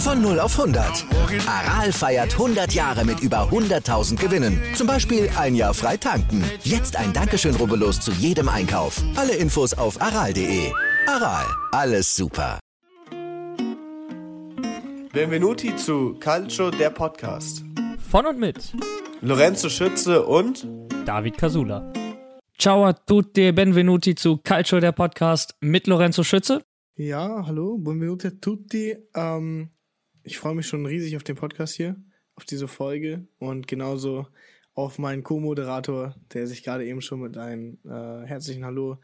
Von 0.00 0.22
0 0.22 0.40
auf 0.40 0.58
100. 0.58 1.04
Aral 1.46 1.92
feiert 1.92 2.32
100 2.32 2.72
Jahre 2.72 3.04
mit 3.04 3.20
über 3.20 3.50
100.000 3.50 4.16
Gewinnen. 4.16 4.58
Zum 4.74 4.86
Beispiel 4.86 5.28
ein 5.36 5.54
Jahr 5.54 5.74
frei 5.74 5.98
tanken. 5.98 6.42
Jetzt 6.62 6.96
ein 6.96 7.12
Dankeschön, 7.12 7.54
rubbellos 7.54 8.00
zu 8.00 8.10
jedem 8.12 8.48
Einkauf. 8.48 9.02
Alle 9.14 9.34
Infos 9.34 9.74
auf 9.74 10.00
aral.de. 10.00 10.72
Aral, 11.06 11.44
alles 11.72 12.16
super. 12.16 12.58
Benvenuti 15.12 15.76
zu 15.76 16.14
Calcio, 16.18 16.70
der 16.70 16.88
Podcast. 16.88 17.62
Von 18.10 18.24
und 18.24 18.38
mit 18.38 18.72
Lorenzo 19.20 19.68
Schütze 19.68 20.24
und 20.24 20.66
David 21.04 21.36
Casula. 21.36 21.92
Ciao 22.58 22.86
a 22.86 22.94
tutti, 22.94 23.52
benvenuti 23.52 24.14
zu 24.14 24.38
Calcio, 24.38 24.80
der 24.80 24.92
Podcast 24.92 25.54
mit 25.60 25.86
Lorenzo 25.86 26.24
Schütze. 26.24 26.62
Ja, 26.96 27.44
hallo, 27.46 27.76
benvenuti 27.76 28.28
a 28.28 28.32
tutti. 28.40 28.96
Ähm, 29.14 29.70
ich 30.30 30.38
freue 30.38 30.54
mich 30.54 30.68
schon 30.68 30.86
riesig 30.86 31.16
auf 31.16 31.24
den 31.24 31.34
Podcast 31.34 31.74
hier, 31.74 31.96
auf 32.36 32.44
diese 32.44 32.68
Folge 32.68 33.26
und 33.38 33.66
genauso 33.66 34.28
auf 34.74 34.96
meinen 34.98 35.24
Co-Moderator, 35.24 36.14
der 36.32 36.46
sich 36.46 36.62
gerade 36.62 36.86
eben 36.86 37.02
schon 37.02 37.20
mit 37.20 37.36
einem 37.36 37.78
äh, 37.84 38.26
herzlichen 38.26 38.64
Hallo 38.64 38.98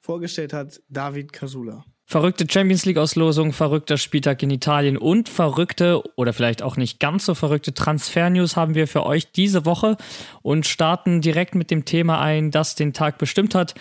vorgestellt 0.00 0.52
hat, 0.52 0.82
David 0.88 1.32
Casula. 1.32 1.84
Verrückte 2.04 2.46
Champions 2.50 2.84
League 2.84 2.98
Auslosung, 2.98 3.52
verrückter 3.52 3.96
Spieltag 3.96 4.42
in 4.42 4.50
Italien 4.50 4.96
und 4.96 5.28
verrückte 5.28 6.02
oder 6.16 6.32
vielleicht 6.32 6.62
auch 6.62 6.76
nicht 6.76 6.98
ganz 6.98 7.26
so 7.26 7.34
verrückte 7.36 7.72
Transfer-News 7.72 8.56
haben 8.56 8.74
wir 8.74 8.88
für 8.88 9.06
euch 9.06 9.30
diese 9.30 9.64
Woche 9.64 9.96
und 10.42 10.66
starten 10.66 11.20
direkt 11.20 11.54
mit 11.54 11.70
dem 11.70 11.84
Thema 11.84 12.20
ein, 12.20 12.50
das 12.50 12.74
den 12.74 12.92
Tag 12.92 13.18
bestimmt 13.18 13.54
hat. 13.54 13.76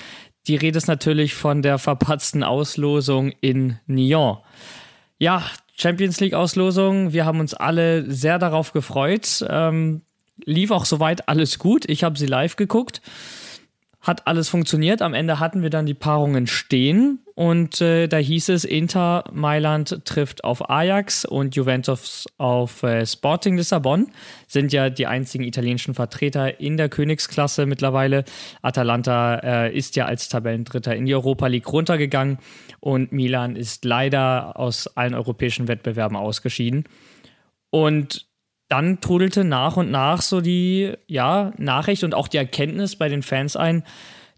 Die 0.45 0.55
Rede 0.55 0.77
ist 0.77 0.87
natürlich 0.87 1.33
von 1.33 1.63
der 1.63 1.79
verpatzten 1.79 2.43
Auslosung 2.43 3.33
in 3.41 3.79
Nyon. 3.87 4.37
Ja, 5.17 5.43
Champions 5.81 6.19
League 6.19 6.35
Auslosung. 6.35 7.11
Wir 7.11 7.25
haben 7.25 7.39
uns 7.39 7.55
alle 7.55 8.09
sehr 8.09 8.37
darauf 8.37 8.71
gefreut. 8.71 9.43
Ähm, 9.49 10.01
lief 10.45 10.69
auch 10.69 10.85
soweit 10.85 11.27
alles 11.27 11.57
gut. 11.57 11.89
Ich 11.89 12.03
habe 12.03 12.19
sie 12.19 12.27
live 12.27 12.55
geguckt. 12.55 13.01
Hat 14.01 14.25
alles 14.25 14.49
funktioniert. 14.49 15.03
Am 15.03 15.13
Ende 15.13 15.39
hatten 15.39 15.61
wir 15.61 15.69
dann 15.69 15.85
die 15.85 15.93
Paarungen 15.93 16.47
stehen 16.47 17.19
und 17.35 17.81
äh, 17.81 18.07
da 18.07 18.17
hieß 18.17 18.49
es, 18.49 18.65
Inter 18.65 19.23
Mailand 19.31 20.05
trifft 20.05 20.43
auf 20.43 20.69
Ajax 20.69 21.23
und 21.23 21.55
Juventus 21.55 22.25
auf 22.37 22.81
äh, 22.81 23.05
Sporting 23.05 23.57
Lissabon. 23.57 24.11
Sind 24.47 24.73
ja 24.73 24.89
die 24.89 25.05
einzigen 25.05 25.43
italienischen 25.43 25.93
Vertreter 25.93 26.59
in 26.59 26.77
der 26.77 26.89
Königsklasse 26.89 27.67
mittlerweile. 27.67 28.25
Atalanta 28.63 29.35
äh, 29.35 29.77
ist 29.77 29.95
ja 29.95 30.05
als 30.05 30.29
Tabellendritter 30.29 30.95
in 30.95 31.05
die 31.05 31.13
Europa 31.13 31.45
League 31.47 31.71
runtergegangen 31.71 32.39
und 32.79 33.11
Milan 33.11 33.55
ist 33.55 33.85
leider 33.85 34.59
aus 34.59 34.87
allen 34.97 35.13
europäischen 35.13 35.67
Wettbewerben 35.67 36.17
ausgeschieden. 36.17 36.85
Und 37.69 38.30
dann 38.71 39.01
trudelte 39.01 39.43
nach 39.43 39.75
und 39.75 39.91
nach 39.91 40.21
so 40.21 40.39
die 40.39 40.93
ja, 41.07 41.51
Nachricht 41.57 42.05
und 42.05 42.15
auch 42.15 42.29
die 42.29 42.37
Erkenntnis 42.37 42.95
bei 42.95 43.09
den 43.09 43.21
Fans 43.21 43.57
ein, 43.57 43.83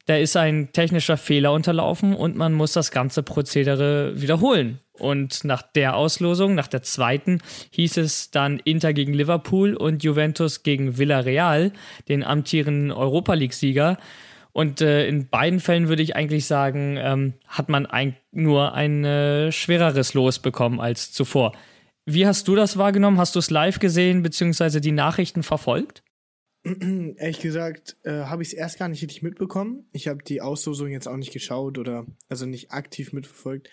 da 0.07 0.15
ist 0.17 0.35
ein 0.35 0.73
technischer 0.73 1.17
Fehler 1.17 1.53
unterlaufen 1.53 2.15
und 2.15 2.35
man 2.35 2.51
muss 2.51 2.73
das 2.73 2.91
ganze 2.91 3.21
Prozedere 3.23 4.19
wiederholen. 4.19 4.79
Und 4.97 5.43
nach 5.43 5.61
der 5.61 5.95
Auslosung, 5.95 6.55
nach 6.55 6.67
der 6.67 6.81
zweiten, 6.81 7.41
hieß 7.71 7.97
es 7.97 8.31
dann 8.31 8.59
Inter 8.59 8.93
gegen 8.93 9.13
Liverpool 9.13 9.75
und 9.75 10.03
Juventus 10.03 10.63
gegen 10.63 10.97
Villarreal, 10.97 11.71
den 12.09 12.23
amtierenden 12.23 12.91
Europa 12.91 13.33
League-Sieger. 13.33 13.97
Und 14.51 14.81
äh, 14.81 15.07
in 15.07 15.29
beiden 15.29 15.59
Fällen 15.59 15.89
würde 15.89 16.03
ich 16.03 16.15
eigentlich 16.15 16.45
sagen, 16.45 16.97
ähm, 16.99 17.33
hat 17.47 17.69
man 17.69 17.85
ein, 17.85 18.15
nur 18.31 18.73
ein 18.73 19.05
äh, 19.05 19.51
schwereres 19.51 20.13
Los 20.13 20.39
bekommen 20.39 20.79
als 20.79 21.11
zuvor. 21.11 21.53
Wie 22.05 22.27
hast 22.27 22.47
du 22.47 22.55
das 22.55 22.77
wahrgenommen? 22.77 23.17
Hast 23.17 23.35
du 23.35 23.39
es 23.39 23.49
live 23.49 23.79
gesehen, 23.79 24.23
beziehungsweise 24.23 24.81
die 24.81 24.91
Nachrichten 24.91 25.43
verfolgt? 25.43 26.03
Ehrlich 26.63 27.39
gesagt, 27.39 27.97
äh, 28.03 28.23
habe 28.23 28.41
ich 28.41 28.49
es 28.49 28.53
erst 28.53 28.79
gar 28.79 28.89
nicht 28.89 29.01
richtig 29.01 29.21
mitbekommen. 29.21 29.87
Ich 29.91 30.07
habe 30.07 30.23
die 30.23 30.41
Auslosung 30.41 30.89
jetzt 30.89 31.07
auch 31.07 31.17
nicht 31.17 31.33
geschaut 31.33 31.77
oder 31.77 32.05
also 32.29 32.45
nicht 32.45 32.71
aktiv 32.71 33.13
mitverfolgt. 33.13 33.69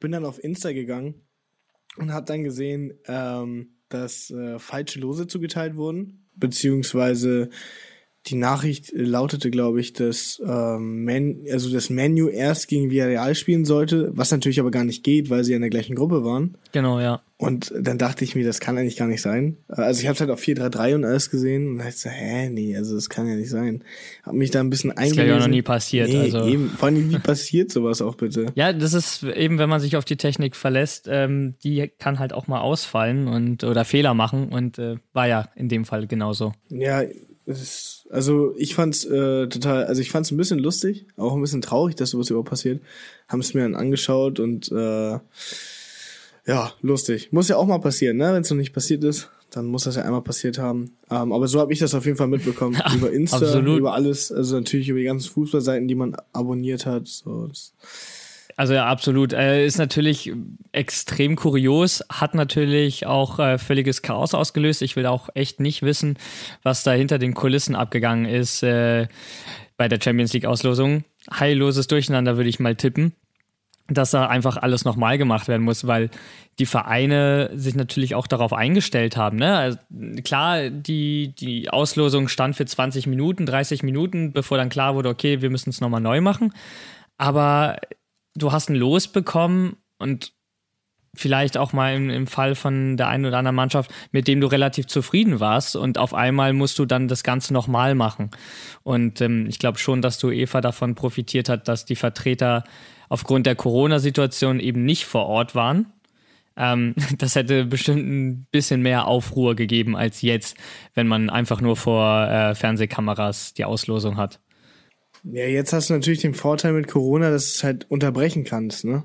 Bin 0.00 0.12
dann 0.12 0.24
auf 0.24 0.42
Insta 0.42 0.72
gegangen 0.72 1.26
und 1.96 2.12
habe 2.12 2.26
dann 2.26 2.42
gesehen, 2.42 2.98
ähm, 3.06 3.76
dass 3.88 4.30
äh, 4.30 4.58
falsche 4.58 4.98
Lose 4.98 5.26
zugeteilt 5.26 5.76
wurden, 5.76 6.26
beziehungsweise 6.34 7.50
die 8.26 8.36
Nachricht 8.36 8.90
lautete, 8.94 9.50
glaube 9.50 9.80
ich, 9.80 9.92
dass 9.92 10.40
ähm, 10.44 11.04
Man, 11.04 11.44
also 11.50 11.70
das 11.70 11.90
Menu 11.90 12.28
erst 12.28 12.68
gegen 12.68 12.90
Villarreal 12.90 13.34
spielen 13.34 13.64
sollte, 13.64 14.10
was 14.14 14.30
natürlich 14.30 14.60
aber 14.60 14.70
gar 14.70 14.84
nicht 14.84 15.04
geht, 15.04 15.28
weil 15.28 15.44
sie 15.44 15.52
in 15.52 15.60
der 15.60 15.70
gleichen 15.70 15.94
Gruppe 15.94 16.24
waren. 16.24 16.56
Genau, 16.72 17.00
ja. 17.00 17.22
Und 17.36 17.72
dann 17.78 17.98
dachte 17.98 18.24
ich 18.24 18.34
mir, 18.34 18.44
das 18.46 18.60
kann 18.60 18.78
eigentlich 18.78 18.96
gar 18.96 19.08
nicht 19.08 19.20
sein. 19.20 19.58
Also 19.68 20.00
ich 20.00 20.08
habe 20.08 20.18
halt 20.18 20.30
auf 20.30 20.40
4-3-3 20.40 20.94
und 20.94 21.04
alles 21.04 21.30
gesehen 21.30 21.68
und 21.68 21.78
dachte 21.78 22.08
hä, 22.08 22.48
nee, 22.48 22.76
also 22.76 22.94
das 22.94 23.10
kann 23.10 23.28
ja 23.28 23.34
nicht 23.34 23.50
sein. 23.50 23.84
Hab 24.22 24.34
mich 24.34 24.50
da 24.50 24.60
ein 24.60 24.70
bisschen 24.70 24.92
eingelesen. 24.92 25.16
Das 25.16 25.24
ist 25.26 25.30
ja 25.30 25.38
noch 25.40 25.54
nie 25.54 25.62
passiert. 25.62 26.08
Nee, 26.08 26.20
also. 26.20 26.46
eben. 26.46 26.70
Vor 26.70 26.88
allem, 26.88 27.10
wie 27.10 27.18
passiert 27.18 27.70
sowas 27.70 28.00
auch 28.00 28.14
bitte? 28.14 28.46
Ja, 28.54 28.72
das 28.72 28.94
ist 28.94 29.24
eben, 29.24 29.58
wenn 29.58 29.68
man 29.68 29.80
sich 29.80 29.96
auf 29.96 30.04
die 30.04 30.16
Technik 30.16 30.54
verlässt, 30.54 31.08
ähm, 31.10 31.54
die 31.64 31.90
kann 31.98 32.20
halt 32.20 32.32
auch 32.32 32.46
mal 32.46 32.60
ausfallen 32.60 33.26
und 33.26 33.64
oder 33.64 33.84
Fehler 33.84 34.14
machen 34.14 34.48
und 34.50 34.78
äh, 34.78 34.96
war 35.12 35.26
ja 35.26 35.48
in 35.56 35.68
dem 35.68 35.84
Fall 35.84 36.06
genauso. 36.06 36.52
Ja, 36.70 37.02
ist, 37.46 38.06
also 38.10 38.54
ich 38.56 38.74
fand's 38.74 39.04
äh, 39.04 39.48
total, 39.48 39.84
also 39.84 40.00
ich 40.00 40.10
fand's 40.10 40.30
ein 40.30 40.36
bisschen 40.36 40.58
lustig, 40.58 41.06
auch 41.16 41.34
ein 41.34 41.40
bisschen 41.40 41.62
traurig, 41.62 41.94
dass 41.94 42.10
sowas 42.10 42.30
überhaupt 42.30 42.50
passiert. 42.50 42.80
Haben 43.28 43.40
es 43.40 43.54
mir 43.54 43.62
dann 43.62 43.74
angeschaut 43.74 44.40
und 44.40 44.70
äh, 44.72 45.18
ja, 46.46 46.72
lustig. 46.82 47.32
Muss 47.32 47.48
ja 47.48 47.56
auch 47.56 47.66
mal 47.66 47.78
passieren, 47.78 48.18
ne? 48.18 48.32
Wenn 48.32 48.42
es 48.42 48.50
noch 48.50 48.56
nicht 48.56 48.74
passiert 48.74 49.02
ist, 49.04 49.30
dann 49.50 49.66
muss 49.66 49.84
das 49.84 49.96
ja 49.96 50.02
einmal 50.02 50.22
passiert 50.22 50.58
haben. 50.58 50.96
Ähm, 51.10 51.32
aber 51.32 51.48
so 51.48 51.60
habe 51.60 51.72
ich 51.72 51.78
das 51.78 51.94
auf 51.94 52.04
jeden 52.04 52.16
Fall 52.18 52.28
mitbekommen. 52.28 52.80
über 52.94 53.10
Insta, 53.12 53.38
Absolut. 53.38 53.78
über 53.78 53.94
alles, 53.94 54.30
also 54.30 54.56
natürlich 54.56 54.88
über 54.88 54.98
die 54.98 55.06
ganzen 55.06 55.30
Fußballseiten, 55.30 55.88
die 55.88 55.94
man 55.94 56.16
abonniert 56.32 56.86
hat. 56.86 57.06
So, 57.06 57.46
das, 57.46 57.72
also 58.56 58.74
ja, 58.74 58.86
absolut. 58.86 59.32
Ist 59.32 59.78
natürlich 59.78 60.32
extrem 60.72 61.36
kurios, 61.36 62.04
hat 62.10 62.34
natürlich 62.34 63.06
auch 63.06 63.38
äh, 63.38 63.58
völliges 63.58 64.02
Chaos 64.02 64.34
ausgelöst. 64.34 64.82
Ich 64.82 64.96
will 64.96 65.06
auch 65.06 65.28
echt 65.34 65.60
nicht 65.60 65.82
wissen, 65.82 66.18
was 66.62 66.84
da 66.84 66.92
hinter 66.92 67.18
den 67.18 67.34
Kulissen 67.34 67.74
abgegangen 67.74 68.26
ist 68.26 68.62
äh, 68.62 69.08
bei 69.76 69.88
der 69.88 69.98
Champions 70.02 70.32
League 70.32 70.46
Auslosung. 70.46 71.04
Heilloses 71.32 71.88
Durcheinander 71.88 72.36
würde 72.36 72.48
ich 72.48 72.60
mal 72.60 72.76
tippen, 72.76 73.12
dass 73.88 74.12
da 74.12 74.26
einfach 74.26 74.56
alles 74.56 74.84
nochmal 74.84 75.18
gemacht 75.18 75.48
werden 75.48 75.62
muss, 75.62 75.86
weil 75.86 76.10
die 76.60 76.66
Vereine 76.66 77.50
sich 77.54 77.74
natürlich 77.74 78.14
auch 78.14 78.28
darauf 78.28 78.52
eingestellt 78.52 79.16
haben. 79.16 79.38
Ne? 79.38 79.56
Also, 79.56 79.78
klar, 80.22 80.70
die, 80.70 81.34
die 81.34 81.70
Auslosung 81.70 82.28
stand 82.28 82.54
für 82.54 82.66
20 82.66 83.08
Minuten, 83.08 83.46
30 83.46 83.82
Minuten, 83.82 84.32
bevor 84.32 84.58
dann 84.58 84.68
klar 84.68 84.94
wurde, 84.94 85.08
okay, 85.08 85.42
wir 85.42 85.50
müssen 85.50 85.70
es 85.70 85.80
nochmal 85.80 86.00
neu 86.00 86.20
machen. 86.20 86.52
Aber 87.18 87.78
du 88.34 88.52
hast 88.52 88.70
ein 88.70 88.74
Los 88.74 89.08
bekommen 89.08 89.76
und 89.98 90.32
vielleicht 91.16 91.56
auch 91.56 91.72
mal 91.72 91.94
im, 91.94 92.10
im, 92.10 92.26
Fall 92.26 92.54
von 92.54 92.96
der 92.96 93.08
einen 93.08 93.26
oder 93.26 93.38
anderen 93.38 93.54
Mannschaft, 93.54 93.90
mit 94.10 94.26
dem 94.28 94.40
du 94.40 94.46
relativ 94.46 94.86
zufrieden 94.86 95.40
warst 95.40 95.76
und 95.76 95.98
auf 95.98 96.12
einmal 96.12 96.52
musst 96.52 96.78
du 96.78 96.84
dann 96.84 97.08
das 97.08 97.22
Ganze 97.22 97.52
nochmal 97.52 97.94
machen. 97.94 98.30
Und 98.82 99.20
ähm, 99.20 99.46
ich 99.48 99.58
glaube 99.58 99.78
schon, 99.78 100.02
dass 100.02 100.18
du 100.18 100.30
Eva 100.30 100.60
davon 100.60 100.94
profitiert 100.94 101.48
hat, 101.48 101.68
dass 101.68 101.84
die 101.84 101.96
Vertreter 101.96 102.64
aufgrund 103.08 103.46
der 103.46 103.54
Corona-Situation 103.54 104.60
eben 104.60 104.84
nicht 104.84 105.04
vor 105.04 105.26
Ort 105.26 105.54
waren. 105.54 105.92
Ähm, 106.56 106.94
das 107.18 107.36
hätte 107.36 107.64
bestimmt 107.64 108.06
ein 108.06 108.46
bisschen 108.50 108.82
mehr 108.82 109.06
Aufruhr 109.06 109.54
gegeben 109.54 109.96
als 109.96 110.22
jetzt, 110.22 110.56
wenn 110.94 111.06
man 111.06 111.30
einfach 111.30 111.60
nur 111.60 111.76
vor 111.76 112.28
äh, 112.28 112.54
Fernsehkameras 112.54 113.54
die 113.54 113.64
Auslosung 113.64 114.16
hat. 114.16 114.40
Ja, 115.24 115.46
jetzt 115.46 115.72
hast 115.72 115.88
du 115.88 115.94
natürlich 115.94 116.20
den 116.20 116.34
Vorteil 116.34 116.72
mit 116.72 116.86
Corona, 116.86 117.30
dass 117.30 117.46
du 117.46 117.56
es 117.56 117.64
halt 117.64 117.90
unterbrechen 117.90 118.44
kannst, 118.44 118.84
ne? 118.84 119.04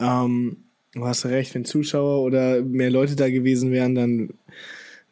Ähm, 0.00 0.64
du 0.94 1.06
hast 1.06 1.26
recht, 1.26 1.54
wenn 1.54 1.64
Zuschauer 1.64 2.22
oder 2.22 2.62
mehr 2.62 2.90
Leute 2.90 3.16
da 3.16 3.28
gewesen 3.28 3.70
wären, 3.70 3.94
dann 3.94 4.30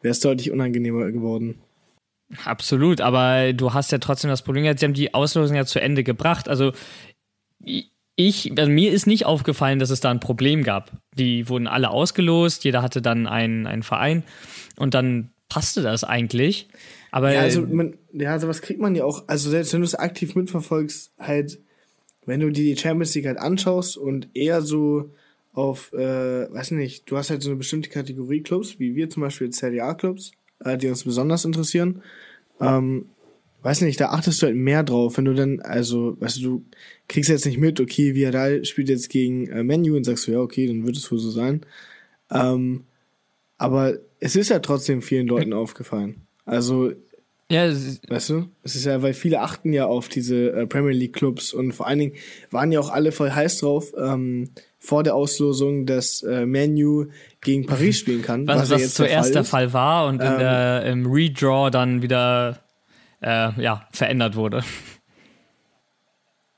wäre 0.01 0.11
es 0.11 0.19
deutlich 0.19 0.51
unangenehmer 0.51 1.11
geworden. 1.11 1.59
Absolut, 2.45 3.01
aber 3.01 3.53
du 3.53 3.73
hast 3.73 3.91
ja 3.91 3.97
trotzdem 3.99 4.29
das 4.29 4.41
Problem, 4.41 4.63
sie 4.77 4.85
haben 4.85 4.93
die 4.93 5.13
Auslosung 5.13 5.55
ja 5.55 5.65
zu 5.65 5.81
Ende 5.81 6.03
gebracht. 6.03 6.47
Also 6.47 6.71
ich, 8.15 8.51
also 8.57 8.71
mir 8.71 8.91
ist 8.91 9.05
nicht 9.05 9.25
aufgefallen, 9.25 9.79
dass 9.79 9.89
es 9.89 9.99
da 9.99 10.09
ein 10.09 10.19
Problem 10.19 10.63
gab. 10.63 10.91
Die 11.17 11.49
wurden 11.49 11.67
alle 11.67 11.89
ausgelost, 11.89 12.63
jeder 12.63 12.81
hatte 12.81 13.01
dann 13.01 13.27
einen, 13.27 13.67
einen 13.67 13.83
Verein 13.83 14.23
und 14.77 14.93
dann 14.93 15.31
passte 15.49 15.81
das 15.81 16.03
eigentlich. 16.03 16.67
Aber 17.11 17.33
ja, 17.33 17.41
also, 17.41 17.61
man, 17.61 17.97
ja, 18.13 18.39
sowas 18.39 18.61
kriegt 18.61 18.79
man 18.79 18.95
ja 18.95 19.03
auch, 19.03 19.27
also 19.27 19.49
selbst 19.49 19.73
wenn 19.73 19.81
du 19.81 19.85
es 19.85 19.95
aktiv 19.95 20.35
mitverfolgst, 20.35 21.11
halt, 21.19 21.59
wenn 22.25 22.39
du 22.39 22.49
dir 22.49 22.63
die 22.63 22.79
Champions 22.79 23.13
League 23.13 23.27
halt 23.27 23.37
anschaust 23.37 23.97
und 23.97 24.29
eher 24.33 24.61
so 24.61 25.11
auf, 25.53 25.91
äh, 25.93 26.51
weiß 26.51 26.71
nicht, 26.71 27.11
du 27.11 27.17
hast 27.17 27.29
halt 27.29 27.43
so 27.43 27.49
eine 27.49 27.57
bestimmte 27.57 27.89
Kategorie 27.89 28.41
Clubs, 28.41 28.79
wie 28.79 28.95
wir 28.95 29.09
zum 29.09 29.21
Beispiel 29.21 29.49
CDA-Clubs, 29.49 30.31
äh, 30.63 30.77
die 30.77 30.87
uns 30.87 31.03
besonders 31.03 31.43
interessieren. 31.43 32.01
Ähm, 32.61 33.07
weiß 33.61 33.81
nicht, 33.81 33.99
da 33.99 34.09
achtest 34.09 34.41
du 34.41 34.45
halt 34.45 34.55
mehr 34.55 34.83
drauf, 34.83 35.17
wenn 35.17 35.25
du 35.25 35.33
dann, 35.33 35.59
also, 35.59 36.15
weißt 36.21 36.37
du, 36.37 36.41
du 36.41 36.65
kriegst 37.09 37.29
jetzt 37.29 37.45
nicht 37.45 37.57
mit, 37.57 37.81
okay, 37.81 38.15
Villarreal 38.15 38.63
spielt 38.63 38.87
jetzt 38.87 39.09
gegen 39.09 39.47
äh, 39.47 39.63
Menu 39.63 39.97
und 39.97 40.05
sagst 40.05 40.27
du, 40.27 40.31
ja, 40.31 40.39
okay, 40.39 40.67
dann 40.67 40.85
wird 40.85 40.95
es 40.95 41.11
wohl 41.11 41.19
so 41.19 41.29
sein. 41.29 41.65
Ähm, 42.31 42.85
aber 43.57 43.97
es 44.19 44.37
ist 44.37 44.49
ja 44.49 44.59
trotzdem 44.59 45.01
vielen 45.01 45.27
Leuten 45.27 45.53
aufgefallen. 45.53 46.21
Also, 46.51 46.91
ja, 47.49 47.65
weißt 47.69 48.29
du, 48.29 48.49
es 48.61 48.75
ist 48.75 48.83
ja, 48.83 49.01
weil 49.01 49.13
viele 49.13 49.39
achten 49.39 49.71
ja 49.71 49.85
auf 49.85 50.09
diese 50.09 50.51
äh, 50.51 50.67
Premier 50.67 50.91
League 50.91 51.13
Clubs 51.13 51.53
und 51.53 51.71
vor 51.71 51.87
allen 51.87 51.99
Dingen 51.99 52.13
waren 52.49 52.73
ja 52.73 52.81
auch 52.81 52.89
alle 52.89 53.13
voll 53.13 53.31
heiß 53.31 53.59
drauf, 53.59 53.93
ähm, 53.97 54.49
vor 54.77 55.03
der 55.03 55.15
Auslosung, 55.15 55.85
dass 55.85 56.23
äh, 56.23 56.45
Menu 56.45 57.05
gegen 57.39 57.67
Paris 57.67 57.99
spielen 57.99 58.21
kann. 58.21 58.47
Was, 58.47 58.63
was, 58.63 58.71
was 58.71 58.81
jetzt 58.81 58.95
zuerst 58.95 59.33
der 59.33 59.45
Fall, 59.45 59.67
der 59.67 59.69
Fall, 59.69 59.73
war 59.73 60.07
und 60.07 60.15
ähm, 60.15 60.39
der, 60.39 60.83
im 60.87 61.09
Redraw 61.09 61.71
dann 61.71 62.01
wieder 62.01 62.59
äh, 63.21 63.61
ja, 63.61 63.87
verändert 63.93 64.35
wurde. 64.35 64.65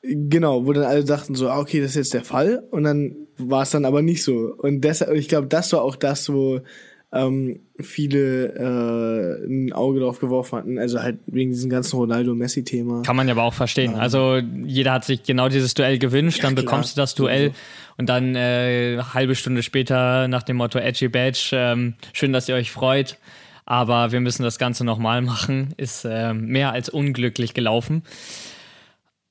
Genau, 0.01 0.65
wo 0.65 0.73
dann 0.73 0.85
alle 0.85 1.03
dachten 1.03 1.35
so, 1.35 1.49
ah, 1.49 1.59
okay, 1.59 1.81
das 1.81 1.91
ist 1.91 1.97
jetzt 1.97 2.13
der 2.15 2.23
Fall 2.23 2.63
und 2.71 2.83
dann 2.83 3.15
war 3.37 3.61
es 3.61 3.69
dann 3.69 3.85
aber 3.85 4.01
nicht 4.01 4.23
so. 4.23 4.55
Und 4.57 4.81
deshalb, 4.81 5.13
ich 5.13 5.29
glaube, 5.29 5.47
das 5.47 5.71
war 5.71 5.83
auch 5.83 5.95
das, 5.95 6.33
wo 6.33 6.61
ähm, 7.13 7.59
viele 7.79 8.53
äh, 8.55 9.45
ein 9.45 9.71
Auge 9.71 9.99
drauf 9.99 10.19
geworfen 10.19 10.57
hatten. 10.57 10.79
Also 10.79 11.01
halt 11.01 11.19
wegen 11.27 11.51
diesem 11.51 11.69
ganzen 11.69 11.97
Ronaldo-Messi-Thema. 11.97 13.03
Kann 13.03 13.15
man 13.15 13.27
ja 13.27 13.33
aber 13.33 13.43
auch 13.43 13.53
verstehen. 13.53 13.93
Ja. 13.93 13.99
Also 13.99 14.37
jeder 14.65 14.93
hat 14.93 15.05
sich 15.05 15.23
genau 15.23 15.47
dieses 15.47 15.75
Duell 15.75 15.99
gewünscht, 15.99 16.39
ja, 16.39 16.43
dann 16.43 16.55
klar. 16.55 16.65
bekommst 16.65 16.97
du 16.97 17.01
das 17.01 17.13
Duell 17.13 17.51
und 17.97 18.09
dann 18.09 18.35
äh, 18.35 18.99
halbe 19.13 19.35
Stunde 19.35 19.61
später 19.61 20.27
nach 20.27 20.43
dem 20.43 20.57
Motto 20.57 20.79
Edgy 20.79 21.07
Badge, 21.07 21.51
ähm, 21.53 21.93
schön, 22.13 22.33
dass 22.33 22.49
ihr 22.49 22.55
euch 22.55 22.71
freut, 22.71 23.19
aber 23.65 24.11
wir 24.11 24.19
müssen 24.19 24.41
das 24.41 24.57
Ganze 24.57 24.83
nochmal 24.83 25.21
machen, 25.21 25.73
ist 25.77 26.05
äh, 26.05 26.33
mehr 26.33 26.71
als 26.71 26.89
unglücklich 26.89 27.53
gelaufen. 27.53 28.03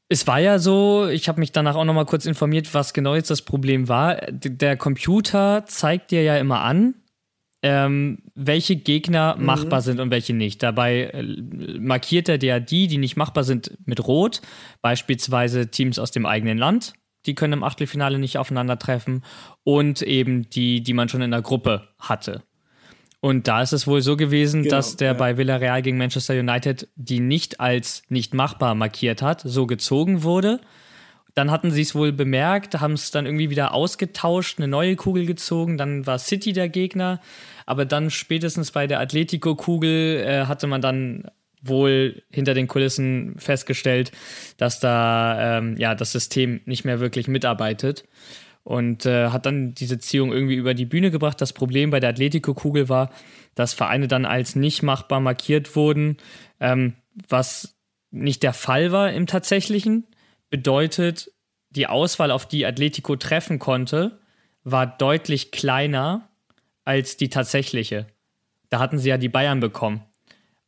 Es 0.09 0.27
war 0.27 0.39
ja 0.39 0.59
so, 0.59 1.09
ich 1.09 1.29
habe 1.29 1.41
mich 1.41 1.53
danach 1.53 1.75
auch 1.75 1.85
nochmal 1.85 2.05
kurz 2.05 2.27
informiert, 2.27 2.73
was 2.75 2.93
genau 2.93 3.15
jetzt 3.15 3.31
das 3.31 3.43
Problem 3.43 3.89
war. 3.89 4.17
Der 4.31 4.77
Computer 4.77 5.65
zeigt 5.67 6.11
dir 6.11 6.23
ja 6.23 6.37
immer 6.37 6.61
an, 6.61 6.95
ähm, 7.63 8.19
welche 8.35 8.77
Gegner 8.77 9.37
mhm. 9.39 9.47
machbar 9.47 9.83
sind 9.83 10.01
und 10.01 10.11
welche 10.11 10.35
nicht. 10.35 10.63
Dabei 10.63 11.05
äh, 11.05 11.23
markiert 11.79 12.29
er 12.29 12.43
ja 12.43 12.59
die, 12.59 12.89
die 12.89 12.99
nicht 12.99 13.17
machbar 13.17 13.45
sind, 13.45 13.79
mit 13.87 14.07
Rot, 14.07 14.43
beispielsweise 14.83 15.71
Teams 15.71 15.99
aus 15.99 16.11
dem 16.11 16.27
eigenen 16.27 16.59
Land. 16.59 16.95
Die 17.25 17.37
können 17.37 17.53
im 17.53 17.63
Achtelfinale 17.63 18.19
nicht 18.19 18.37
aufeinandertreffen 18.37 19.23
und 19.63 20.03
eben 20.03 20.51
die, 20.51 20.83
die 20.83 20.93
man 20.93 21.09
schon 21.09 21.23
in 21.23 21.31
der 21.31 21.43
Gruppe 21.43 21.89
hatte. 22.01 22.43
Und 23.21 23.47
da 23.47 23.63
ist 23.63 23.73
es 23.73 23.87
wohl 23.87 24.03
so 24.03 24.17
gewesen, 24.17 24.65
genau, 24.65 24.75
dass 24.75 24.97
der 24.97 25.13
ja. 25.13 25.15
bei 25.15 25.37
Villarreal 25.37 25.81
gegen 25.83 25.97
Manchester 25.97 26.35
United 26.35 26.89
die 26.97 27.21
nicht 27.21 27.61
als 27.61 28.03
nicht 28.09 28.35
machbar 28.35 28.75
markiert 28.75 29.23
hat, 29.23 29.43
so 29.45 29.69
gezogen 29.69 30.25
wurde. 30.25 30.61
Dann 31.35 31.53
hatten 31.53 31.71
sie 31.71 31.83
es 31.83 31.95
wohl 31.95 32.13
bemerkt, 32.13 32.81
haben 32.81 32.95
es 32.95 33.13
dann 33.13 33.25
irgendwie 33.25 33.49
wieder 33.49 33.73
ausgetauscht, 33.73 34.59
eine 34.59 34.67
neue 34.67 34.97
Kugel 34.97 35.25
gezogen, 35.25 35.79
dann 35.79 36.05
war 36.05 36.19
City 36.19 36.53
der 36.53 36.69
Gegner 36.69 37.21
aber 37.67 37.85
dann 37.85 38.11
spätestens 38.11 38.71
bei 38.71 38.87
der 38.87 39.01
Atletico-Kugel 39.01 40.25
äh, 40.27 40.47
hatte 40.47 40.67
man 40.67 40.81
dann 40.81 41.31
wohl 41.63 42.23
hinter 42.31 42.55
den 42.55 42.67
Kulissen 42.67 43.37
festgestellt, 43.39 44.13
dass 44.57 44.81
da 44.81 45.59
ähm, 45.59 45.77
ja 45.79 45.95
das 45.95 46.13
System 46.13 46.61
nicht 46.65 46.85
mehr 46.85 47.01
wirklich 47.01 47.29
mitarbeitet 47.29 48.05
und 48.65 49.07
äh, 49.07 49.29
hat 49.29 49.47
dann 49.47 49.75
diese 49.75 49.99
Ziehung 49.99 50.33
irgendwie 50.33 50.57
über 50.57 50.75
die 50.75 50.87
Bühne 50.87 51.11
gebracht. 51.11 51.41
Das 51.41 51.53
Problem 51.53 51.91
bei 51.91 52.01
der 52.01 52.11
Atletico-Kugel 52.11 52.89
war, 52.89 53.11
dass 53.55 53.75
Vereine 53.75 54.09
dann 54.09 54.25
als 54.25 54.57
nicht 54.57 54.83
machbar 54.83 55.21
markiert 55.21 55.75
wurden, 55.77 56.17
ähm, 56.61 56.95
was 57.29 57.77
nicht 58.11 58.43
der 58.43 58.53
Fall 58.53 58.93
war 58.93 59.13
im 59.13 59.27
tatsächlichen. 59.27 60.07
Bedeutet, 60.51 61.31
die 61.71 61.87
Auswahl, 61.87 62.31
auf 62.31 62.47
die 62.47 62.67
Atletico 62.67 63.17
treffen 63.17 63.59
konnte, 63.59 64.19
war 64.65 64.87
deutlich 64.87 65.51
kleiner 65.51 66.29
als 66.85 67.17
die 67.17 67.29
tatsächliche. 67.29 68.07
Da 68.71 68.79
hatten 68.79 68.99
sie 68.99 69.09
ja 69.09 69.19
die 69.19 69.29
Bayern 69.29 69.61
bekommen. 69.61 70.03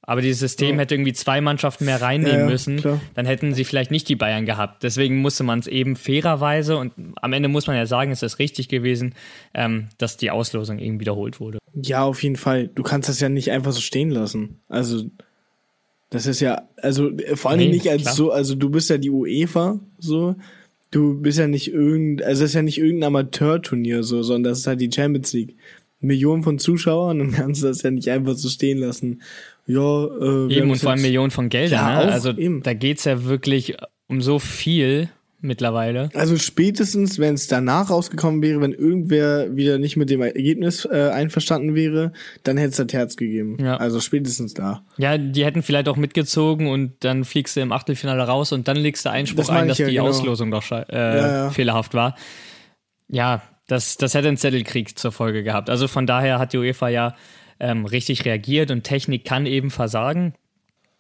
Aber 0.07 0.21
dieses 0.21 0.41
System 0.41 0.77
ja. 0.77 0.83
hätte 0.83 0.95
irgendwie 0.95 1.15
zwei 1.15 1.41
Mannschaften 1.41 1.87
mehr 1.87 2.03
reinnehmen 2.03 2.41
ja, 2.41 2.47
müssen. 2.47 2.77
Klar. 2.77 3.01
Dann 3.15 3.25
hätten 3.25 3.55
sie 3.55 3.65
vielleicht 3.65 3.91
nicht 3.91 4.09
die 4.09 4.17
Bayern 4.17 4.45
gehabt. 4.45 4.83
Deswegen 4.83 5.23
musste 5.23 5.45
man 5.45 5.61
es 5.61 5.67
eben 5.67 5.97
fairerweise 5.97 6.77
und 6.77 6.93
am 7.17 7.33
Ende 7.33 7.49
muss 7.49 7.67
man 7.67 7.77
ja 7.77 7.87
sagen, 7.87 8.11
es 8.11 8.23
ist 8.23 8.39
richtig 8.39 8.69
gewesen, 8.69 9.15
ähm, 9.55 9.89
dass 9.97 10.19
die 10.19 10.31
Auslosung 10.31 10.79
eben 10.79 11.01
wiederholt 11.01 11.41
wurde. 11.41 11.59
Ja, 11.75 12.05
auf 12.05 12.23
jeden 12.23 12.37
Fall. 12.37 12.69
Du 12.69 12.83
kannst 12.83 13.09
das 13.09 13.21
ja 13.21 13.31
nicht 13.31 13.51
einfach 13.51 13.73
so 13.73 13.81
stehen 13.81 14.11
lassen. 14.11 14.61
Also, 14.69 15.05
das 16.11 16.27
ist 16.27 16.41
ja, 16.41 16.69
also 16.77 17.11
vor 17.35 17.53
allem 17.53 17.61
nee, 17.61 17.69
nicht 17.69 17.89
als 17.89 18.03
klar. 18.03 18.15
so, 18.15 18.31
also 18.31 18.55
du 18.55 18.69
bist 18.69 18.91
ja 18.91 18.99
die 18.99 19.11
UEFA, 19.11 19.81
so. 19.99 20.37
Du 20.91 21.21
bist 21.21 21.39
ja 21.39 21.49
nicht 21.49 21.73
irgendein, 21.73 22.29
also 22.29 22.43
das 22.43 22.51
ist 22.51 22.55
ja 22.55 22.63
nicht 22.63 22.79
irgendein 22.79 23.09
Amateurturnier, 23.09 24.05
so, 24.05 24.23
sondern 24.23 24.53
das 24.53 24.61
ist 24.61 24.67
halt 24.67 24.81
die 24.81 24.93
Champions 24.93 25.33
League. 25.33 25.57
Millionen 26.05 26.43
von 26.43 26.59
Zuschauern 26.59 27.21
und 27.21 27.33
kannst 27.33 27.65
das 27.65 27.83
ja 27.83 27.91
nicht 27.91 28.09
einfach 28.11 28.35
so 28.35 28.49
stehen 28.49 28.79
lassen. 28.79 29.23
Ja, 29.67 30.05
äh, 30.06 30.55
eben 30.55 30.71
und 30.71 30.79
vor 30.79 30.91
allem 30.91 31.03
Millionen 31.03 31.31
von 31.31 31.49
Geldern. 31.49 31.81
Ja, 31.81 32.05
ne? 32.05 32.12
also 32.12 32.31
eben. 32.31 32.62
da 32.62 32.75
geht's 32.75 33.05
ja 33.05 33.25
wirklich 33.25 33.77
um 34.09 34.21
so 34.21 34.39
viel 34.39 35.09
mittlerweile. 35.45 36.09
Also 36.15 36.37
spätestens, 36.37 37.19
wenn 37.19 37.35
es 37.35 37.47
danach 37.47 37.91
rausgekommen 37.91 38.43
wäre, 38.43 38.61
wenn 38.61 38.73
irgendwer 38.73 39.55
wieder 39.55 39.79
nicht 39.79 39.97
mit 39.97 40.11
dem 40.11 40.23
Ergebnis 40.23 40.87
äh, 40.91 41.11
einverstanden 41.12 41.75
wäre, 41.75 42.12
dann 42.43 42.56
hätte 42.56 42.71
es 42.71 42.77
das 42.77 42.93
Herz 42.93 43.17
gegeben. 43.17 43.59
Ja. 43.61 43.77
Also 43.77 44.01
spätestens 44.01 44.55
da. 44.55 44.85
Ja, 44.97 45.19
die 45.19 45.45
hätten 45.45 45.62
vielleicht 45.62 45.89
auch 45.89 45.97
mitgezogen 45.97 46.69
und 46.69 46.93
dann 47.01 47.25
fliegst 47.25 47.56
du 47.56 47.61
im 47.61 47.73
Achtelfinale 47.73 48.23
raus 48.23 48.53
und 48.53 48.69
dann 48.69 48.79
legst 48.79 49.05
du 49.05 49.11
Einspruch 49.11 49.47
das 49.47 49.51
ein, 49.51 49.69
dass 49.69 49.79
ja, 49.79 49.87
die 49.87 49.95
genau. 49.95 50.09
Auslosung 50.09 50.51
doch 50.51 50.69
äh, 50.71 50.85
ja, 50.91 51.17
ja. 51.17 51.51
fehlerhaft 51.51 51.95
war. 51.95 52.17
Ja, 53.09 53.43
das, 53.67 53.97
das 53.97 54.15
hätte 54.15 54.29
einen 54.29 54.37
Zettelkrieg 54.37 54.99
zur 54.99 55.13
Folge 55.13 55.43
gehabt. 55.43 55.71
Also 55.71 55.89
von 55.89 56.07
daher 56.07 56.39
hat 56.39 56.53
die 56.53 56.59
UEFA 56.59 56.89
ja 56.89 57.15
ähm, 57.61 57.87
richtig 57.87 58.25
reagiert 58.25 58.71
und 58.71 58.85
Technik 58.85 59.25
kann 59.25 59.47
eben 59.47 59.71
versagen. 59.71 60.35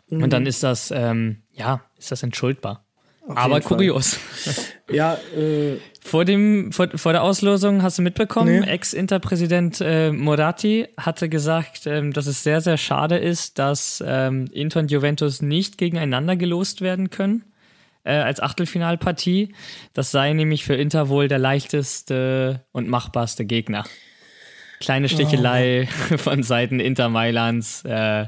Mhm. 0.08 0.22
Und 0.22 0.32
dann 0.32 0.42
mhm. 0.42 0.48
ist 0.48 0.62
das, 0.62 0.90
ähm, 0.90 1.42
ja, 1.52 1.82
ist 1.98 2.10
das 2.12 2.22
entschuldbar. 2.22 2.84
Auf 3.26 3.38
Aber 3.38 3.60
kurios. 3.62 4.18
ja, 4.90 5.14
äh, 5.34 5.78
vor, 6.02 6.26
dem, 6.26 6.72
vor, 6.72 6.88
vor 6.94 7.12
der 7.12 7.22
Auslosung 7.22 7.82
hast 7.82 7.98
du 7.98 8.02
mitbekommen, 8.02 8.60
nee. 8.60 8.66
Ex-Interpräsident 8.66 9.80
äh, 9.80 10.12
Moratti 10.12 10.88
hatte 10.98 11.30
gesagt, 11.30 11.86
ähm, 11.86 12.12
dass 12.12 12.26
es 12.26 12.42
sehr, 12.42 12.60
sehr 12.60 12.76
schade 12.76 13.16
ist, 13.16 13.58
dass 13.58 14.04
ähm, 14.06 14.46
Inter 14.52 14.80
und 14.80 14.90
Juventus 14.90 15.40
nicht 15.40 15.78
gegeneinander 15.78 16.36
gelost 16.36 16.82
werden 16.82 17.08
können 17.08 17.44
äh, 18.04 18.12
als 18.12 18.40
Achtelfinalpartie. 18.40 19.54
Das 19.92 20.10
sei 20.10 20.32
nämlich 20.32 20.64
für 20.64 20.74
Inter 20.74 21.08
wohl 21.08 21.28
der 21.28 21.38
leichteste 21.38 22.64
und 22.72 22.88
machbarste 22.88 23.44
Gegner. 23.44 23.84
Kleine 24.80 25.08
Stichelei 25.08 25.88
oh. 26.12 26.16
von 26.18 26.42
Seiten 26.42 26.80
Inter 26.80 27.08
Mailands 27.08 27.84
äh, 27.84 28.26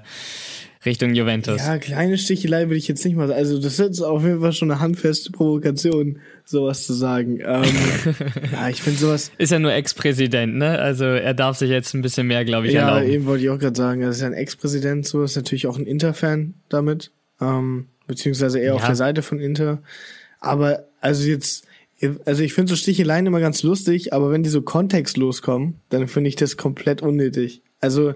Richtung 0.87 1.15
Juventus. 1.15 1.59
Ja, 1.59 1.79
kleine 1.79 2.17
Stichelei 2.17 2.67
würde 2.67 2.77
ich 2.77 2.89
jetzt 2.89 3.05
nicht 3.05 3.17
mal 3.17 3.27
sagen. 3.27 3.39
Also, 3.39 3.61
das 3.61 3.79
ist 3.79 4.01
auf 4.01 4.23
jeden 4.23 4.41
Fall 4.41 4.53
schon 4.53 4.71
eine 4.71 4.81
handfeste 4.81 5.33
Provokation, 5.33 6.21
sowas 6.45 6.87
zu 6.87 6.95
sagen. 6.95 7.41
Ähm, 7.45 7.65
ja, 8.53 8.69
ich 8.69 8.81
finde 8.81 9.01
sowas. 9.01 9.33
Ist 9.37 9.51
ja 9.51 9.59
nur 9.59 9.73
Ex-Präsident, 9.73 10.55
ne? 10.55 10.79
Also, 10.79 11.05
er 11.05 11.35
darf 11.35 11.59
sich 11.59 11.69
jetzt 11.69 11.93
ein 11.95 12.03
bisschen 12.03 12.29
mehr, 12.29 12.45
glaube 12.45 12.69
ich, 12.69 12.75
ja, 12.75 12.89
erlauben. 12.89 13.09
Ja, 13.09 13.15
eben 13.15 13.27
wollte 13.27 13.45
ich 13.45 13.51
auch 13.51 13.59
gerade 13.59 13.77
sagen. 13.77 14.03
Er 14.03 14.11
ist 14.11 14.21
ja 14.21 14.29
ein 14.29 14.33
Ex-Präsident, 14.33 15.07
so 15.07 15.25
ist 15.25 15.37
natürlich 15.37 15.67
auch 15.67 15.77
ein 15.77 15.87
Inter-Fan 15.87 16.55
damit. 16.69 17.11
Ähm, 17.41 17.89
beziehungsweise 18.07 18.59
eher 18.59 18.69
ja. 18.69 18.75
auf 18.75 18.87
der 18.87 18.97
Seite 18.97 19.23
von 19.23 19.41
Inter. 19.41 19.83
Aber 20.41 20.85
also 21.01 21.27
jetzt, 21.27 21.67
also 22.25 22.43
ich 22.43 22.53
finde 22.53 22.71
so 22.71 22.77
Sticheleien 22.77 23.27
immer 23.27 23.41
ganz 23.41 23.63
lustig, 23.63 24.13
aber 24.13 24.31
wenn 24.31 24.43
die 24.43 24.51
so 24.51 24.63
kontextlos 24.63 25.43
kommen, 25.43 25.81
dann 25.89 26.09
finde 26.09 26.29
ich 26.29 26.37
das 26.37 26.57
komplett 26.57 27.03
unnötig. 27.03 27.63
Also 27.81 28.15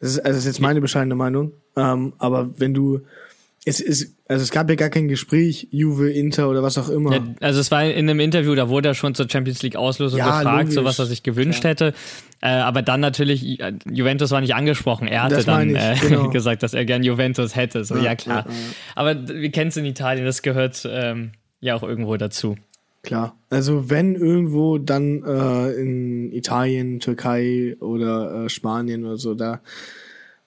das 0.00 0.10
ist, 0.10 0.18
also 0.18 0.30
das 0.30 0.38
ist 0.38 0.46
jetzt 0.46 0.60
meine 0.60 0.80
bescheidene 0.80 1.14
Meinung. 1.14 1.52
Ähm, 1.76 2.12
aber 2.18 2.58
wenn 2.58 2.74
du 2.74 3.00
es 3.64 3.80
ist, 3.80 4.16
also 4.26 4.42
es 4.42 4.50
gab 4.50 4.68
ja 4.70 4.74
gar 4.74 4.90
kein 4.90 5.06
Gespräch, 5.06 5.68
Juve, 5.70 6.10
Inter 6.10 6.48
oder 6.48 6.64
was 6.64 6.78
auch 6.78 6.88
immer. 6.88 7.14
Ja, 7.14 7.24
also 7.40 7.60
es 7.60 7.70
war 7.70 7.84
in 7.84 8.10
einem 8.10 8.18
Interview, 8.18 8.54
da 8.56 8.68
wurde 8.68 8.88
er 8.88 8.94
schon 8.94 9.14
zur 9.14 9.28
Champions 9.30 9.62
League 9.62 9.76
Auslosung 9.76 10.18
ja, 10.18 10.38
gefragt, 10.38 10.62
logisch. 10.62 10.74
so 10.74 10.84
was 10.84 10.98
er 10.98 11.06
sich 11.06 11.22
gewünscht 11.22 11.62
ja. 11.62 11.70
hätte. 11.70 11.94
Äh, 12.40 12.48
aber 12.48 12.82
dann 12.82 13.00
natürlich, 13.00 13.60
Juventus 13.88 14.32
war 14.32 14.40
nicht 14.40 14.56
angesprochen. 14.56 15.06
Er 15.06 15.22
hatte 15.22 15.44
dann 15.44 15.76
äh, 15.76 15.94
genau. 16.00 16.28
gesagt, 16.30 16.64
dass 16.64 16.74
er 16.74 16.84
gern 16.84 17.04
Juventus 17.04 17.54
hätte. 17.54 17.84
So, 17.84 17.96
ja, 17.96 18.16
klar. 18.16 18.46
Aber 18.96 19.28
wir 19.28 19.50
kennen 19.52 19.68
es 19.68 19.76
in 19.76 19.84
Italien, 19.84 20.24
das 20.24 20.42
gehört 20.42 20.88
ähm, 20.90 21.30
ja 21.60 21.76
auch 21.76 21.84
irgendwo 21.84 22.16
dazu. 22.16 22.56
Klar. 23.02 23.36
Also 23.48 23.90
wenn 23.90 24.16
irgendwo, 24.16 24.78
dann 24.78 25.22
äh, 25.24 25.72
in 25.72 26.32
Italien, 26.32 26.98
Türkei 26.98 27.76
oder 27.80 28.44
äh, 28.44 28.48
Spanien 28.48 29.04
oder 29.04 29.16
so, 29.18 29.34
da 29.34 29.60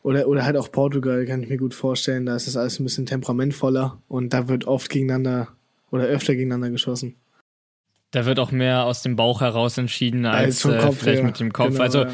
Oder, 0.05 0.27
oder 0.27 0.45
halt 0.45 0.55
auch 0.55 0.71
Portugal, 0.71 1.25
kann 1.25 1.41
ich 1.41 1.49
mir 1.49 1.57
gut 1.57 1.73
vorstellen. 1.73 2.27
Da 2.27 2.35
ist 2.35 2.45
das 2.45 2.55
alles 2.55 2.79
ein 2.79 2.83
bisschen 2.83 3.07
temperamentvoller 3.07 4.03
und 4.07 4.33
da 4.33 4.47
wird 4.47 4.65
oft 4.67 4.91
gegeneinander 4.91 5.47
oder 5.89 6.03
öfter 6.03 6.35
gegeneinander 6.35 6.69
geschossen. 6.69 7.15
Da 8.11 8.27
wird 8.27 8.37
auch 8.37 8.51
mehr 8.51 8.85
aus 8.85 9.01
dem 9.01 9.15
Bauch 9.15 9.41
heraus 9.41 9.79
entschieden 9.79 10.27
als, 10.27 10.63
als 10.63 10.75
äh, 10.75 10.91
vielleicht 10.91 11.21
her. 11.21 11.25
mit 11.25 11.39
dem 11.39 11.51
Kopf. 11.51 11.71
Genau, 11.71 11.81
also 11.81 12.03
ja. 12.03 12.11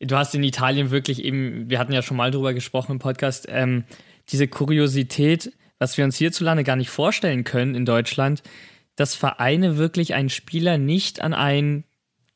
du 0.00 0.16
hast 0.16 0.34
in 0.34 0.42
Italien 0.42 0.90
wirklich 0.90 1.24
eben, 1.24 1.70
wir 1.70 1.78
hatten 1.78 1.94
ja 1.94 2.02
schon 2.02 2.18
mal 2.18 2.30
drüber 2.30 2.52
gesprochen 2.52 2.92
im 2.92 2.98
Podcast, 2.98 3.46
ähm, 3.48 3.84
diese 4.28 4.46
Kuriosität, 4.46 5.50
was 5.78 5.96
wir 5.96 6.04
uns 6.04 6.18
hierzulande 6.18 6.62
gar 6.62 6.76
nicht 6.76 6.90
vorstellen 6.90 7.44
können 7.44 7.74
in 7.74 7.86
Deutschland, 7.86 8.42
dass 8.96 9.14
Vereine 9.14 9.78
wirklich 9.78 10.12
einen 10.12 10.28
Spieler 10.28 10.76
nicht 10.76 11.22
an 11.22 11.32
einen 11.32 11.84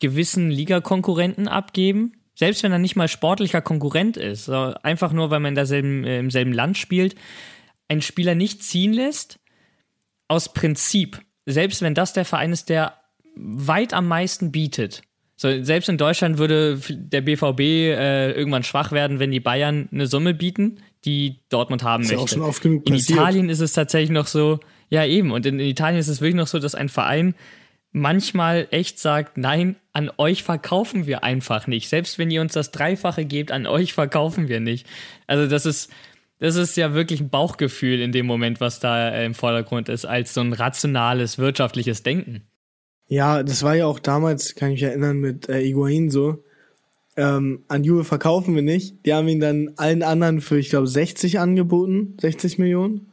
gewissen 0.01 0.51
Ligakonkurrenten 0.51 1.47
abgeben, 1.47 2.13
selbst 2.35 2.63
wenn 2.63 2.73
er 2.73 2.79
nicht 2.79 2.97
mal 2.97 3.09
sportlicher 3.09 3.61
Konkurrent 3.61 4.17
ist, 4.17 4.49
einfach 4.49 5.13
nur, 5.13 5.31
weil 5.31 5.41
man 5.41 5.55
derselben, 5.55 6.05
äh, 6.05 6.19
im 6.19 6.31
selben 6.31 6.53
Land 6.53 6.79
spielt, 6.79 7.15
einen 7.89 8.03
Spieler 8.03 8.35
nicht 8.35 8.63
ziehen 8.63 8.93
lässt, 8.93 9.39
aus 10.29 10.53
Prinzip, 10.53 11.21
selbst 11.47 11.83
wenn 11.83 11.95
das 11.95 12.13
der 12.13 12.25
Verein 12.25 12.53
ist, 12.53 12.69
der 12.69 12.95
weit 13.37 13.93
am 13.93 14.09
meisten 14.09 14.53
bietet. 14.53 15.03
So, 15.37 15.63
selbst 15.63 15.89
in 15.89 15.99
Deutschland 15.99 16.39
würde 16.39 16.79
der 16.89 17.21
BVB 17.21 17.61
äh, 17.61 18.31
irgendwann 18.33 18.63
schwach 18.63 18.93
werden, 18.93 19.19
wenn 19.19 19.33
die 19.33 19.41
Bayern 19.41 19.89
eine 19.93 20.07
Summe 20.07 20.33
bieten, 20.33 20.81
die 21.05 21.41
Dortmund 21.49 21.83
haben 21.83 22.05
ist 22.05 22.11
möchte. 22.11 22.21
Ja 22.21 22.25
auch 22.25 22.29
schon 22.29 22.43
oft 22.43 22.63
genug 22.63 22.89
in 22.89 22.95
Italien 22.95 23.49
ist 23.49 23.61
es 23.61 23.73
tatsächlich 23.73 24.11
noch 24.11 24.29
so, 24.29 24.61
ja 24.91 25.05
eben, 25.05 25.33
und 25.33 25.45
in, 25.45 25.59
in 25.59 25.67
Italien 25.67 25.99
ist 25.99 26.09
es 26.09 26.21
wirklich 26.21 26.37
noch 26.37 26.47
so, 26.47 26.61
dass 26.61 26.75
ein 26.75 26.89
Verein 26.89 27.35
manchmal 27.95 28.67
echt 28.73 28.99
sagt, 28.99 29.39
nein, 29.39 29.77
an 29.93 30.11
euch 30.19 30.43
verkaufen 30.43 31.07
wir 31.07 31.23
einfach 31.23 31.67
nicht. 31.67 31.89
Selbst 31.89 32.19
wenn 32.19 32.31
ihr 32.31 32.41
uns 32.41 32.53
das 32.53 32.73
Dreifache 32.73 33.25
gebt, 33.25 33.53
an 33.53 33.67
euch 33.67 33.95
verkaufen 33.95 34.49
wir 34.49 34.61
nicht. 34.61 34.87
Also 35.27 35.49
das 35.49 35.65
ist, 35.65 35.91
das 36.41 36.57
ist 36.57 36.77
ja 36.77 36.93
wirklich 36.93 37.21
ein 37.21 37.31
Bauchgefühl 37.31 38.01
in 38.01 38.11
dem 38.11 38.27
Moment, 38.27 38.61
was 38.61 38.81
da 38.81 39.11
äh, 39.11 39.25
im 39.25 39.35
Vordergrund 39.35 39.89
ist, 39.89 40.05
als 40.05 40.35
so 40.35 40.41
ein 40.41 40.53
rationales, 40.53 41.39
wirtschaftliches 41.39 42.03
Denken. 42.03 42.43
Ja, 43.07 43.43
das 43.45 43.63
war 43.63 43.77
ja 43.77 43.87
auch 43.87 44.01
damals, 44.01 44.57
kann 44.57 44.71
ich 44.71 44.83
mich 44.83 44.91
erinnern, 44.91 45.19
mit 45.19 45.49
äh, 45.49 45.61
Iguain 45.61 46.11
so. 46.11 46.43
Ähm, 47.17 47.63
an 47.69 47.85
Juve 47.85 48.03
verkaufen 48.03 48.57
wir 48.57 48.63
nicht. 48.63 49.07
Die 49.07 49.15
haben 49.15 49.29
ihn 49.29 49.39
dann 49.39 49.71
allen 49.77 50.03
anderen 50.03 50.41
für, 50.41 50.59
ich 50.59 50.69
glaube, 50.69 50.89
60 50.89 51.39
angeboten, 51.39 52.17
60 52.21 52.59
Millionen. 52.59 53.13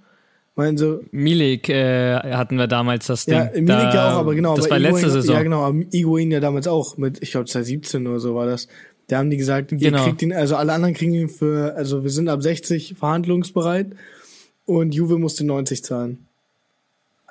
Meinen 0.62 0.78
so. 0.78 1.00
Milik 1.12 1.70
äh, 1.70 2.20
hatten 2.34 2.58
wir 2.58 2.68
damals 2.68 3.08
das 3.08 3.26
Ding. 3.26 3.34
Ja, 3.36 3.50
Milik 3.54 3.68
da, 3.68 3.94
ja 3.94 4.14
auch, 4.14 4.20
aber 4.20 4.36
genau. 4.36 4.56
Das 4.56 4.66
aber 4.66 4.72
war 4.72 4.78
Iguain, 4.80 4.94
letzte 4.94 5.10
Saison. 5.10 5.36
Ja, 5.36 5.42
genau. 5.42 5.74
Iguain 5.92 6.30
ja 6.30 6.40
damals 6.40 6.68
auch 6.68 6.98
mit, 6.98 7.22
ich 7.24 7.32
glaube, 7.32 7.48
2017 7.48 8.06
oder 8.06 8.20
so 8.20 8.36
war 8.36 8.46
das. 8.46 8.68
Da 9.08 9.18
haben 9.18 9.32
die 9.32 9.38
gesagt, 9.38 9.72
ihr 9.72 9.80
genau. 9.80 10.04
kriegt 10.04 10.22
ihn, 10.22 10.32
also 10.34 10.56
alle 10.56 10.74
anderen 10.74 10.94
kriegen 10.94 11.14
ihn 11.14 11.30
für, 11.30 11.76
also 11.76 12.04
wir 12.04 12.12
sind 12.12 12.30
ab 12.30 12.44
60 12.44 12.96
verhandlungsbereit 12.98 13.88
und 14.66 14.94
Juve 14.94 15.18
musste 15.18 15.46
90 15.46 15.84
zahlen. 15.84 16.28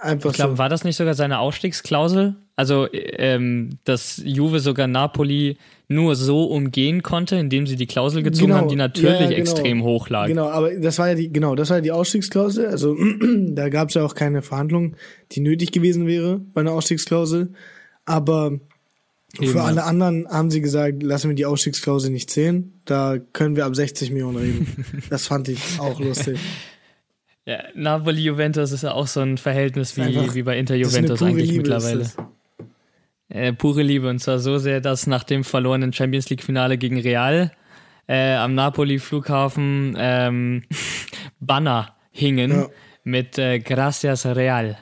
Einfach 0.00 0.30
ich 0.30 0.36
glaube, 0.36 0.52
so. 0.52 0.58
war 0.58 0.68
das 0.68 0.84
nicht 0.84 0.96
sogar 0.96 1.14
seine 1.14 1.40
Ausstiegsklausel? 1.40 2.36
Also, 2.56 2.88
ähm, 2.92 3.78
dass 3.84 4.20
Juve 4.24 4.60
sogar 4.60 4.86
Napoli 4.86 5.58
nur 5.88 6.14
so 6.14 6.44
umgehen 6.44 7.02
konnte, 7.02 7.36
indem 7.36 7.66
sie 7.66 7.76
die 7.76 7.86
Klausel 7.86 8.22
gezogen 8.22 8.48
genau, 8.48 8.60
haben, 8.60 8.68
die 8.68 8.76
natürlich 8.76 9.10
ja, 9.10 9.26
genau. 9.26 9.38
extrem 9.38 9.82
hoch 9.82 10.08
lag. 10.08 10.28
Genau, 10.28 10.48
aber 10.48 10.74
das 10.74 10.98
war 10.98 11.08
ja 11.08 11.14
die, 11.16 11.32
genau, 11.32 11.54
das 11.54 11.68
war 11.70 11.78
ja 11.78 11.80
die 11.82 11.92
Ausstiegsklausel. 11.92 12.66
Also 12.66 12.96
da 13.48 13.68
gab 13.68 13.88
es 13.88 13.94
ja 13.94 14.04
auch 14.04 14.14
keine 14.14 14.40
Verhandlung, 14.40 14.96
die 15.32 15.40
nötig 15.40 15.72
gewesen 15.72 16.06
wäre 16.06 16.38
bei 16.38 16.60
einer 16.62 16.72
Ausstiegsklausel. 16.72 17.52
Aber 18.04 18.58
Eben. 19.38 19.52
für 19.52 19.62
alle 19.62 19.84
anderen 19.84 20.28
haben 20.28 20.50
sie 20.50 20.60
gesagt, 20.60 21.02
lassen 21.02 21.28
wir 21.28 21.34
die 21.34 21.46
Ausstiegsklausel 21.46 22.10
nicht 22.10 22.30
zählen. 22.30 22.80
Da 22.84 23.18
können 23.18 23.56
wir 23.56 23.66
ab 23.66 23.76
60 23.76 24.10
Millionen 24.12 24.36
reden. 24.38 24.84
das 25.10 25.26
fand 25.26 25.48
ich 25.48 25.60
auch 25.78 26.00
lustig. 26.00 26.38
Ja, 27.46 27.62
Napoli-Juventus 27.74 28.72
ist 28.72 28.82
ja 28.82 28.92
auch 28.92 29.06
so 29.06 29.20
ein 29.20 29.38
Verhältnis 29.38 29.96
wie, 29.96 30.02
einfach, 30.02 30.34
wie 30.34 30.42
bei 30.42 30.58
Inter-Juventus 30.58 31.22
eigentlich 31.22 31.50
Liebe 31.50 31.62
mittlerweile. 31.62 32.06
Äh, 33.28 33.52
pure 33.52 33.82
Liebe 33.82 34.08
und 34.08 34.18
zwar 34.18 34.38
so 34.38 34.58
sehr, 34.58 34.80
dass 34.80 35.06
nach 35.06 35.24
dem 35.24 35.44
verlorenen 35.44 35.92
Champions 35.92 36.28
League-Finale 36.30 36.78
gegen 36.78 36.98
Real 37.00 37.52
äh, 38.08 38.34
am 38.34 38.54
Napoli-Flughafen 38.54 39.96
ähm, 39.98 40.64
Banner 41.40 41.96
hingen. 42.10 42.50
Ja 42.50 42.68
mit 43.04 43.38
äh, 43.38 43.58
Gracias 43.58 44.26
Real. 44.26 44.78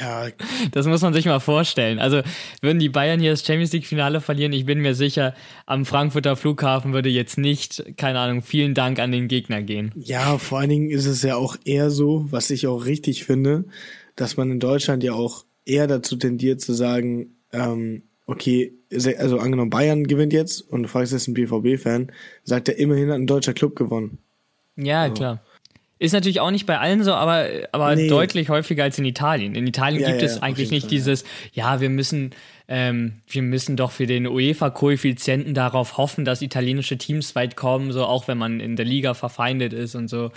ja. 0.00 0.28
Das 0.72 0.86
muss 0.86 1.02
man 1.02 1.14
sich 1.14 1.26
mal 1.26 1.40
vorstellen. 1.40 1.98
Also 1.98 2.22
würden 2.60 2.78
die 2.78 2.88
Bayern 2.88 3.20
hier 3.20 3.30
das 3.30 3.44
Champions 3.44 3.72
League 3.72 3.86
Finale 3.86 4.20
verlieren, 4.20 4.52
ich 4.52 4.66
bin 4.66 4.80
mir 4.80 4.94
sicher, 4.94 5.34
am 5.64 5.84
Frankfurter 5.84 6.36
Flughafen 6.36 6.92
würde 6.92 7.08
jetzt 7.08 7.38
nicht, 7.38 7.84
keine 7.96 8.18
Ahnung, 8.18 8.42
vielen 8.42 8.74
Dank 8.74 8.98
an 8.98 9.12
den 9.12 9.28
Gegner 9.28 9.62
gehen. 9.62 9.92
Ja, 9.96 10.38
vor 10.38 10.58
allen 10.58 10.70
Dingen 10.70 10.90
ist 10.90 11.06
es 11.06 11.22
ja 11.22 11.36
auch 11.36 11.56
eher 11.64 11.90
so, 11.90 12.26
was 12.30 12.50
ich 12.50 12.66
auch 12.66 12.84
richtig 12.84 13.24
finde, 13.24 13.64
dass 14.16 14.36
man 14.36 14.50
in 14.50 14.60
Deutschland 14.60 15.02
ja 15.02 15.12
auch 15.12 15.44
eher 15.64 15.86
dazu 15.86 16.16
tendiert 16.16 16.60
zu 16.60 16.72
sagen, 16.72 17.36
ähm, 17.52 18.02
okay, 18.26 18.72
also 19.18 19.38
angenommen 19.38 19.70
Bayern 19.70 20.04
gewinnt 20.04 20.32
jetzt 20.32 20.60
und 20.60 20.84
du 20.84 20.88
fragst 20.88 21.12
jetzt 21.12 21.28
einen 21.28 21.34
BVB-Fan, 21.34 22.12
sagt 22.44 22.68
er 22.68 22.78
immerhin 22.78 23.08
hat 23.10 23.16
ein 23.16 23.26
deutscher 23.26 23.54
Club 23.54 23.76
gewonnen. 23.76 24.18
Ja, 24.76 25.08
klar. 25.08 25.42
Ist 25.98 26.12
natürlich 26.12 26.40
auch 26.40 26.50
nicht 26.50 26.66
bei 26.66 26.78
allen 26.78 27.02
so, 27.02 27.14
aber, 27.14 27.46
aber 27.72 27.96
nee. 27.96 28.08
deutlich 28.08 28.50
häufiger 28.50 28.84
als 28.84 28.98
in 28.98 29.06
Italien. 29.06 29.54
In 29.54 29.66
Italien 29.66 30.02
ja, 30.02 30.08
gibt 30.08 30.20
ja, 30.20 30.26
es 30.26 30.42
eigentlich 30.42 30.70
nicht 30.70 30.84
Fall, 30.84 30.90
dieses, 30.90 31.24
ja. 31.52 31.74
ja, 31.74 31.80
wir 31.80 31.88
müssen, 31.88 32.34
ähm, 32.68 33.22
wir 33.26 33.40
müssen 33.40 33.76
doch 33.76 33.92
für 33.92 34.06
den 34.06 34.26
UEFA-Koeffizienten 34.26 35.54
darauf 35.54 35.96
hoffen, 35.96 36.26
dass 36.26 36.42
italienische 36.42 36.98
Teams 36.98 37.34
weit 37.34 37.56
kommen, 37.56 37.92
so 37.92 38.04
auch 38.04 38.28
wenn 38.28 38.36
man 38.36 38.60
in 38.60 38.76
der 38.76 38.84
Liga 38.84 39.14
verfeindet 39.14 39.72
ist 39.72 39.94
und 39.94 40.08
so. 40.08 40.32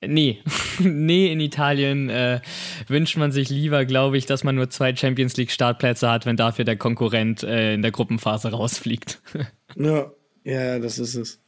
Nee, 0.00 0.42
nee, 0.78 1.30
in 1.30 1.40
Italien 1.40 2.08
äh, 2.08 2.40
wünscht 2.86 3.18
man 3.18 3.32
sich 3.32 3.50
lieber, 3.50 3.84
glaube 3.84 4.16
ich, 4.16 4.24
dass 4.24 4.44
man 4.44 4.54
nur 4.54 4.70
zwei 4.70 4.96
Champions 4.96 5.36
League 5.36 5.50
Startplätze 5.50 6.10
hat, 6.10 6.24
wenn 6.24 6.36
dafür 6.36 6.64
der 6.64 6.76
Konkurrent 6.76 7.42
äh, 7.42 7.74
in 7.74 7.82
der 7.82 7.90
Gruppenphase 7.90 8.50
rausfliegt. 8.50 9.20
ja, 9.76 10.10
ja, 10.44 10.78
das 10.78 10.98
ist 10.98 11.16
es. 11.16 11.40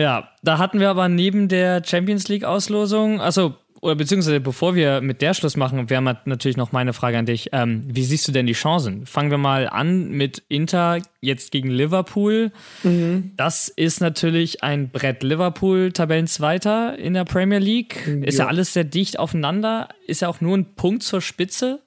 Ja, 0.00 0.30
da 0.42 0.56
hatten 0.56 0.80
wir 0.80 0.88
aber 0.88 1.08
neben 1.08 1.48
der 1.48 1.82
Champions 1.84 2.28
League-Auslosung, 2.28 3.20
also 3.20 3.56
oder 3.82 3.94
beziehungsweise 3.94 4.40
bevor 4.40 4.74
wir 4.74 5.00
mit 5.00 5.22
der 5.22 5.32
Schluss 5.32 5.56
machen, 5.56 5.88
wäre 5.88 6.02
natürlich 6.24 6.56
noch 6.56 6.72
meine 6.72 6.92
Frage 6.92 7.18
an 7.18 7.24
dich. 7.26 7.48
Ähm, 7.52 7.82
wie 7.86 8.04
siehst 8.04 8.28
du 8.28 8.32
denn 8.32 8.46
die 8.46 8.52
Chancen? 8.52 9.06
Fangen 9.06 9.30
wir 9.30 9.38
mal 9.38 9.68
an 9.68 10.10
mit 10.10 10.42
Inter 10.48 10.98
jetzt 11.20 11.50
gegen 11.50 11.70
Liverpool. 11.70 12.52
Mhm. 12.82 13.32
Das 13.36 13.68
ist 13.68 14.00
natürlich 14.00 14.62
ein 14.62 14.90
Brett. 14.90 15.22
Liverpool, 15.22 15.92
Tabellenzweiter 15.92 16.98
in 16.98 17.14
der 17.14 17.24
Premier 17.24 17.58
League. 17.58 18.06
Mhm, 18.06 18.22
ist 18.22 18.38
ja. 18.38 18.44
ja 18.44 18.48
alles 18.48 18.74
sehr 18.74 18.84
dicht 18.84 19.18
aufeinander. 19.18 19.88
Ist 20.06 20.20
ja 20.20 20.28
auch 20.28 20.42
nur 20.42 20.58
ein 20.58 20.74
Punkt 20.74 21.02
zur 21.02 21.22
Spitze. 21.22 21.80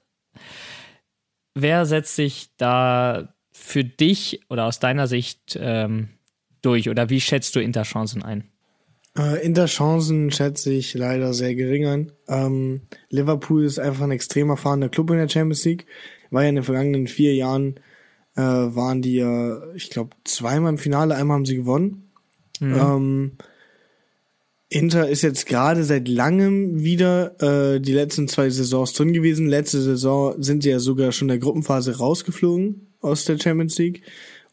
Wer 1.54 1.86
setzt 1.86 2.16
sich 2.16 2.48
da 2.56 3.34
für 3.52 3.84
dich 3.84 4.40
oder 4.50 4.64
aus 4.64 4.80
deiner 4.80 5.06
Sicht 5.06 5.56
ähm, 5.60 6.08
durch 6.64 6.88
oder 6.88 7.10
wie 7.10 7.20
schätzt 7.20 7.54
du 7.56 7.60
Interchancen 7.60 8.22
ein? 8.22 8.44
Äh, 9.16 9.44
Interchancen 9.44 10.30
schätze 10.32 10.72
ich 10.72 10.94
leider 10.94 11.34
sehr 11.34 11.54
gering 11.54 11.86
ein. 11.86 12.12
Ähm, 12.28 12.80
Liverpool 13.10 13.64
ist 13.64 13.78
einfach 13.78 14.04
ein 14.04 14.10
extrem 14.10 14.50
erfahrener 14.50 14.88
Club 14.88 15.10
in 15.10 15.18
der 15.18 15.28
Champions 15.28 15.64
League. 15.64 15.86
War 16.30 16.42
ja 16.42 16.48
in 16.48 16.56
den 16.56 16.64
vergangenen 16.64 17.06
vier 17.06 17.34
Jahren 17.34 17.76
äh, 18.36 18.42
waren 18.42 19.02
die 19.02 19.14
ja, 19.14 19.62
ich 19.74 19.90
glaube, 19.90 20.10
zweimal 20.24 20.72
im 20.72 20.78
Finale, 20.78 21.14
einmal 21.14 21.36
haben 21.36 21.46
sie 21.46 21.56
gewonnen. 21.56 22.10
Mhm. 22.60 22.74
Ähm, 22.74 23.32
Inter 24.68 25.08
ist 25.08 25.22
jetzt 25.22 25.46
gerade 25.46 25.84
seit 25.84 26.08
langem 26.08 26.82
wieder 26.82 27.40
äh, 27.74 27.80
die 27.80 27.92
letzten 27.92 28.26
zwei 28.26 28.50
Saisons 28.50 28.92
drin 28.92 29.12
gewesen. 29.12 29.46
Letzte 29.46 29.80
Saison 29.80 30.42
sind 30.42 30.64
sie 30.64 30.70
ja 30.70 30.80
sogar 30.80 31.12
schon 31.12 31.26
in 31.26 31.34
der 31.34 31.38
Gruppenphase 31.38 31.98
rausgeflogen 31.98 32.88
aus 33.00 33.24
der 33.24 33.38
Champions 33.38 33.78
League. 33.78 34.02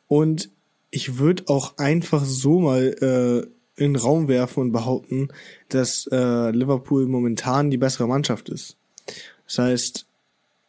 Und 0.08 0.50
ich 0.92 1.18
würde 1.18 1.44
auch 1.48 1.78
einfach 1.78 2.24
so 2.24 2.60
mal 2.60 2.84
äh, 3.02 3.82
in 3.82 3.94
den 3.94 3.96
Raum 3.96 4.28
werfen 4.28 4.60
und 4.60 4.72
behaupten, 4.72 5.30
dass 5.70 6.08
äh, 6.12 6.52
Liverpool 6.52 7.08
momentan 7.08 7.72
die 7.72 7.78
bessere 7.78 8.08
Mannschaft 8.08 8.50
ist. 8.50 8.78
Das 9.48 9.58
heißt, 9.58 10.06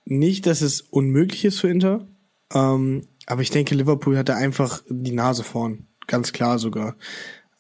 nicht, 0.05 0.47
dass 0.47 0.63
es 0.63 0.81
unmöglich 0.81 1.45
ist 1.45 1.61
für 1.61 1.69
Inter, 1.69 2.07
ähm, 2.55 3.03
aber 3.27 3.43
ich 3.43 3.51
denke, 3.51 3.75
Liverpool 3.75 4.17
hat 4.17 4.29
da 4.29 4.37
einfach 4.37 4.83
die 4.89 5.13
Nase 5.13 5.45
vorn. 5.45 5.87
Ganz 6.07 6.33
klar 6.33 6.59
sogar. 6.59 6.97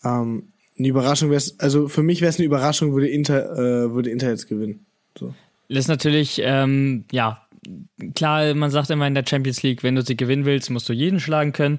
Ähm, 0.04 0.52
eine 0.78 0.88
Überraschung 0.88 1.30
wäre 1.30 1.42
also 1.58 1.88
für 1.88 2.02
mich 2.02 2.20
wäre 2.20 2.30
es 2.30 2.38
eine 2.38 2.46
Überraschung, 2.46 2.92
würde 2.92 3.08
Inter, 3.08 3.52
äh, 3.52 3.92
würde 3.92 4.10
Inter 4.10 4.30
jetzt 4.30 4.48
gewinnen. 4.48 4.86
So. 5.18 5.34
Das 5.68 5.78
ist 5.80 5.88
natürlich, 5.88 6.40
ähm, 6.42 7.04
ja, 7.12 7.46
klar, 8.14 8.54
man 8.54 8.70
sagt 8.70 8.90
immer 8.90 9.06
in 9.06 9.14
der 9.14 9.24
Champions 9.26 9.62
League, 9.62 9.82
wenn 9.82 9.94
du 9.94 10.02
sie 10.02 10.16
gewinnen 10.16 10.44
willst, 10.44 10.70
musst 10.70 10.88
du 10.88 10.92
jeden 10.92 11.20
schlagen 11.20 11.52
können. 11.52 11.78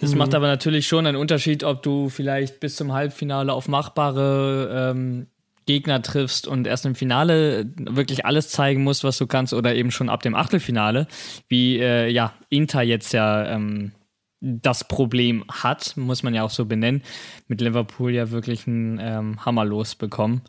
Das 0.00 0.12
mhm. 0.12 0.18
macht 0.18 0.34
aber 0.34 0.46
natürlich 0.46 0.86
schon 0.86 1.06
einen 1.06 1.16
Unterschied, 1.16 1.62
ob 1.62 1.82
du 1.82 2.08
vielleicht 2.08 2.60
bis 2.60 2.76
zum 2.76 2.92
Halbfinale 2.92 3.52
auf 3.52 3.68
machbare 3.68 4.92
ähm, 4.92 5.26
Gegner 5.66 6.02
triffst 6.02 6.48
und 6.48 6.66
erst 6.66 6.86
im 6.86 6.94
Finale 6.94 7.66
wirklich 7.76 8.24
alles 8.24 8.48
zeigen 8.48 8.82
musst, 8.82 9.04
was 9.04 9.18
du 9.18 9.26
kannst, 9.26 9.52
oder 9.52 9.74
eben 9.74 9.90
schon 9.90 10.08
ab 10.08 10.22
dem 10.22 10.34
Achtelfinale, 10.34 11.06
wie 11.48 11.78
äh, 11.78 12.08
ja 12.08 12.32
Inter 12.48 12.82
jetzt 12.82 13.12
ja 13.12 13.46
ähm, 13.46 13.92
das 14.40 14.88
Problem 14.88 15.44
hat, 15.48 15.96
muss 15.96 16.22
man 16.22 16.34
ja 16.34 16.42
auch 16.42 16.50
so 16.50 16.64
benennen, 16.64 17.02
mit 17.46 17.60
Liverpool 17.60 18.10
ja 18.10 18.30
wirklich 18.30 18.66
einen 18.66 18.98
ähm, 19.00 19.44
Hammer 19.44 19.66
losbekommen. 19.66 20.40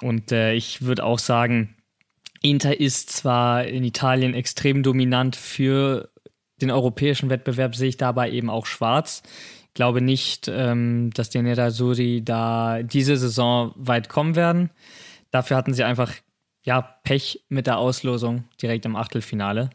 Und 0.00 0.30
äh, 0.32 0.54
ich 0.54 0.82
würde 0.82 1.04
auch 1.04 1.18
sagen, 1.18 1.74
Inter 2.42 2.78
ist 2.78 3.10
zwar 3.10 3.64
in 3.64 3.84
Italien 3.84 4.34
extrem 4.34 4.82
dominant 4.82 5.36
für 5.36 6.11
den 6.62 6.70
europäischen 6.70 7.28
Wettbewerb, 7.28 7.76
sehe 7.76 7.88
ich 7.88 7.96
dabei 7.96 8.30
eben 8.30 8.48
auch 8.48 8.66
schwarz. 8.66 9.22
Ich 9.68 9.74
glaube 9.74 10.00
nicht, 10.00 10.48
ähm, 10.48 11.10
dass 11.14 11.30
die 11.30 11.42
Nerazzurri 11.42 12.22
da 12.24 12.82
diese 12.82 13.16
Saison 13.16 13.72
weit 13.76 14.08
kommen 14.08 14.36
werden. 14.36 14.70
Dafür 15.30 15.56
hatten 15.56 15.74
sie 15.74 15.84
einfach 15.84 16.12
ja, 16.64 16.82
Pech 17.04 17.44
mit 17.48 17.66
der 17.66 17.78
Auslosung 17.78 18.44
direkt 18.60 18.84
im 18.84 18.96
Achtelfinale. 18.96 19.70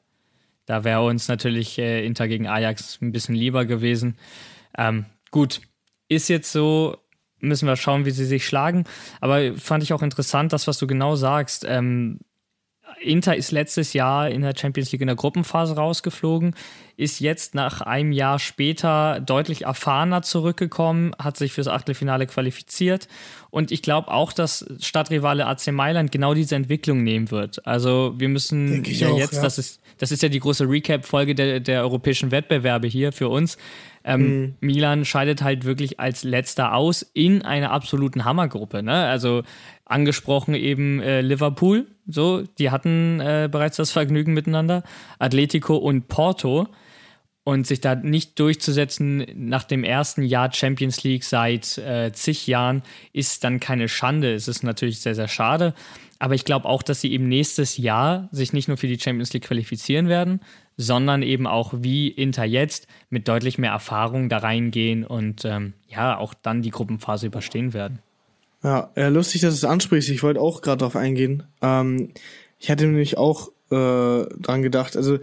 Da 0.65 0.84
wäre 0.84 1.03
uns 1.03 1.27
natürlich 1.27 1.77
äh, 1.79 2.06
Inter 2.06 2.27
gegen 2.27 2.48
Ajax 2.48 3.00
ein 3.01 3.12
bisschen 3.12 3.36
lieber 3.36 3.65
gewesen. 3.65 4.17
Ähm, 4.77 5.06
gut, 5.32 5.62
ist 6.10 6.29
jetzt 6.29 6.51
so, 6.51 6.98
müssen 7.39 7.67
wir 7.67 7.75
schauen, 7.75 8.06
wie 8.06 8.12
sie 8.12 8.25
sich 8.25 8.46
schlagen. 8.46 8.86
Aber 9.22 9.56
fand 9.56 9.84
ich 9.84 9.94
auch 9.94 10.01
interessant, 10.01 10.53
das, 10.53 10.67
was 10.67 10.77
du 10.77 10.88
genau 10.88 11.15
sagst. 11.15 11.65
Ähm, 11.67 12.20
Inter 13.00 13.36
ist 13.36 13.51
letztes 13.51 13.94
Jahr 13.94 14.30
in 14.30 14.42
der 14.42 14.54
Champions 14.56 14.92
League 14.92 15.01
in 15.01 15.08
der 15.08 15.16
Gruppenphase 15.16 15.75
rausgeflogen, 15.75 16.56
ist 16.98 17.20
jetzt 17.20 17.56
nach 17.56 17.82
einem 17.82 18.12
Jahr 18.12 18.39
später 18.39 19.20
deutlich 19.20 19.63
erfahrener 19.66 20.24
zurückgekommen, 20.24 21.13
hat 21.20 21.38
sich 21.38 21.54
fürs 21.54 21.68
Achtelfinale 21.68 22.27
qualifiziert 22.27 23.08
und 23.50 23.72
ich 23.72 23.82
glaube 23.82 24.12
auch, 24.12 24.34
dass 24.34 24.66
Stadtrivale 24.80 25.46
AC 25.46 25.72
Mailand 25.72 26.12
genau 26.12 26.34
diese 26.34 26.56
Entwicklung 26.56 27.04
nehmen 27.04 27.32
wird. 27.32 27.66
Also 27.66 28.16
wir 28.18 28.30
müssen 28.30 28.84
ja 28.84 29.10
auch, 29.10 29.18
jetzt, 29.18 29.36
ja. 29.36 29.42
das 29.44 29.58
ist 29.58 29.80
das 29.98 30.12
ist 30.12 30.22
ja 30.22 30.30
die 30.30 30.39
große 30.39 30.70
Recap-Folge 30.70 31.36
der, 31.36 31.60
der 31.60 31.82
europäischen 31.82 32.32
Wettbewerbe 32.32 32.88
hier 32.88 33.12
für 33.12 33.30
uns. 33.30 33.58
Ähm, 34.04 34.22
mhm. 34.22 34.56
Milan 34.62 35.06
scheidet 35.06 35.42
halt 35.42 35.66
wirklich 35.66 36.00
als 36.00 36.24
letzter 36.24 36.74
aus 36.74 37.01
in 37.13 37.42
einer 37.42 37.72
absoluten 37.72 38.24
Hammergruppe. 38.24 38.84
Ne? 38.84 38.94
Also 38.94 39.44
angesprochen 39.86 40.54
eben 40.54 41.01
äh, 41.01 41.22
Liverpool, 41.22 41.88
so, 42.08 42.44
die 42.58 42.72
hatten 42.72 43.20
äh, 43.20 43.50
bereits 43.51 43.77
das 43.77 43.92
Vergnügen 43.92 44.34
miteinander, 44.34 44.84
Atletico 45.20 45.75
und 45.75 46.08
Porto. 46.08 46.68
Und 47.48 47.66
sich 47.66 47.80
da 47.80 47.96
nicht 47.96 48.38
durchzusetzen 48.39 49.25
nach 49.34 49.63
dem 49.63 49.86
ersten 49.86 50.22
Jahr 50.22 50.51
Champions 50.51 51.04
League 51.06 51.24
seit 51.24 51.77
äh, 51.77 52.12
zig 52.12 52.46
Jahren 52.46 52.84
ist 53.13 53.46
dann 53.46 53.62
keine 53.62 53.88
Schande. 53.88 54.34
Es 54.34 54.50
ist 54.50 54.63
natürlich 54.63 55.00
sehr, 55.00 55.16
sehr 55.16 55.30
schade. 55.30 55.74
Aber 56.20 56.36
ich 56.36 56.44
glaube 56.44 56.66
auch, 56.66 56.84
dass 56.84 57.00
sie 57.00 57.10
eben 57.13 57.30
nächstes 57.30 57.77
Jahr 57.77 58.27
sich 58.34 58.51
nicht 58.51 58.68
nur 58.68 58.75
für 58.75 58.88
die 58.88 59.00
Champions 59.00 59.32
League 59.32 59.46
qualifizieren 59.46 60.10
werden, 60.10 60.42
sondern 60.75 61.22
eben 61.22 61.48
auch 61.48 61.74
wie 61.77 62.10
Inter 62.10 62.44
jetzt 62.44 62.86
mit 63.10 63.30
deutlich 63.30 63.58
mehr 63.58 63.72
Erfahrung 63.72 64.27
da 64.27 64.39
reingehen 64.39 65.06
und 65.06 65.46
ähm, 65.46 65.72
ja, 65.88 66.18
auch 66.18 66.34
dann 66.34 66.62
die 66.62 66.72
Gruppenphase 66.72 67.27
überstehen 67.27 67.74
werden. 67.74 68.00
Ja, 68.62 68.92
ja 68.98 69.08
lustig, 69.08 69.39
dass 69.39 69.54
du 69.54 69.66
es 69.66 69.72
ansprichst. 69.72 70.10
Ich 70.10 70.22
wollte 70.22 70.42
auch 70.42 70.62
gerade 70.62 70.80
darauf 70.80 70.98
eingehen. 70.98 71.44
Ähm, 71.62 72.10
ich 72.60 72.70
hatte 72.70 72.88
nämlich 72.88 73.18
auch 73.18 73.48
äh, 73.72 74.25
dran 74.36 74.63
gedacht. 74.63 74.98
Also 74.98 75.20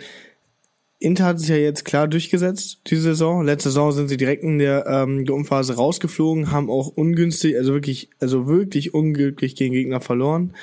Inter 1.05 1.25
hat 1.27 1.41
sich 1.41 1.51
ja 1.51 1.57
jetzt 1.57 1.85
klar 1.85 2.09
durchgesetzt, 2.09 2.81
diese 2.87 3.03
Saison. 3.03 3.45
Letzte 3.45 3.69
Saison 3.69 3.93
sind 3.93 4.09
sie 4.09 4.17
direkt 4.17 4.43
in 4.43 4.59
der 4.59 4.87
ähm, 4.87 5.25
Gruppenphase 5.25 5.75
rausgeflogen, 5.75 6.51
haben 6.51 6.71
auch 6.71 6.89
ungünstig, 6.89 7.57
also 7.57 7.75
wirklich, 7.75 8.11
also 8.21 8.47
wirklich 8.47 8.95
unglücklich 8.95 9.55
gegen 9.55 9.75
Gegner 9.75 10.01
verloren, 10.01 10.55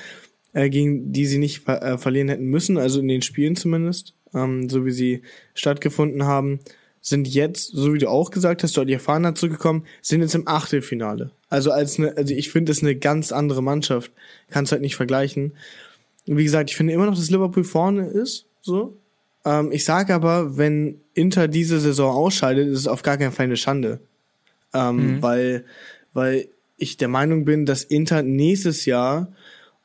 äh, 0.54 0.70
gegen 0.70 1.14
die 1.14 1.26
sie 1.26 1.38
nicht 1.38 1.68
äh, 1.68 1.98
verlieren 1.98 2.30
hätten 2.30 2.46
müssen, 2.46 2.78
also 2.78 3.00
in 3.00 3.08
den 3.08 3.22
Spielen 3.22 3.56
zumindest, 3.56 4.16
ähm, 4.34 4.68
so 4.70 4.86
wie 4.86 4.92
sie 4.92 5.22
stattgefunden 5.54 6.26
haben 6.26 6.60
sind 7.02 7.28
jetzt, 7.28 7.72
so 7.74 7.94
wie 7.94 7.98
du 7.98 8.10
auch 8.10 8.30
gesagt 8.30 8.62
hast, 8.62 8.78
dort 8.78 8.88
die 8.88 8.94
Erfahrener 8.94 9.34
zurückgekommen, 9.34 9.86
sind 10.04 10.22
jetzt 10.22 10.36
im 10.36 10.48
Achtelfinale. 10.48 11.32
Also 11.50 11.72
als 11.72 11.98
eine, 11.98 12.16
also 12.16 12.34
ich 12.34 12.52
finde, 12.52 12.70
das 12.70 12.78
ist 12.78 12.84
eine 12.84 12.96
ganz 12.96 13.32
andere 13.32 13.64
Mannschaft. 13.64 14.12
Kannst 14.52 14.72
halt 14.72 14.84
nicht 14.84 14.96
vergleichen. 14.96 15.54
Wie 16.27 16.44
gesagt, 16.44 16.70
ich 16.70 16.75
finde 16.75 16.94
immer 16.94 17.08
noch, 17.08 17.16
dass 17.16 17.32
Liverpool 17.32 17.64
vorne 17.64 18.08
ist, 18.08 18.46
so. 18.62 19.00
Ähm, 19.46 19.72
ich 19.72 19.86
sage 19.86 20.14
aber, 20.14 20.58
wenn 20.58 21.01
Inter 21.14 21.48
diese 21.48 21.80
Saison 21.80 22.14
ausscheidet, 22.14 22.68
ist 22.68 22.80
es 22.80 22.88
auf 22.88 23.04
gar 23.04 23.18
keinen 23.18 23.32
Fall 23.32 23.46
eine 23.46 23.58
Schande. 23.58 24.00
Ähm, 24.74 25.16
mhm. 25.16 25.22
weil, 25.22 25.66
weil 26.14 26.48
ich 26.77 26.98
der 26.98 27.10
Meinung 27.10 27.46
bin, 27.46 27.66
dass 27.66 27.84
Inter 27.84 28.24
nächstes 28.24 28.86
Jahr 28.86 29.34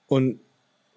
und 0.06 0.38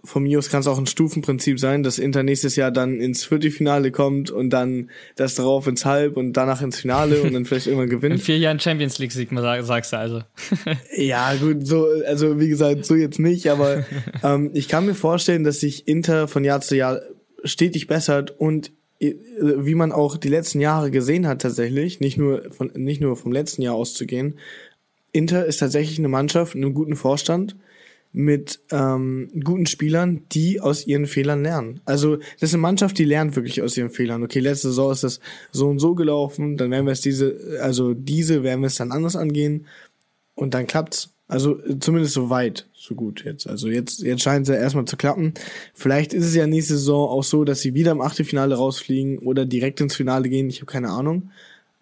von 0.04 0.24
mir 0.24 0.39
aus 0.39 0.50
kann 0.50 0.62
es 0.62 0.67
auch 0.67 0.78
ein 0.78 0.88
Stufenprinzip 0.88 1.60
sein, 1.60 1.84
dass 1.84 2.00
Inter 2.00 2.24
nächstes 2.24 2.56
Jahr 2.56 2.72
dann 2.72 3.00
ins 3.00 3.26
Viertelfinale 3.26 3.91
kommt 3.91 4.32
und 4.32 4.50
dann 4.50 4.89
das 5.15 5.36
darauf 5.36 5.67
ins 5.67 5.86
Halb 5.86 6.15
und 6.15 6.34
danach 6.34 6.62
ins 6.62 6.80
Finale 6.80 7.22
und 7.22 7.34
dann 7.34 7.45
vielleicht 7.45 7.67
irgendwann 7.67 7.89
gewinnt. 7.89 8.15
In 8.15 8.22
vier 8.22 8.38
Jahren 8.38 8.60
Champions 8.60 8.98
League 9.00 9.12
Sieg, 9.12 9.30
sagst 9.32 9.93
du 9.93 9.98
also. 9.98 10.22
ja, 10.95 11.36
gut, 11.36 11.67
so, 11.67 11.88
also 12.08 12.39
wie 12.39 12.48
gesagt, 12.48 12.86
so 12.86 12.95
jetzt 12.95 13.19
nicht, 13.19 13.50
aber 13.50 13.86
ähm, 14.24 14.52
ich 14.54 14.67
kann 14.67 14.86
mir 14.86 14.95
vorstellen, 14.95 15.43
dass 15.43 15.60
sich 15.60 15.88
Inter 15.88 16.28
von 16.28 16.43
Jahr 16.43 16.62
zu 16.62 16.76
Jahr 16.76 17.02
stetig 17.43 17.88
bessert 17.88 18.32
und 18.39 18.71
äh, 18.99 19.15
wie 19.34 19.75
man 19.75 19.91
auch 19.91 20.17
die 20.17 20.30
letzten 20.30 20.60
Jahre 20.60 20.91
gesehen 20.91 21.28
hat 21.28 21.41
tatsächlich, 21.41 21.99
nicht 21.99 22.17
nur 22.17 22.52
von 22.52 22.71
nicht 22.75 23.02
nur 23.02 23.15
vom 23.15 23.32
letzten 23.32 23.62
Jahr 23.62 23.75
auszugehen, 23.75 24.36
Inter 25.12 25.45
ist 25.45 25.58
tatsächlich 25.58 25.97
eine 25.97 26.08
Mannschaft, 26.08 26.56
einen 26.56 26.73
guten 26.73 26.95
Vorstand 26.95 27.56
mit 28.12 28.60
ähm, 28.71 29.30
guten 29.43 29.67
Spielern, 29.67 30.21
die 30.32 30.62
aus 30.62 30.88
ihren 30.88 31.06
Fehlern 31.06 31.43
lernen. 31.43 31.80
Also 31.86 32.17
das 32.17 32.49
ist 32.49 32.54
eine 32.54 32.62
Mannschaft, 32.62 32.97
die 32.97 33.06
lernt 33.06 33.36
wirklich 33.36 33.62
aus 33.62 33.78
ihren 33.78 33.91
Fehlern. 33.91 34.23
Okay, 34.23 34.39
letzte 34.39 34.69
Saison 34.69 34.91
ist 34.91 35.04
das 35.04 35.19
so 35.52 35.67
und 35.67 35.80
so 35.80 35.93
gelaufen, 35.93 36.58
dann 36.58 36.71
werden 36.71 36.86
wir 36.86 36.91
es 36.91 37.02
diese, 37.02 37.60
also 37.62 37.93
diese 37.93 38.43
werden 38.43 38.62
wir 38.62 38.67
es 38.67 38.75
dann 38.75 38.91
anders 38.91 39.15
angehen 39.15 39.67
und 40.36 40.54
dann 40.54 40.67
klappt's. 40.67 41.13
Also 41.30 41.60
zumindest 41.80 42.15
so 42.15 42.32
weit, 42.32 42.65
so 42.74 42.96
gut 42.96 43.24
jetzt. 43.24 43.48
Also 43.48 43.70
jetzt, 43.70 44.02
jetzt 44.02 44.24
scheint 44.24 44.50
es 44.50 44.54
ja 44.54 44.60
erstmal 44.60 44.86
zu 44.86 44.98
klappen. 44.98 45.36
Vielleicht 45.76 46.12
ist 46.12 46.26
es 46.26 46.36
ja 46.36 46.48
nächste 46.48 46.74
Saison 46.74 47.08
auch 47.08 47.24
so, 47.24 47.44
dass 47.44 47.62
sie 47.62 47.76
wieder 47.76 47.92
im 47.92 48.02
Achtelfinale 48.02 48.56
rausfliegen 48.56 49.20
oder 49.20 49.46
direkt 49.46 49.80
ins 49.80 49.96
Finale 49.96 50.28
gehen. 50.28 50.50
Ich 50.50 50.58
habe 50.58 50.72
keine 50.72 50.89
Ahnung. 50.89 51.30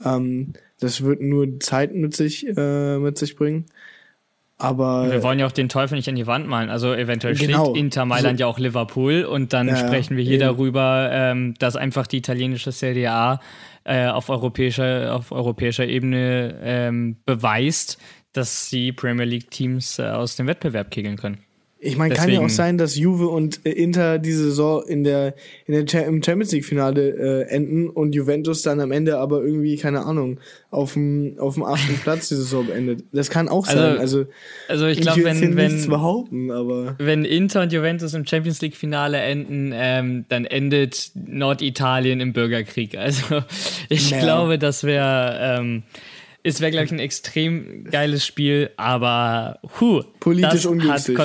Ähm, 0.03 0.51
das 0.81 1.01
wird 1.01 1.21
nur 1.21 1.61
Zeit 1.61 1.95
mit 1.95 2.13
sich, 2.13 2.45
äh, 2.45 2.97
mit 2.99 3.17
sich 3.17 3.37
bringen. 3.37 3.65
Aber 4.59 5.11
wir 5.11 5.21
wollen 5.21 5.37
ja 5.37 5.45
auch 5.45 5.51
den 5.51 5.69
Teufel 5.69 5.95
nicht 5.95 6.09
an 6.09 6.15
die 6.15 6.25
Wand 6.25 6.47
malen. 6.47 6.69
Also 6.69 6.93
eventuell 6.93 7.35
genau, 7.35 7.65
schlägt 7.65 7.77
Inter 7.77 8.05
Mailand 8.05 8.39
so, 8.39 8.41
ja 8.41 8.47
auch 8.47 8.57
Liverpool 8.57 9.23
und 9.23 9.53
dann 9.53 9.67
ja, 9.67 9.77
sprechen 9.77 10.17
wir 10.17 10.23
hier 10.23 10.33
eben. 10.33 10.41
darüber, 10.41 11.09
ähm, 11.11 11.53
dass 11.59 11.75
einfach 11.75 12.07
die 12.07 12.17
italienische 12.17 12.71
Serie 12.71 13.11
A 13.11 13.39
äh, 13.83 14.07
auf 14.07 14.29
europäischer 14.29 15.15
auf 15.15 15.31
europäischer 15.31 15.85
Ebene 15.85 16.59
ähm, 16.61 17.17
beweist, 17.25 17.99
dass 18.37 18.69
sie 18.69 18.91
Premier 18.91 19.25
League 19.25 19.51
Teams 19.51 19.99
äh, 19.99 20.03
aus 20.03 20.35
dem 20.35 20.47
Wettbewerb 20.47 20.91
kegeln 20.91 21.17
können. 21.17 21.39
Ich 21.79 21.95
meine, 21.95 22.15
kann 22.15 22.29
ja 22.31 22.41
auch 22.41 22.49
sein, 22.49 22.79
dass 22.79 22.95
Juve 22.95 23.27
und 23.27 23.63
äh, 23.63 23.69
Inter 23.69 24.17
diese 24.17 24.45
Saison 24.45 24.83
in 24.87 25.03
der, 25.03 25.35
in 25.67 25.85
der 25.85 26.07
im 26.07 26.23
Champions 26.23 26.51
League 26.51 26.65
Finale 26.65 27.09
äh, 27.09 27.49
enden 27.49 27.87
und 27.87 28.15
Juventus 28.15 28.63
dann 28.63 28.79
am 28.79 28.91
Ende 28.91 29.19
aber 29.19 29.43
irgendwie 29.43 29.77
keine 29.77 30.03
Ahnung 30.03 30.39
auf 30.71 30.93
dem 30.93 31.35
auf 31.37 31.53
dem 31.53 31.63
achten 31.63 31.93
Platz 32.03 32.29
diese 32.29 32.41
Saison 32.41 32.65
beendet. 32.65 33.03
Das 33.11 33.29
kann 33.29 33.47
auch 33.47 33.67
also, 33.67 33.79
sein. 33.79 33.97
Also 33.99 34.25
also 34.67 34.87
ich 34.87 35.01
glaube, 35.01 35.23
wenn 35.23 35.55
wenn 35.55 35.87
behaupten, 35.87 36.49
aber 36.49 36.95
wenn 36.97 37.25
Inter 37.25 37.61
und 37.61 37.71
Juventus 37.71 38.15
im 38.15 38.25
Champions 38.25 38.59
League 38.61 38.75
Finale 38.75 39.19
enden, 39.19 39.71
ähm, 39.75 40.25
dann 40.29 40.45
endet 40.45 41.11
Norditalien 41.13 42.21
im 42.21 42.33
Bürgerkrieg. 42.33 42.97
Also 42.97 43.43
ich 43.89 44.09
naja. 44.09 44.23
glaube, 44.23 44.57
das 44.57 44.83
wäre 44.83 45.59
ähm, 45.59 45.83
es 46.47 46.61
wäre, 46.61 46.71
glaube 46.71 46.85
ich, 46.85 46.91
ein 46.91 46.99
extrem 46.99 47.83
geiles 47.85 48.25
Spiel, 48.25 48.71
aber 48.77 49.59
hu, 49.79 50.03
politisch 50.19 50.65
ungünstig 50.65 51.17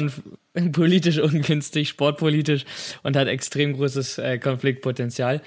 politisch 0.73 1.19
ungünstig, 1.19 1.89
sportpolitisch 1.89 2.65
und 3.03 3.17
hat 3.17 3.29
extrem 3.29 3.75
großes 3.75 4.19
äh, 4.19 4.39
Konfliktpotenzial. 4.39 5.41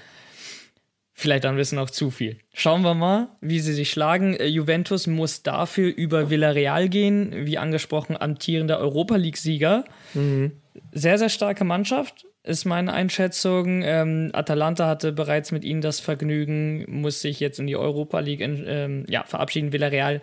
Vielleicht 1.18 1.46
ein 1.46 1.56
bisschen 1.56 1.80
auch 1.80 1.90
zu 1.90 2.12
viel. 2.12 2.40
Schauen 2.54 2.82
wir 2.82 2.94
mal, 2.94 3.30
wie 3.40 3.62
sie 3.62 3.74
sich 3.74 3.90
schlagen. 3.90 4.34
Äh, 4.34 4.48
Juventus 4.48 5.08
muss 5.08 5.44
dafür 5.44 5.96
über 5.96 6.30
Villarreal 6.30 6.90
gehen, 6.90 7.46
wie 7.46 7.58
angesprochen, 7.58 8.18
amtierender 8.18 8.80
Europa 8.80 9.16
League-Sieger. 9.16 9.86
Mhm. 10.14 10.52
Sehr, 10.92 11.18
sehr 11.18 11.30
starke 11.30 11.64
Mannschaft, 11.64 12.26
ist 12.46 12.66
meine 12.66 12.94
Einschätzung. 12.94 13.82
Ähm, 13.84 14.30
Atalanta 14.34 14.88
hatte 14.88 15.12
bereits 15.12 15.52
mit 15.52 15.66
ihnen 15.66 15.82
das 15.82 16.00
Vergnügen, 16.00 16.86
muss 16.88 17.22
sich 17.22 17.40
jetzt 17.40 17.60
in 17.60 17.68
die 17.68 17.76
Europa 17.76 18.20
League 18.20 18.42
ähm, 18.42 19.06
ja, 19.10 19.24
verabschieden. 19.24 19.74
Villarreal 19.74 20.22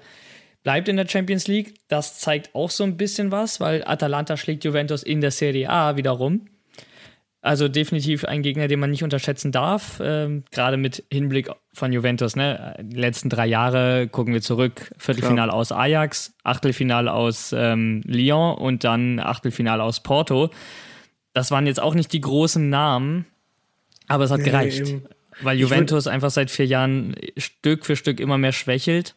bleibt 0.63 0.89
in 0.89 0.97
der 0.97 1.09
Champions 1.09 1.49
League. 1.49 1.75
Das 1.89 2.21
zeigt 2.21 2.55
auch 2.55 2.71
so 2.71 2.85
ein 2.85 2.97
bisschen 2.97 3.33
was, 3.33 3.61
weil 3.61 3.85
Atalanta 3.85 4.37
schlägt 4.37 4.65
Juventus 4.65 5.03
in 5.03 5.21
der 5.21 5.33
Serie 5.33 5.69
A 5.69 5.97
wiederum. 5.97 6.47
Also 7.45 7.67
definitiv 7.67 8.25
ein 8.25 8.43
Gegner, 8.43 8.69
den 8.69 8.79
man 8.79 8.91
nicht 8.91 9.03
unterschätzen 9.03 9.51
darf, 9.51 10.01
ähm, 10.01 10.45
gerade 10.53 10.77
mit 10.77 11.05
Hinblick 11.13 11.51
von 11.73 11.93
Juventus. 11.93 12.37
Ne? 12.37 12.77
Die 12.81 13.01
letzten 13.01 13.31
drei 13.31 13.47
Jahre 13.47 14.07
gucken 14.07 14.33
wir 14.33 14.43
zurück. 14.43 14.93
Viertelfinale 14.97 15.49
Klar. 15.49 15.59
aus 15.59 15.73
Ajax, 15.73 16.37
Achtelfinale 16.45 17.13
aus 17.13 17.53
ähm, 17.53 18.01
Lyon 18.05 18.57
und 18.59 18.85
dann 18.85 19.19
Achtelfinale 19.19 19.83
aus 19.83 20.05
Porto. 20.05 20.51
Das 21.35 21.51
waren 21.51 21.67
jetzt 21.67 21.81
auch 21.81 21.95
nicht 21.95 22.13
die 22.13 22.21
großen 22.21 22.69
Namen, 22.69 23.27
aber 24.07 24.25
es 24.25 24.31
hat 24.31 24.41
nee, 24.41 24.47
gereicht. 24.47 24.81
Eben. 24.81 25.05
weil 25.41 25.59
Juventus 25.59 26.07
einfach 26.07 26.31
seit 26.31 26.51
vier 26.51 26.67
Jahren 26.67 27.17
Stück 27.37 27.87
für 27.87 27.97
Stück 27.97 28.21
immer 28.21 28.39
mehr 28.39 28.53
schwächelt 28.53 29.15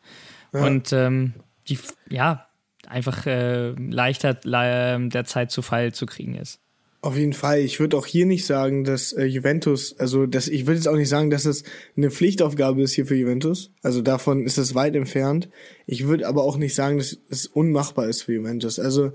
ja. 0.53 0.65
und 0.65 0.93
ähm, 0.93 1.33
die, 1.67 1.77
ja, 2.09 2.47
einfach 2.87 3.25
äh, 3.25 3.71
leichter 3.71 4.37
äh, 4.45 5.09
der 5.09 5.25
Zeit 5.25 5.51
zu 5.51 5.61
Fall 5.61 5.93
zu 5.93 6.05
kriegen 6.05 6.35
ist. 6.35 6.59
Auf 7.05 7.17
jeden 7.17 7.33
Fall. 7.33 7.59
Ich 7.59 7.79
würde 7.79 7.97
auch 7.97 8.07
hier 8.07 8.25
nicht 8.25 8.47
sagen, 8.47 8.83
dass 8.83 9.13
äh, 9.13 9.25
Juventus, 9.25 9.95
also 9.99 10.25
dass 10.25 10.47
ich 10.47 10.65
würde 10.65 10.77
jetzt 10.77 10.87
auch 10.87 10.95
nicht 10.95 11.09
sagen, 11.09 11.29
dass 11.29 11.45
es 11.45 11.63
eine 11.95 12.09
Pflichtaufgabe 12.09 12.81
ist 12.81 12.93
hier 12.93 13.05
für 13.05 13.13
Juventus. 13.13 13.69
Also 13.83 14.01
davon 14.01 14.43
ist 14.43 14.57
es 14.57 14.73
weit 14.73 14.95
entfernt. 14.95 15.49
Ich 15.85 16.07
würde 16.07 16.27
aber 16.27 16.43
auch 16.43 16.57
nicht 16.57 16.73
sagen, 16.73 16.97
dass 16.97 17.15
es 17.29 17.45
unmachbar 17.45 18.07
ist 18.07 18.23
für 18.23 18.33
Juventus. 18.33 18.79
Also 18.79 19.11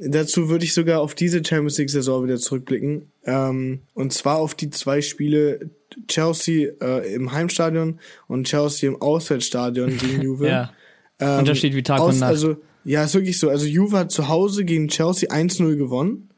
dazu 0.00 0.48
würde 0.48 0.64
ich 0.64 0.74
sogar 0.74 1.00
auf 1.00 1.14
diese 1.14 1.44
Champions 1.44 1.78
League 1.78 1.90
Saison 1.90 2.24
wieder 2.24 2.38
zurückblicken. 2.38 3.10
Ähm, 3.24 3.80
und 3.94 4.12
zwar 4.12 4.38
auf 4.38 4.54
die 4.54 4.70
zwei 4.70 5.00
Spiele 5.00 5.70
Chelsea 6.06 6.72
äh, 6.80 7.14
im 7.14 7.32
Heimstadion 7.32 7.98
und 8.26 8.46
Chelsea 8.46 8.88
im 8.88 9.00
Auswärtsstadion 9.00 9.96
gegen 9.96 10.22
Juve. 10.22 10.48
ja. 10.48 10.72
Ähm, 11.20 11.40
Unterschied 11.40 11.74
wie 11.74 11.82
Tag 11.82 12.00
aus, 12.00 12.14
und 12.14 12.20
Nacht. 12.20 12.30
Also, 12.30 12.56
ja, 12.84 13.04
ist 13.04 13.14
wirklich 13.14 13.38
so. 13.38 13.48
Also 13.48 13.66
Juve 13.66 13.98
hat 13.98 14.12
zu 14.12 14.28
Hause 14.28 14.64
gegen 14.64 14.88
Chelsea 14.88 15.28
1-0 15.30 15.76
gewonnen 15.76 16.30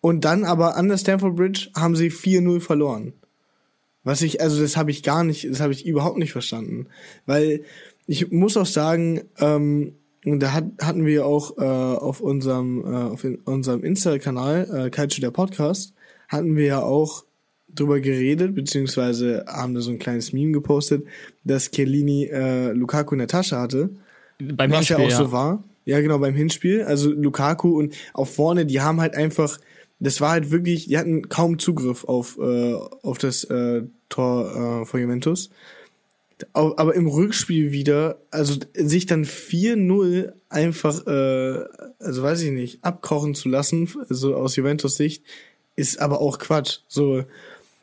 und 0.00 0.24
dann 0.24 0.44
aber 0.44 0.76
an 0.76 0.88
der 0.88 0.98
Stanford 0.98 1.34
Bridge 1.34 1.70
haben 1.74 1.96
sie 1.96 2.10
4-0 2.10 2.60
verloren. 2.60 3.14
Was 4.04 4.22
ich, 4.22 4.40
also 4.40 4.60
das 4.60 4.76
habe 4.76 4.90
ich 4.90 5.02
gar 5.02 5.24
nicht, 5.24 5.48
das 5.50 5.60
habe 5.60 5.72
ich 5.72 5.86
überhaupt 5.86 6.18
nicht 6.18 6.32
verstanden. 6.32 6.86
Weil 7.26 7.64
ich 8.06 8.30
muss 8.30 8.56
auch 8.56 8.66
sagen, 8.66 9.22
ähm, 9.38 9.94
da 10.24 10.52
hat, 10.52 10.64
hatten 10.80 11.06
wir 11.06 11.26
auch 11.26 11.58
äh, 11.58 11.62
auf 11.62 12.20
unserem, 12.20 12.80
äh, 12.84 13.12
auf 13.12 13.26
unserem 13.44 13.84
Insta-Kanal, 13.84 14.86
äh, 14.86 14.90
Culture 14.90 15.20
der 15.20 15.30
Podcast, 15.30 15.92
hatten 16.28 16.56
wir 16.56 16.66
ja 16.66 16.82
auch 16.82 17.24
drüber 17.68 18.00
geredet, 18.00 18.54
beziehungsweise 18.54 19.44
haben 19.48 19.74
da 19.74 19.80
so 19.80 19.90
ein 19.90 19.98
kleines 19.98 20.32
Meme 20.32 20.52
gepostet, 20.52 21.04
dass 21.42 21.70
Chiellini 21.70 22.26
äh, 22.26 22.72
Lukaku 22.72 23.14
in 23.14 23.18
der 23.18 23.28
Tasche 23.28 23.58
hatte. 23.58 23.90
Beim 24.38 24.70
was 24.70 24.78
Hinspiel, 24.78 24.98
ja 24.98 25.04
auch 25.04 25.10
ja. 25.10 25.16
so 25.16 25.32
war. 25.32 25.64
Ja, 25.84 26.00
genau, 26.00 26.18
beim 26.18 26.34
Hinspiel. 26.34 26.82
Also 26.82 27.10
Lukaku 27.10 27.78
und 27.78 27.94
auch 28.14 28.28
vorne, 28.28 28.64
die 28.64 28.80
haben 28.80 29.00
halt 29.00 29.14
einfach 29.14 29.58
das 30.00 30.20
war 30.20 30.30
halt 30.30 30.50
wirklich, 30.50 30.86
die 30.86 30.98
hatten 30.98 31.28
kaum 31.28 31.58
Zugriff 31.58 32.04
auf, 32.04 32.38
äh, 32.38 32.74
auf 32.74 33.18
das 33.18 33.44
äh, 33.44 33.82
Tor 34.08 34.82
äh, 34.82 34.86
von 34.86 35.00
Juventus. 35.00 35.50
Aber 36.52 36.94
im 36.94 37.06
Rückspiel 37.06 37.72
wieder, 37.72 38.18
also 38.30 38.58
sich 38.74 39.06
dann 39.06 39.24
4-0 39.24 40.32
einfach, 40.48 41.06
äh, 41.06 41.64
also 42.00 42.22
weiß 42.22 42.42
ich 42.42 42.50
nicht, 42.50 42.84
abkochen 42.84 43.34
zu 43.34 43.48
lassen, 43.48 43.88
so 44.08 44.34
aus 44.34 44.56
Juventus 44.56 44.96
Sicht, 44.96 45.22
ist 45.76 46.00
aber 46.00 46.20
auch 46.20 46.38
Quatsch. 46.38 46.78
So, 46.88 47.24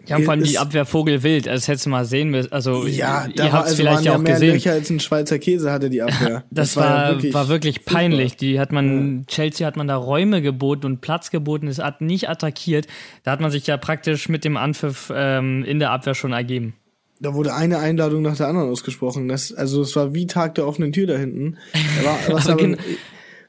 ja, 0.08 0.20
vor 0.20 0.32
allem 0.32 0.44
die 0.44 0.58
Abwehr 0.58 0.86
Vogelwild, 0.86 1.48
also 1.48 1.60
das 1.60 1.68
hättest 1.68 1.86
du 1.86 1.90
mal 1.92 2.06
sehen 2.06 2.30
müssen. 2.30 2.52
Also, 2.52 2.88
ja, 2.88 3.28
da 3.36 3.46
ihr 3.46 3.52
habt 3.52 3.66
es 3.66 3.72
also 3.72 3.84
vielleicht 3.84 4.04
ja 4.04 4.16
auch 4.16 4.18
mehr 4.20 4.34
gesehen. 4.34 4.54
Löcher 4.54 4.72
als 4.72 4.90
ein 4.90 5.00
Schweizer 5.00 5.38
Käse 5.40 5.72
hatte 5.72 5.90
die 5.90 6.02
Abwehr. 6.02 6.44
das, 6.50 6.74
das 6.74 6.78
war, 6.78 6.90
war, 6.90 7.10
wirklich, 7.12 7.34
war 7.34 7.48
wirklich 7.50 7.86
peinlich. 7.86 8.36
Die 8.36 8.60
hat 8.60 8.72
man, 8.72 9.20
ja. 9.20 9.26
Chelsea 9.28 9.68
hat 9.68 9.78
man 9.78 9.88
da 9.88 9.96
Räume 9.96 10.42
geboten 10.42 10.86
und 10.86 11.02
Platz 11.02 11.30
geboten, 11.30 11.68
es 11.68 11.80
hat 11.80 12.02
nicht 12.02 12.30
attackiert. 12.30 12.88
Da 13.24 13.32
hat 13.32 13.42
man 13.42 13.52
sich 13.52 13.68
ja 13.68 13.78
praktisch 13.78 14.28
mit 14.28 14.44
dem 14.44 14.58
Anpfiff 14.58 15.12
ähm, 15.16 15.64
in 15.64 15.80
der 15.80 15.92
Abwehr 15.92 16.16
schon 16.16 16.34
ergeben. 16.34 16.74
Da 17.22 17.36
wurde 17.36 17.54
eine 17.54 17.78
Einladung 17.78 18.24
nach 18.24 18.36
der 18.36 18.48
anderen 18.48 18.70
ausgesprochen. 18.70 19.28
Das, 19.28 19.54
also 19.54 19.82
es 19.82 19.96
war 19.96 20.14
wie 20.14 20.28
Tag 20.28 20.56
der 20.56 20.68
offenen 20.68 20.92
Tür 20.92 21.08
da 21.08 21.18
hinten. 21.18 21.58
War, 22.04 22.18
was 22.36 22.48
aber, 22.50 22.64
aber, 22.64 22.78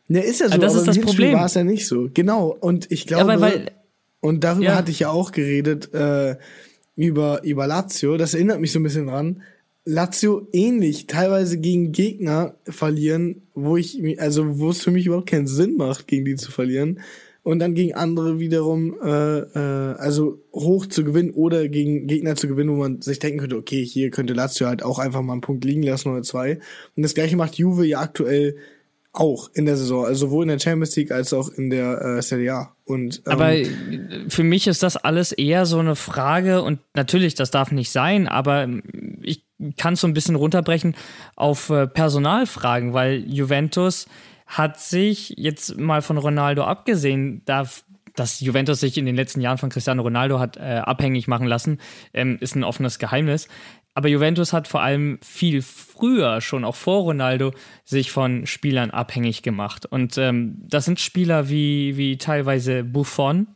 ne, 0.08 0.20
ist 0.20 0.40
ja 0.40 0.50
so, 0.50 0.58
das 0.58 0.74
ist 0.74 0.86
das 0.86 1.00
Problem. 1.00 1.34
war 1.34 1.46
es 1.46 1.54
ja 1.54 1.64
nicht 1.64 1.86
so. 1.86 2.08
Genau. 2.12 2.48
Und 2.48 2.92
ich 2.92 3.06
glaube, 3.06 3.32
ja, 3.32 3.40
weil, 3.40 3.40
weil 3.40 3.70
und 4.20 4.44
darüber 4.44 4.66
ja. 4.66 4.74
hatte 4.76 4.90
ich 4.90 5.00
ja 5.00 5.10
auch 5.10 5.32
geredet, 5.32 5.92
äh, 5.94 6.36
über, 6.94 7.42
über 7.42 7.66
Lazio. 7.66 8.16
Das 8.16 8.34
erinnert 8.34 8.60
mich 8.60 8.72
so 8.72 8.78
ein 8.78 8.84
bisschen 8.84 9.08
dran. 9.08 9.42
Lazio 9.84 10.46
ähnlich, 10.52 11.08
teilweise 11.08 11.58
gegen 11.58 11.90
Gegner 11.90 12.54
verlieren, 12.64 13.42
wo 13.54 13.76
ich, 13.76 14.20
also 14.20 14.60
wo 14.60 14.70
es 14.70 14.82
für 14.82 14.92
mich 14.92 15.06
überhaupt 15.06 15.28
keinen 15.28 15.48
Sinn 15.48 15.76
macht, 15.76 16.06
gegen 16.06 16.24
die 16.24 16.36
zu 16.36 16.52
verlieren. 16.52 17.00
Und 17.44 17.58
dann 17.58 17.74
gegen 17.74 17.94
andere 17.94 18.38
wiederum, 18.38 18.96
äh, 19.02 19.38
äh, 19.38 19.94
also 19.96 20.40
hoch 20.52 20.86
zu 20.86 21.02
gewinnen 21.02 21.30
oder 21.30 21.68
gegen 21.68 22.06
Gegner 22.06 22.36
zu 22.36 22.46
gewinnen, 22.46 22.70
wo 22.70 22.76
man 22.76 23.02
sich 23.02 23.18
denken 23.18 23.40
könnte, 23.40 23.56
okay, 23.56 23.84
hier 23.84 24.10
könnte 24.10 24.32
Lazio 24.32 24.68
halt 24.68 24.84
auch 24.84 25.00
einfach 25.00 25.22
mal 25.22 25.32
einen 25.32 25.40
Punkt 25.40 25.64
liegen 25.64 25.82
lassen 25.82 26.10
oder 26.10 26.22
zwei. 26.22 26.60
Und 26.96 27.02
das 27.02 27.14
gleiche 27.14 27.36
macht 27.36 27.56
Juve 27.56 27.84
ja 27.84 28.00
aktuell 28.00 28.56
auch 29.12 29.50
in 29.54 29.66
der 29.66 29.76
Saison, 29.76 30.06
also 30.06 30.26
sowohl 30.26 30.44
in 30.44 30.48
der 30.48 30.58
Champions 30.58 30.96
League 30.96 31.10
als 31.10 31.34
auch 31.34 31.50
in 31.50 31.68
der 31.68 32.00
äh, 32.00 32.22
Serie 32.22 32.54
A. 32.54 32.76
Und, 32.84 33.22
ähm, 33.26 33.32
aber 33.32 33.52
für 34.28 34.42
mich 34.42 34.66
ist 34.66 34.82
das 34.82 34.96
alles 34.96 35.32
eher 35.32 35.66
so 35.66 35.78
eine 35.78 35.96
Frage 35.96 36.62
und 36.62 36.80
natürlich, 36.94 37.34
das 37.34 37.50
darf 37.50 37.72
nicht 37.72 37.90
sein, 37.90 38.26
aber 38.26 38.68
ich 39.20 39.44
kann 39.76 39.94
es 39.94 40.00
so 40.00 40.06
ein 40.06 40.14
bisschen 40.14 40.34
runterbrechen 40.34 40.96
auf 41.36 41.68
äh, 41.68 41.86
Personalfragen, 41.86 42.94
weil 42.94 43.24
Juventus 43.28 44.06
hat 44.52 44.78
sich 44.78 45.34
jetzt 45.38 45.78
mal 45.78 46.02
von 46.02 46.18
Ronaldo 46.18 46.64
abgesehen, 46.64 47.42
da 47.46 47.66
dass 48.14 48.40
Juventus 48.40 48.80
sich 48.80 48.98
in 48.98 49.06
den 49.06 49.16
letzten 49.16 49.40
Jahren 49.40 49.56
von 49.56 49.70
Cristiano 49.70 50.02
Ronaldo 50.02 50.38
hat 50.38 50.58
äh, 50.58 50.82
abhängig 50.84 51.28
machen 51.28 51.46
lassen, 51.46 51.78
ähm, 52.12 52.36
ist 52.40 52.54
ein 52.54 52.62
offenes 52.62 52.98
Geheimnis. 52.98 53.48
Aber 53.94 54.08
Juventus 54.08 54.52
hat 54.52 54.68
vor 54.68 54.82
allem 54.82 55.18
viel 55.22 55.62
früher, 55.62 56.42
schon 56.42 56.66
auch 56.66 56.74
vor 56.74 57.04
Ronaldo, 57.04 57.52
sich 57.84 58.10
von 58.10 58.44
Spielern 58.46 58.90
abhängig 58.90 59.42
gemacht. 59.42 59.86
Und 59.86 60.18
ähm, 60.18 60.56
das 60.68 60.84
sind 60.84 61.00
Spieler 61.00 61.48
wie, 61.48 61.96
wie 61.96 62.18
teilweise 62.18 62.84
Buffon, 62.84 63.46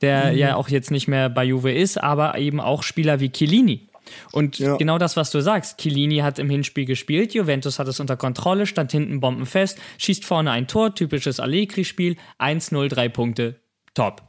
der 0.00 0.32
mhm. 0.32 0.38
ja 0.38 0.54
auch 0.54 0.68
jetzt 0.68 0.92
nicht 0.92 1.08
mehr 1.08 1.28
bei 1.28 1.44
Juve 1.44 1.72
ist, 1.72 2.00
aber 2.00 2.38
eben 2.38 2.60
auch 2.60 2.84
Spieler 2.84 3.18
wie 3.18 3.30
Chiellini. 3.30 3.88
Und 4.32 4.58
ja. 4.58 4.76
genau 4.76 4.98
das, 4.98 5.16
was 5.16 5.30
du 5.30 5.40
sagst, 5.40 5.78
Chiellini 5.78 6.18
hat 6.18 6.38
im 6.38 6.50
Hinspiel 6.50 6.84
gespielt, 6.84 7.34
Juventus 7.34 7.78
hat 7.78 7.88
es 7.88 8.00
unter 8.00 8.16
Kontrolle, 8.16 8.66
stand 8.66 8.92
hinten 8.92 9.20
bombenfest, 9.20 9.78
schießt 9.98 10.24
vorne 10.24 10.50
ein 10.50 10.66
Tor, 10.66 10.94
typisches 10.94 11.40
Allegri-Spiel, 11.40 12.16
1-0, 12.38 12.88
drei 12.88 13.08
Punkte, 13.08 13.60
top. 13.94 14.22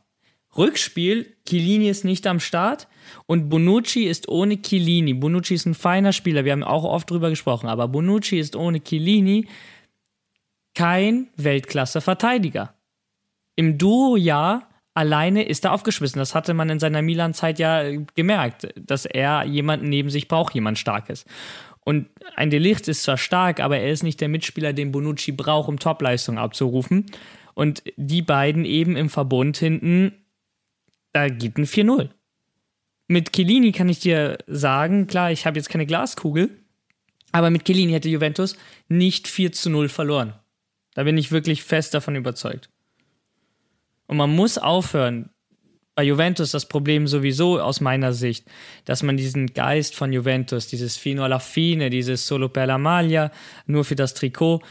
Rückspiel, 0.55 1.35
Chiellini 1.47 1.89
ist 1.89 2.05
nicht 2.05 2.27
am 2.27 2.39
Start 2.39 2.87
und 3.25 3.49
Bonucci 3.49 4.03
ist 4.03 4.29
ohne 4.29 4.61
Chiellini. 4.61 5.15
Bonucci 5.15 5.55
ist 5.55 5.65
ein 5.65 5.73
feiner 5.73 6.13
Spieler, 6.13 6.45
wir 6.45 6.51
haben 6.51 6.63
auch 6.63 6.83
oft 6.83 7.09
drüber 7.09 7.29
gesprochen, 7.29 7.67
aber 7.67 7.87
Bonucci 7.87 8.37
ist 8.37 8.55
ohne 8.55 8.83
Chiellini 8.83 9.47
kein 10.75 11.29
Weltklasse-Verteidiger. 11.37 12.75
Im 13.55 13.77
Duo 13.77 14.15
ja, 14.15 14.67
alleine 14.93 15.43
ist 15.43 15.65
er 15.65 15.73
aufgeschmissen. 15.73 16.19
Das 16.19 16.35
hatte 16.35 16.53
man 16.53 16.69
in 16.69 16.79
seiner 16.79 17.01
Milan-Zeit 17.01 17.59
ja 17.59 17.83
gemerkt, 18.15 18.67
dass 18.75 19.05
er 19.05 19.43
jemanden 19.45 19.89
neben 19.89 20.09
sich 20.09 20.27
braucht, 20.27 20.53
jemand 20.53 20.77
Starkes. 20.77 21.25
Und 21.85 22.07
ein 22.35 22.49
Delicht 22.49 22.87
ist 22.87 23.03
zwar 23.03 23.17
stark, 23.17 23.59
aber 23.59 23.77
er 23.77 23.91
ist 23.91 24.03
nicht 24.03 24.21
der 24.21 24.29
Mitspieler, 24.29 24.73
den 24.73 24.91
Bonucci 24.91 25.31
braucht, 25.33 25.67
um 25.67 25.79
Topleistung 25.79 26.37
abzurufen. 26.37 27.05
Und 27.53 27.83
die 27.97 28.21
beiden 28.21 28.65
eben 28.65 28.95
im 28.95 29.09
Verbund 29.09 29.57
hinten 29.57 30.13
da 31.13 31.29
geht 31.29 31.57
ein 31.57 31.65
4-0. 31.65 32.09
Mit 33.07 33.33
Chiellini 33.33 33.71
kann 33.71 33.89
ich 33.89 33.99
dir 33.99 34.37
sagen, 34.47 35.07
klar, 35.07 35.31
ich 35.31 35.45
habe 35.45 35.57
jetzt 35.57 35.69
keine 35.69 35.85
Glaskugel, 35.85 36.49
aber 37.31 37.49
mit 37.49 37.65
Chiellini 37.65 37.93
hätte 37.93 38.09
Juventus 38.09 38.57
nicht 38.87 39.27
4 39.27 39.51
zu 39.51 39.69
0 39.69 39.89
verloren. 39.89 40.33
Da 40.95 41.03
bin 41.03 41.17
ich 41.17 41.31
wirklich 41.31 41.63
fest 41.63 41.93
davon 41.93 42.15
überzeugt. 42.15 42.69
Und 44.13 44.17
man 44.17 44.35
muss 44.35 44.59
aufhören, 44.59 45.31
bei 45.95 46.03
Juventus 46.03 46.51
das 46.51 46.67
Problem 46.67 47.07
sowieso 47.07 47.59
aus 47.59 47.81
meiner 47.81 48.13
Sicht, 48.13 48.47
dass 48.85 49.01
man 49.01 49.17
diesen 49.17 49.55
Geist 49.55 49.95
von 49.95 50.13
Juventus, 50.13 50.67
dieses 50.67 50.97
Fino 50.97 51.23
alla 51.23 51.39
fine, 51.39 51.89
dieses 51.89 52.27
Solo 52.27 52.47
per 52.47 52.67
la 52.67 52.77
maglia, 52.77 53.31
nur 53.65 53.83
für 53.83 53.95
das 53.95 54.13
Trikot, 54.13 54.61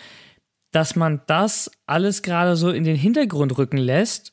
dass 0.71 0.95
man 0.95 1.23
das 1.27 1.73
alles 1.87 2.23
gerade 2.23 2.55
so 2.55 2.71
in 2.71 2.85
den 2.85 2.95
Hintergrund 2.95 3.59
rücken 3.59 3.79
lässt 3.79 4.33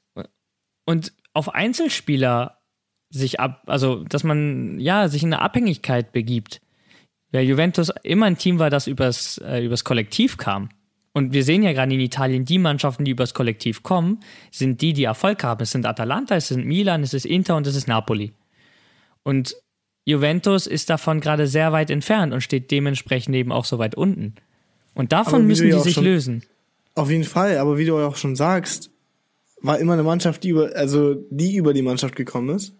und 0.85 1.11
auf 1.33 1.55
Einzelspieler 1.55 2.61
sich 3.09 3.39
ab, 3.39 3.63
also 3.65 4.03
dass 4.03 4.23
man 4.23 4.79
ja 4.79 5.07
sich 5.07 5.23
in 5.23 5.33
eine 5.33 5.41
Abhängigkeit 5.41 6.11
begibt. 6.11 6.61
Weil 7.31 7.45
Juventus 7.45 7.91
immer 8.03 8.27
ein 8.27 8.37
Team 8.37 8.59
war, 8.59 8.69
das 8.69 8.85
übers, 8.85 9.39
äh, 9.39 9.65
übers 9.65 9.83
Kollektiv 9.83 10.37
kam. 10.37 10.69
Und 11.11 11.33
wir 11.33 11.43
sehen 11.43 11.63
ja 11.63 11.73
gerade 11.73 11.93
in 11.93 11.99
Italien, 11.99 12.45
die 12.45 12.59
Mannschaften, 12.59 13.03
die 13.03 13.11
übers 13.11 13.33
Kollektiv 13.33 13.83
kommen, 13.83 14.19
sind 14.51 14.81
die, 14.81 14.93
die 14.93 15.05
Erfolg 15.05 15.43
haben. 15.43 15.63
Es 15.63 15.71
sind 15.71 15.85
Atalanta, 15.85 16.35
es 16.35 16.49
sind 16.49 16.65
Milan, 16.65 17.03
es 17.03 17.13
ist 17.13 17.25
Inter 17.25 17.55
und 17.55 17.65
es 17.65 17.75
ist 17.75 17.87
Napoli. 17.87 18.33
Und 19.23 19.55
Juventus 20.05 20.67
ist 20.67 20.89
davon 20.89 21.19
gerade 21.19 21.47
sehr 21.47 21.71
weit 21.71 21.89
entfernt 21.89 22.33
und 22.33 22.41
steht 22.41 22.71
dementsprechend 22.71 23.35
eben 23.35 23.51
auch 23.51 23.65
so 23.65 23.79
weit 23.79 23.95
unten. 23.95 24.35
Und 24.93 25.11
davon 25.11 25.45
müssen 25.45 25.67
die 25.67 25.79
sich 25.79 25.93
schon, 25.93 26.03
lösen. 26.03 26.43
Auf 26.95 27.09
jeden 27.09 27.23
Fall, 27.23 27.57
aber 27.57 27.77
wie 27.77 27.85
du 27.85 27.97
auch 27.97 28.15
schon 28.15 28.35
sagst, 28.35 28.91
war 29.61 29.79
immer 29.79 29.93
eine 29.93 30.03
Mannschaft, 30.03 30.43
die 30.43 30.49
über, 30.49 30.71
also 30.75 31.15
die 31.29 31.55
über 31.55 31.73
die 31.73 31.81
Mannschaft 31.81 32.15
gekommen 32.15 32.55
ist. 32.55 32.73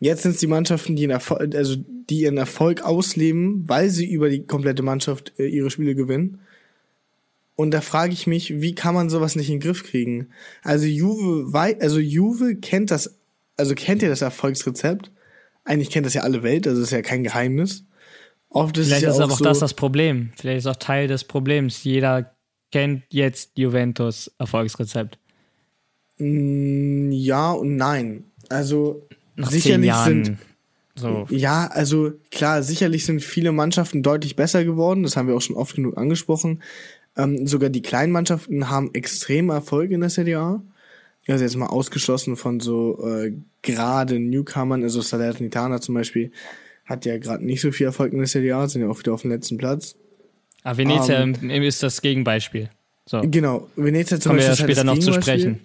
Jetzt 0.00 0.22
sind 0.22 0.32
es 0.32 0.40
die 0.40 0.46
Mannschaften, 0.46 0.96
die, 0.96 1.06
Erfolg, 1.06 1.54
also 1.54 1.76
die 2.10 2.20
ihren 2.20 2.36
Erfolg 2.36 2.82
ausleben, 2.82 3.68
weil 3.68 3.88
sie 3.90 4.10
über 4.10 4.28
die 4.28 4.44
komplette 4.46 4.82
Mannschaft 4.82 5.32
äh, 5.38 5.46
ihre 5.46 5.70
Spiele 5.70 5.94
gewinnen. 5.94 6.40
Und 7.56 7.70
da 7.70 7.80
frage 7.80 8.12
ich 8.12 8.26
mich, 8.26 8.60
wie 8.60 8.74
kann 8.74 8.94
man 8.94 9.10
sowas 9.10 9.36
nicht 9.36 9.48
in 9.48 9.56
den 9.56 9.60
Griff 9.60 9.84
kriegen? 9.84 10.28
Also 10.62 10.86
Juve, 10.86 11.46
also 11.80 12.00
Juve 12.00 12.56
kennt 12.56 12.90
das, 12.90 13.18
also 13.56 13.74
kennt 13.74 14.02
ihr 14.02 14.08
das 14.08 14.22
Erfolgsrezept, 14.22 15.12
eigentlich 15.64 15.90
kennt 15.90 16.04
das 16.06 16.14
ja 16.14 16.22
alle 16.22 16.42
Welt, 16.42 16.66
also 16.66 16.82
ist 16.82 16.90
ja 16.90 17.02
kein 17.02 17.22
Geheimnis. 17.22 17.84
Oft 18.48 18.76
ist 18.78 18.88
Vielleicht 18.88 19.04
ist 19.04 19.20
aber 19.20 19.32
auch 19.32 19.38
so, 19.38 19.44
das 19.44 19.58
das 19.60 19.74
Problem. 19.74 20.32
Vielleicht 20.36 20.58
ist 20.58 20.66
auch 20.66 20.76
Teil 20.76 21.08
des 21.08 21.24
Problems. 21.24 21.82
Jeder 21.84 22.34
kennt 22.70 23.02
jetzt 23.10 23.56
Juventus 23.56 24.30
Erfolgsrezept. 24.38 25.18
Mm, 26.18 27.10
ja 27.12 27.52
und 27.52 27.76
nein. 27.76 28.24
Also 28.48 29.08
Nach 29.36 29.50
sicherlich 29.50 29.92
sind 29.94 30.38
so. 30.96 31.26
Ja, 31.30 31.66
also 31.66 32.12
klar, 32.30 32.62
sicherlich 32.62 33.04
sind 33.04 33.22
viele 33.22 33.50
Mannschaften 33.50 34.02
deutlich 34.02 34.36
besser 34.36 34.64
geworden. 34.64 35.02
Das 35.02 35.16
haben 35.16 35.26
wir 35.26 35.34
auch 35.34 35.42
schon 35.42 35.56
oft 35.56 35.74
genug 35.74 35.98
angesprochen. 35.98 36.62
Ähm, 37.16 37.46
sogar 37.46 37.70
die 37.70 37.82
kleinen 37.82 38.12
Mannschaften 38.12 38.70
haben 38.70 38.90
extrem 38.92 39.50
Erfolg 39.50 39.90
in 39.90 40.00
der 40.00 40.10
Serie 40.10 40.38
A. 40.38 40.62
Also 41.26 41.44
jetzt 41.44 41.56
mal 41.56 41.66
ausgeschlossen 41.66 42.36
von 42.36 42.60
so 42.60 43.06
äh, 43.06 43.32
gerade 43.62 44.18
Newcomern, 44.18 44.82
also 44.82 45.00
Salernitana 45.00 45.80
zum 45.80 45.94
Beispiel, 45.94 46.32
hat 46.84 47.06
ja 47.06 47.16
gerade 47.18 47.44
nicht 47.44 47.60
so 47.60 47.72
viel 47.72 47.86
Erfolg 47.86 48.12
in 48.12 48.18
der 48.18 48.26
Serie 48.26 48.56
A, 48.56 48.68
sind 48.68 48.82
ja 48.82 48.88
auch 48.88 48.98
wieder 48.98 49.14
auf 49.14 49.22
dem 49.22 49.30
letzten 49.30 49.56
Platz. 49.56 49.96
Ah, 50.64 50.76
Venezia 50.76 51.22
um, 51.22 51.34
ähm, 51.42 51.62
ist 51.62 51.82
das 51.82 52.02
Gegenbeispiel. 52.02 52.70
So. 53.06 53.22
Genau, 53.22 53.68
Venezia 53.76 54.18
zum 54.18 54.30
Kommen 54.30 54.38
Beispiel. 54.38 54.56
Kommen 54.56 54.68
wir 54.68 54.74
ja 54.74 54.74
später 54.74 54.88
halt 54.88 54.98
noch 54.98 55.04
zu 55.04 55.12
sprechen. 55.12 55.60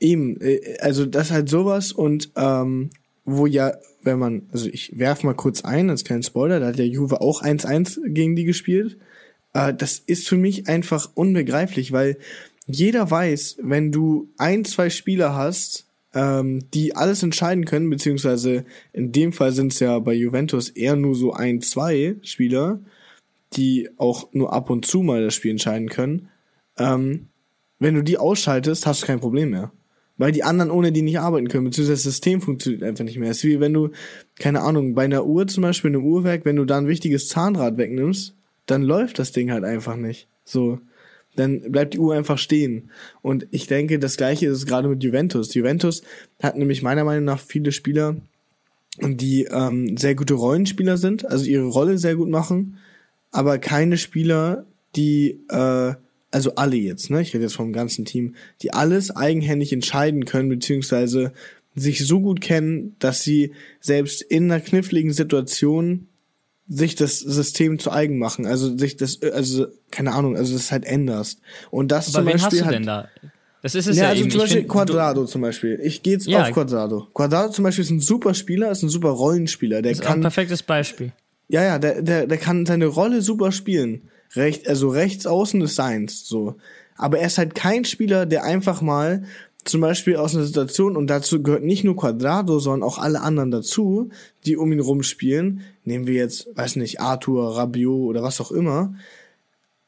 Eben, 0.00 0.40
äh, 0.40 0.78
also 0.80 1.06
das 1.06 1.30
halt 1.30 1.48
sowas 1.48 1.92
und 1.92 2.30
ähm, 2.36 2.90
wo 3.24 3.46
ja, 3.46 3.74
wenn 4.02 4.18
man, 4.18 4.42
also 4.52 4.68
ich 4.68 4.98
werf 4.98 5.22
mal 5.22 5.34
kurz 5.34 5.64
ein, 5.64 5.88
als 5.88 6.04
kleinen 6.04 6.22
Spoiler, 6.22 6.60
da 6.60 6.66
hat 6.66 6.78
der 6.78 6.88
Juve 6.88 7.20
auch 7.20 7.42
1-1 7.42 8.00
gegen 8.08 8.36
die 8.36 8.44
gespielt. 8.44 8.98
Äh, 9.54 9.72
das 9.72 9.98
ist 9.98 10.28
für 10.28 10.36
mich 10.36 10.68
einfach 10.68 11.10
unbegreiflich, 11.14 11.92
weil 11.92 12.18
jeder 12.66 13.10
weiß, 13.10 13.58
wenn 13.62 13.90
du 13.92 14.28
ein, 14.36 14.64
zwei 14.64 14.90
Spieler 14.90 15.34
hast, 15.34 15.86
ähm, 16.12 16.70
die 16.72 16.94
alles 16.94 17.22
entscheiden 17.22 17.64
können, 17.64 17.90
beziehungsweise 17.90 18.64
in 18.92 19.12
dem 19.12 19.32
Fall 19.32 19.52
sind 19.52 19.72
es 19.72 19.80
ja 19.80 19.98
bei 19.98 20.12
Juventus 20.12 20.68
eher 20.68 20.96
nur 20.96 21.14
so 21.14 21.32
ein, 21.32 21.60
zwei 21.60 22.16
Spieler, 22.22 22.80
die 23.54 23.88
auch 23.96 24.32
nur 24.32 24.52
ab 24.52 24.70
und 24.70 24.86
zu 24.86 25.02
mal 25.02 25.22
das 25.24 25.34
Spiel 25.34 25.52
entscheiden 25.52 25.88
können. 25.88 26.28
Ähm, 26.78 27.28
wenn 27.78 27.94
du 27.94 28.02
die 28.02 28.18
ausschaltest, 28.18 28.86
hast 28.86 29.02
du 29.02 29.06
kein 29.06 29.20
Problem 29.20 29.50
mehr. 29.50 29.72
Weil 30.16 30.30
die 30.30 30.44
anderen 30.44 30.70
ohne 30.70 30.92
die 30.92 31.02
nicht 31.02 31.18
arbeiten 31.18 31.48
können, 31.48 31.64
beziehungsweise 31.64 32.04
das 32.04 32.14
System 32.14 32.40
funktioniert 32.40 32.84
einfach 32.84 33.04
nicht 33.04 33.18
mehr. 33.18 33.30
Es 33.30 33.38
ist 33.38 33.44
wie 33.44 33.58
wenn 33.58 33.74
du, 33.74 33.90
keine 34.36 34.60
Ahnung, 34.60 34.94
bei 34.94 35.04
einer 35.04 35.26
Uhr 35.26 35.48
zum 35.48 35.62
Beispiel, 35.62 35.90
in 35.90 35.96
einem 35.96 36.06
Uhrwerk, 36.06 36.44
wenn 36.44 36.56
du 36.56 36.64
da 36.64 36.78
ein 36.78 36.86
wichtiges 36.86 37.26
Zahnrad 37.26 37.76
wegnimmst, 37.76 38.36
dann 38.66 38.82
läuft 38.82 39.18
das 39.18 39.32
Ding 39.32 39.50
halt 39.50 39.64
einfach 39.64 39.96
nicht. 39.96 40.28
So 40.44 40.78
dann 41.36 41.72
bleibt 41.72 41.94
die 41.94 41.98
Uhr 41.98 42.14
einfach 42.14 42.38
stehen. 42.38 42.90
Und 43.22 43.46
ich 43.50 43.66
denke, 43.66 43.98
das 43.98 44.16
gleiche 44.16 44.46
ist 44.46 44.66
gerade 44.66 44.88
mit 44.88 45.02
Juventus. 45.02 45.54
Juventus 45.54 46.02
hat 46.42 46.56
nämlich 46.56 46.82
meiner 46.82 47.04
Meinung 47.04 47.24
nach 47.24 47.40
viele 47.40 47.72
Spieler, 47.72 48.16
die 49.00 49.44
ähm, 49.50 49.96
sehr 49.96 50.14
gute 50.14 50.34
Rollenspieler 50.34 50.96
sind, 50.96 51.28
also 51.28 51.44
ihre 51.44 51.66
Rolle 51.66 51.98
sehr 51.98 52.14
gut 52.14 52.28
machen, 52.28 52.78
aber 53.32 53.58
keine 53.58 53.98
Spieler, 53.98 54.66
die, 54.94 55.40
äh, 55.48 55.94
also 56.30 56.54
alle 56.54 56.76
jetzt, 56.76 57.10
ne, 57.10 57.20
ich 57.20 57.34
rede 57.34 57.44
jetzt 57.44 57.56
vom 57.56 57.72
ganzen 57.72 58.04
Team, 58.04 58.36
die 58.62 58.72
alles 58.72 59.10
eigenhändig 59.10 59.72
entscheiden 59.72 60.24
können, 60.24 60.48
beziehungsweise 60.48 61.32
sich 61.74 62.06
so 62.06 62.20
gut 62.20 62.40
kennen, 62.40 62.94
dass 63.00 63.24
sie 63.24 63.52
selbst 63.80 64.22
in 64.22 64.44
einer 64.44 64.60
kniffligen 64.60 65.12
Situation 65.12 66.06
sich 66.66 66.94
das 66.94 67.18
System 67.18 67.78
zu 67.78 67.90
eigen 67.90 68.18
machen, 68.18 68.46
also 68.46 68.76
sich 68.76 68.96
das, 68.96 69.22
also 69.22 69.66
keine 69.90 70.12
Ahnung, 70.12 70.36
also 70.36 70.54
das 70.54 70.72
halt 70.72 70.84
änderst. 70.84 71.40
Und 71.70 71.92
das 71.92 72.08
Aber 72.08 72.24
zum 72.24 72.26
wen 72.26 72.32
Beispiel 72.32 72.60
hast 72.60 72.68
du 72.68 72.72
denn 72.72 72.86
da? 72.86 73.08
Das 73.64 73.74
ist 73.74 73.86
es 73.86 73.96
ja, 73.96 74.04
ja 74.04 74.08
also 74.10 74.22
eben. 74.22 74.30
zum 74.30 74.40
Beispiel 74.40 74.60
find, 74.60 74.70
Quadrado 74.70 75.24
zum 75.24 75.40
Beispiel. 75.40 75.80
Ich 75.82 76.02
gehe 76.02 76.14
jetzt 76.14 76.26
ja. 76.26 76.42
auf 76.42 76.52
Quadrado. 76.52 77.08
Quadrado 77.14 77.50
zum 77.50 77.64
Beispiel 77.64 77.84
ist 77.84 77.90
ein 77.90 78.00
super 78.00 78.34
Spieler, 78.34 78.70
ist 78.70 78.82
ein 78.82 78.90
super 78.90 79.08
Rollenspieler. 79.08 79.80
Der 79.80 79.92
ist 79.92 80.02
kann, 80.02 80.18
ein 80.18 80.22
perfektes 80.22 80.62
Beispiel. 80.62 81.12
Ja, 81.48 81.62
ja, 81.62 81.78
der, 81.78 82.02
der, 82.02 82.26
der 82.26 82.38
kann 82.38 82.66
seine 82.66 82.86
Rolle 82.86 83.22
super 83.22 83.52
spielen. 83.52 84.10
Recht, 84.34 84.68
also 84.68 84.88
rechts 84.88 85.26
außen 85.26 85.60
des 85.60 85.76
Seins, 85.76 86.26
so. 86.26 86.56
Aber 86.96 87.18
er 87.18 87.26
ist 87.26 87.38
halt 87.38 87.54
kein 87.54 87.84
Spieler, 87.84 88.26
der 88.26 88.44
einfach 88.44 88.82
mal 88.82 89.24
zum 89.64 89.80
Beispiel 89.80 90.16
aus 90.16 90.34
einer 90.34 90.44
Situation, 90.44 90.96
und 90.96 91.08
dazu 91.08 91.42
gehört 91.42 91.64
nicht 91.64 91.84
nur 91.84 91.96
Quadrado, 91.96 92.58
sondern 92.58 92.82
auch 92.88 92.98
alle 92.98 93.20
anderen 93.20 93.50
dazu, 93.50 94.10
die 94.44 94.56
um 94.56 94.72
ihn 94.72 94.80
rumspielen. 94.80 95.60
Nehmen 95.84 96.06
wir 96.06 96.14
jetzt, 96.14 96.48
weiß 96.54 96.76
nicht, 96.76 97.00
Arthur, 97.00 97.56
Rabiot 97.56 98.08
oder 98.08 98.22
was 98.22 98.40
auch 98.40 98.52
immer. 98.52 98.94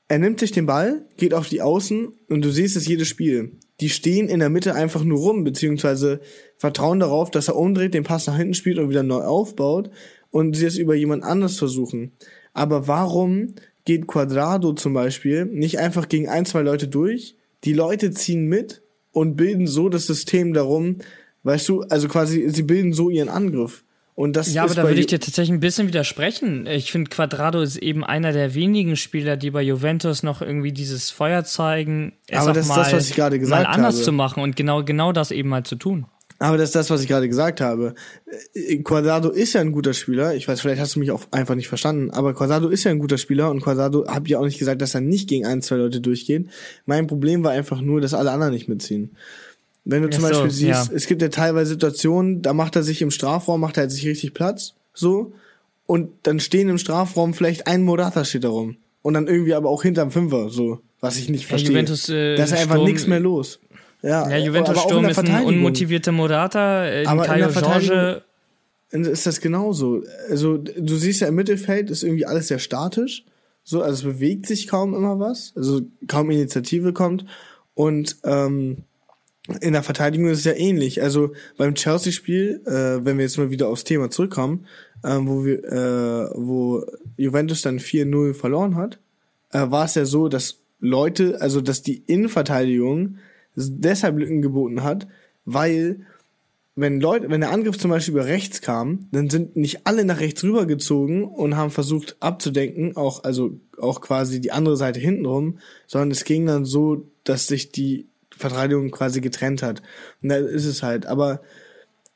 Er 0.08 0.18
nimmt 0.18 0.40
sich 0.40 0.52
den 0.52 0.66
Ball, 0.66 1.04
geht 1.16 1.34
auf 1.34 1.48
die 1.48 1.62
Außen 1.62 2.08
und 2.28 2.44
du 2.44 2.50
siehst 2.50 2.76
es 2.76 2.86
jedes 2.86 3.08
Spiel. 3.08 3.52
Die 3.80 3.90
stehen 3.90 4.28
in 4.28 4.38
der 4.38 4.50
Mitte 4.50 4.74
einfach 4.74 5.04
nur 5.04 5.18
rum, 5.18 5.44
beziehungsweise 5.44 6.20
vertrauen 6.56 7.00
darauf, 7.00 7.30
dass 7.30 7.48
er 7.48 7.56
umdreht, 7.56 7.92
den 7.92 8.04
Pass 8.04 8.26
nach 8.26 8.36
hinten 8.36 8.54
spielt 8.54 8.78
und 8.78 8.88
wieder 8.88 9.02
neu 9.02 9.22
aufbaut 9.22 9.90
und 10.30 10.56
sie 10.56 10.66
es 10.66 10.78
über 10.78 10.94
jemand 10.94 11.24
anders 11.24 11.58
versuchen. 11.58 12.12
Aber 12.54 12.88
warum 12.88 13.54
geht 13.84 14.06
Quadrado 14.06 14.72
zum 14.72 14.94
Beispiel 14.94 15.44
nicht 15.44 15.78
einfach 15.78 16.08
gegen 16.08 16.28
ein, 16.28 16.46
zwei 16.46 16.62
Leute 16.62 16.88
durch? 16.88 17.36
Die 17.64 17.74
Leute 17.74 18.12
ziehen 18.12 18.46
mit 18.46 18.82
und 19.16 19.34
bilden 19.34 19.66
so 19.66 19.88
das 19.88 20.06
System 20.06 20.52
darum, 20.52 20.98
weißt 21.42 21.66
du, 21.70 21.80
also 21.84 22.06
quasi, 22.06 22.50
sie 22.50 22.62
bilden 22.62 22.92
so 22.92 23.08
ihren 23.08 23.30
Angriff. 23.30 23.82
Und 24.14 24.36
das 24.36 24.52
ja, 24.52 24.64
aber 24.64 24.74
da 24.74 24.82
würde 24.82 25.00
ich 25.00 25.06
dir 25.06 25.18
tatsächlich 25.18 25.56
ein 25.56 25.60
bisschen 25.60 25.88
widersprechen. 25.88 26.66
Ich 26.66 26.92
finde, 26.92 27.08
Quadrado 27.08 27.62
ist 27.62 27.76
eben 27.76 28.04
einer 28.04 28.32
der 28.32 28.54
wenigen 28.54 28.94
Spieler, 28.96 29.38
die 29.38 29.50
bei 29.50 29.62
Juventus 29.62 30.22
noch 30.22 30.42
irgendwie 30.42 30.72
dieses 30.72 31.10
Feuer 31.10 31.44
zeigen, 31.44 32.12
es 32.28 32.40
aber 32.40 32.52
das 32.52 32.68
mal, 32.68 32.82
ist 32.82 32.92
das, 32.92 32.92
was 32.92 33.10
ich 33.10 33.16
gerade 33.16 33.38
gesagt 33.38 33.64
mal 33.64 33.70
anders 33.70 33.96
habe. 33.96 34.04
zu 34.04 34.12
machen 34.12 34.42
und 34.42 34.54
genau, 34.54 34.84
genau 34.84 35.12
das 35.12 35.30
eben 35.30 35.48
mal 35.48 35.64
zu 35.64 35.76
tun. 35.76 36.06
Aber 36.38 36.58
das 36.58 36.70
ist 36.70 36.74
das, 36.74 36.90
was 36.90 37.02
ich 37.02 37.08
gerade 37.08 37.28
gesagt 37.28 37.60
habe. 37.60 37.94
Äh, 38.54 38.78
Quadrado 38.78 39.30
ist 39.30 39.54
ja 39.54 39.60
ein 39.60 39.72
guter 39.72 39.94
Spieler. 39.94 40.34
Ich 40.34 40.46
weiß, 40.46 40.60
vielleicht 40.60 40.80
hast 40.80 40.96
du 40.96 41.00
mich 41.00 41.10
auch 41.10 41.24
einfach 41.30 41.54
nicht 41.54 41.68
verstanden. 41.68 42.10
Aber 42.10 42.34
Quadrado 42.34 42.68
ist 42.68 42.84
ja 42.84 42.90
ein 42.90 42.98
guter 42.98 43.18
Spieler 43.18 43.50
und 43.50 43.62
Quadrado 43.62 44.06
habe 44.06 44.28
ja 44.28 44.38
auch 44.38 44.44
nicht 44.44 44.58
gesagt, 44.58 44.82
dass 44.82 44.94
er 44.94 45.00
nicht 45.00 45.28
gegen 45.28 45.46
ein, 45.46 45.62
zwei 45.62 45.76
Leute 45.76 46.00
durchgeht. 46.00 46.48
Mein 46.84 47.06
Problem 47.06 47.42
war 47.42 47.52
einfach 47.52 47.80
nur, 47.80 48.00
dass 48.00 48.12
alle 48.12 48.32
anderen 48.32 48.52
nicht 48.52 48.68
mitziehen. 48.68 49.16
Wenn 49.84 50.02
du 50.02 50.10
zum 50.10 50.24
so, 50.24 50.28
Beispiel 50.28 50.50
siehst, 50.50 50.88
ja. 50.88 50.94
es 50.94 51.06
gibt 51.06 51.22
ja 51.22 51.28
teilweise 51.28 51.70
Situationen, 51.70 52.42
da 52.42 52.52
macht 52.52 52.74
er 52.74 52.82
sich 52.82 53.00
im 53.02 53.12
Strafraum, 53.12 53.60
macht 53.60 53.76
er 53.76 53.82
halt 53.82 53.92
sich 53.92 54.04
richtig 54.04 54.34
Platz, 54.34 54.74
so. 54.92 55.32
Und 55.86 56.10
dann 56.24 56.40
stehen 56.40 56.68
im 56.68 56.78
Strafraum 56.78 57.34
vielleicht 57.34 57.68
ein 57.68 57.84
Morata 57.84 58.24
steht 58.24 58.42
da 58.42 58.48
rum. 58.48 58.76
Und 59.02 59.14
dann 59.14 59.28
irgendwie 59.28 59.54
aber 59.54 59.70
auch 59.70 59.84
hinterm 59.84 60.10
Fünfer, 60.10 60.50
so. 60.50 60.80
Was 61.00 61.16
ich 61.18 61.28
nicht 61.28 61.46
verstehe. 61.46 61.70
Ja, 61.70 61.80
Juventus, 61.80 62.08
äh, 62.08 62.34
da 62.34 62.42
ist 62.42 62.52
einfach 62.52 62.82
nichts 62.82 63.06
mehr 63.06 63.20
los. 63.20 63.60
Ja, 64.06 64.28
ja 64.30 64.36
Juventus 64.38 64.80
Sturm 64.80 65.04
ist 65.06 65.18
ein 65.18 65.44
unmotivierter 65.44 66.12
Morata, 66.12 66.86
äh, 66.86 67.06
aber 67.06 67.24
Caio 67.24 67.48
Jorge. 67.48 68.22
Ist 68.90 69.26
das 69.26 69.40
genauso. 69.40 70.04
Also, 70.30 70.58
du 70.58 70.96
siehst 70.96 71.20
ja 71.20 71.28
im 71.28 71.34
Mittelfeld 71.34 71.90
ist 71.90 72.04
irgendwie 72.04 72.24
alles 72.24 72.48
sehr 72.48 72.60
statisch. 72.60 73.24
So, 73.64 73.82
also 73.82 74.08
es 74.08 74.14
bewegt 74.14 74.46
sich 74.46 74.68
kaum 74.68 74.94
immer 74.94 75.18
was. 75.18 75.52
Also 75.56 75.82
kaum 76.06 76.30
Initiative 76.30 76.92
kommt. 76.92 77.26
Und 77.74 78.16
ähm, 78.22 78.84
in 79.60 79.72
der 79.72 79.82
Verteidigung 79.82 80.28
ist 80.28 80.38
es 80.38 80.44
ja 80.44 80.52
ähnlich. 80.52 81.02
Also 81.02 81.32
beim 81.56 81.74
Chelsea-Spiel, 81.74 82.62
äh, 82.64 83.04
wenn 83.04 83.18
wir 83.18 83.24
jetzt 83.24 83.38
mal 83.38 83.50
wieder 83.50 83.66
aufs 83.66 83.82
Thema 83.82 84.08
zurückkommen, 84.08 84.66
äh, 85.02 85.18
wo 85.20 85.44
wir, 85.44 85.64
äh, 85.64 86.30
wo 86.36 86.84
Juventus 87.16 87.62
dann 87.62 87.80
4-0 87.80 88.34
verloren 88.34 88.76
hat, 88.76 89.00
äh, 89.50 89.68
war 89.68 89.84
es 89.84 89.96
ja 89.96 90.04
so, 90.04 90.28
dass 90.28 90.60
Leute, 90.78 91.40
also 91.40 91.60
dass 91.60 91.82
die 91.82 92.04
Innenverteidigung 92.06 93.18
deshalb 93.56 94.18
Lücken 94.18 94.42
geboten 94.42 94.82
hat, 94.82 95.08
weil 95.44 96.00
wenn 96.78 97.00
Leute, 97.00 97.30
wenn 97.30 97.40
der 97.40 97.50
Angriff 97.50 97.78
zum 97.78 97.90
Beispiel 97.90 98.12
über 98.12 98.26
rechts 98.26 98.60
kam, 98.60 99.08
dann 99.10 99.30
sind 99.30 99.56
nicht 99.56 99.86
alle 99.86 100.04
nach 100.04 100.20
rechts 100.20 100.44
rübergezogen 100.44 101.24
und 101.24 101.56
haben 101.56 101.70
versucht 101.70 102.16
abzudenken, 102.20 102.96
auch, 102.96 103.24
also 103.24 103.58
auch 103.78 104.02
quasi 104.02 104.42
die 104.42 104.52
andere 104.52 104.76
Seite 104.76 105.00
hintenrum, 105.00 105.58
sondern 105.86 106.10
es 106.10 106.24
ging 106.24 106.44
dann 106.44 106.66
so, 106.66 107.06
dass 107.24 107.46
sich 107.46 107.72
die 107.72 108.06
Verteidigung 108.36 108.90
quasi 108.90 109.22
getrennt 109.22 109.62
hat. 109.62 109.82
Und 110.22 110.28
da 110.28 110.36
ist 110.36 110.66
es 110.66 110.82
halt. 110.82 111.06
Aber 111.06 111.40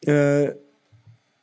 äh, 0.03 0.51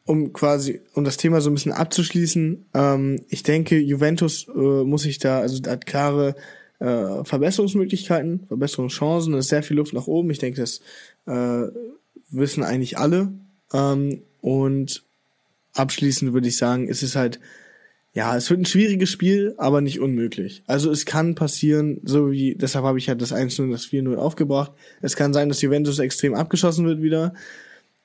um 0.05 0.31
quasi, 0.31 0.81
um 0.93 1.03
das 1.03 1.17
Thema 1.17 1.41
so 1.41 1.49
ein 1.49 1.55
bisschen 1.55 1.71
abzuschließen, 1.71 2.65
ähm, 2.75 3.21
ich 3.29 3.41
denke, 3.41 3.79
Juventus 3.79 4.47
äh, 4.47 4.83
muss 4.83 5.01
sich 5.01 5.17
da, 5.17 5.39
also 5.39 5.59
hat 5.69 5.87
klare 5.87 6.35
äh, 6.79 7.23
Verbesserungsmöglichkeiten, 7.23 8.45
Verbesserungschancen, 8.47 9.33
es 9.33 9.45
ist 9.45 9.49
sehr 9.49 9.63
viel 9.63 9.77
Luft 9.77 9.93
nach 9.93 10.07
oben. 10.07 10.29
Ich 10.29 10.39
denke, 10.39 10.61
das 10.61 10.81
äh, 11.25 11.71
wissen 12.29 12.63
eigentlich 12.63 12.97
alle. 12.97 13.31
Ähm, 13.73 14.21
und 14.41 15.03
abschließend 15.73 16.33
würde 16.33 16.47
ich 16.47 16.57
sagen, 16.57 16.87
es 16.89 17.03
ist 17.03 17.15
halt, 17.15 17.39
ja, 18.13 18.35
es 18.35 18.49
wird 18.49 18.61
ein 18.61 18.65
schwieriges 18.65 19.09
Spiel, 19.09 19.53
aber 19.57 19.81
nicht 19.81 19.99
unmöglich. 19.99 20.63
Also 20.67 20.91
es 20.91 21.05
kann 21.05 21.35
passieren, 21.35 21.99
so 22.03 22.31
wie, 22.31 22.55
deshalb 22.55 22.85
habe 22.85 22.97
ich 22.97 23.09
halt 23.09 23.21
das 23.21 23.33
1-0 23.33 23.63
und 23.63 23.71
das 23.71 23.85
4-0 23.85 24.15
aufgebracht. 24.15 24.71
Es 25.01 25.15
kann 25.15 25.33
sein, 25.33 25.49
dass 25.49 25.61
Juventus 25.61 25.99
extrem 25.99 26.33
abgeschossen 26.33 26.85
wird 26.85 27.01
wieder. 27.01 27.33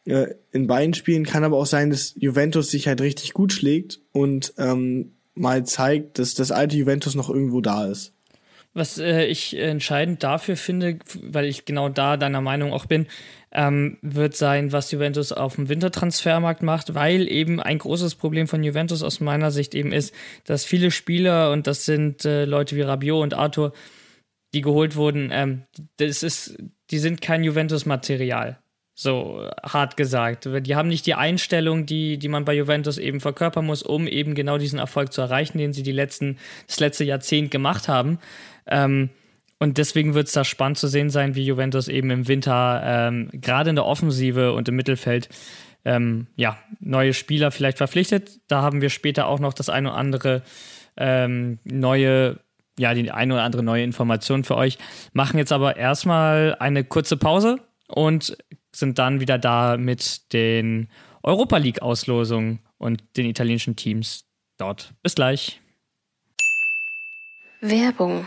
Äh, 0.05 0.35
in 0.51 0.67
beiden 0.67 0.95
Spielen 0.95 1.25
kann 1.25 1.45
aber 1.45 1.57
auch 1.57 1.67
sein, 1.67 1.91
dass 1.91 2.15
Juventus 2.17 2.71
sich 2.71 2.89
halt 2.89 3.01
richtig 3.01 3.33
gut 3.33 3.53
schlägt 3.53 4.01
und 4.13 4.53
ähm, 4.59 5.13
mal 5.35 5.65
zeigt, 5.65 6.19
dass 6.19 6.35
das 6.35 6.51
alte 6.51 6.77
Juventus 6.77 7.15
noch 7.15 7.31
irgendwo 7.31 7.61
da 7.61 7.87
ist. 7.87 8.12
Was 8.75 8.99
äh, 8.99 9.27
ich 9.27 9.57
entscheidend 9.59 10.23
dafür 10.23 10.57
finde, 10.57 10.99
weil 11.23 11.45
ich 11.45 11.65
genau 11.65 11.89
da 11.89 12.17
deiner 12.17 12.41
Meinung 12.41 12.73
auch 12.73 12.87
bin, 12.87 13.07
ähm, 13.53 13.99
wird 14.01 14.35
sein, 14.35 14.73
was 14.73 14.91
Juventus 14.91 15.31
auf 15.31 15.57
dem 15.57 15.69
Wintertransfermarkt 15.69 16.63
macht, 16.63 16.95
weil 16.95 17.31
eben 17.31 17.61
ein 17.61 17.79
großes 17.79 18.15
Problem 18.15 18.49
von 18.49 18.63
Juventus 18.63 19.03
aus 19.03 19.21
meiner 19.21 19.51
Sicht 19.51 19.75
eben 19.75 19.93
ist, 19.93 20.15
dass 20.45 20.65
viele 20.65 20.91
Spieler, 20.91 21.53
und 21.53 21.67
das 21.67 21.85
sind 21.85 22.25
äh, 22.25 22.47
Leute 22.47 22.77
wie 22.77 22.83
Rabiot 22.83 23.23
und 23.23 23.35
Arthur, 23.35 23.73
die 24.55 24.63
geholt 24.63 24.97
wurden, 24.97 25.31
ähm, 25.33 25.63
das 25.99 26.23
ist, 26.23 26.57
die 26.91 26.99
sind 26.99 27.21
kein 27.21 27.45
Juventus-Material. 27.45 28.59
So 28.95 29.49
hart 29.63 29.97
gesagt. 29.97 30.47
Die 30.67 30.77
haben 30.77 30.89
nicht 30.89 31.07
die 31.07 31.15
Einstellung, 31.15 31.87
die, 31.87 32.19
die 32.19 32.29
man 32.29 32.45
bei 32.45 32.55
Juventus 32.55 32.99
eben 32.99 33.21
verkörpern 33.21 33.65
muss, 33.65 33.83
um 33.83 34.07
eben 34.07 34.35
genau 34.35 34.59
diesen 34.59 34.79
Erfolg 34.79 35.15
zu 35.15 35.23
erreichen, 35.23 35.57
den 35.57 35.73
sie 35.73 35.83
die 35.83 35.93
letzten, 35.93 36.39
das 36.67 36.79
letzte 36.79 37.05
Jahrzehnt 37.05 37.51
gemacht 37.51 37.89
haben. 37.89 38.19
Ähm, 38.67 39.11
und 39.59 39.79
deswegen 39.79 40.15
wird 40.15 40.27
es 40.27 40.33
da 40.33 40.43
spannend 40.43 40.79
zu 40.79 40.89
sehen 40.89 41.09
sein, 41.09 41.37
wie 41.37 41.45
Juventus 41.45 41.87
eben 41.87 42.11
im 42.11 42.27
Winter 42.27 42.83
ähm, 42.85 43.29
gerade 43.33 43.71
in 43.71 43.77
der 43.77 43.87
Offensive 43.87 44.55
und 44.55 44.69
im 44.69 44.75
Mittelfeld 44.75 45.29
ähm, 45.85 46.27
ja, 46.37 46.59
neue 46.81 47.15
Spieler 47.15 47.51
vielleicht 47.51 47.79
verpflichtet. 47.79 48.41
Da 48.49 48.63
haben 48.63 48.81
wir 48.81 48.91
später 48.91 49.27
auch 49.27 49.39
noch 49.39 49.55
das 49.55 49.69
eine 49.69 49.91
oder 49.91 49.99
andere 49.99 50.43
ähm, 50.97 51.59
neue, 51.65 52.41
ja, 52.79 52.95
die 52.95 53.11
eine 53.11 53.35
oder 53.35 53.45
andere 53.45 53.63
neue 53.63 53.85
Information 53.85 54.45
für 54.45 54.57
euch. 54.57 54.79
Machen 55.13 55.39
jetzt 55.39 55.53
aber 55.53 55.77
erstmal 55.77 56.57
eine 56.59 56.85
kurze 56.85 57.17
Pause 57.17 57.59
und 57.89 58.37
sind 58.75 58.99
dann 58.99 59.21
wieder 59.21 59.39
da 59.39 59.77
mit 59.77 60.33
den 60.33 60.89
Europa 61.23 61.59
League-Auslosungen 61.59 62.61
und 62.79 63.17
den 63.17 63.27
italienischen 63.27 63.77
Teams 63.77 64.25
dort. 64.59 64.93
Bis 65.03 65.15
gleich. 65.15 65.61
Werbung 67.61 68.27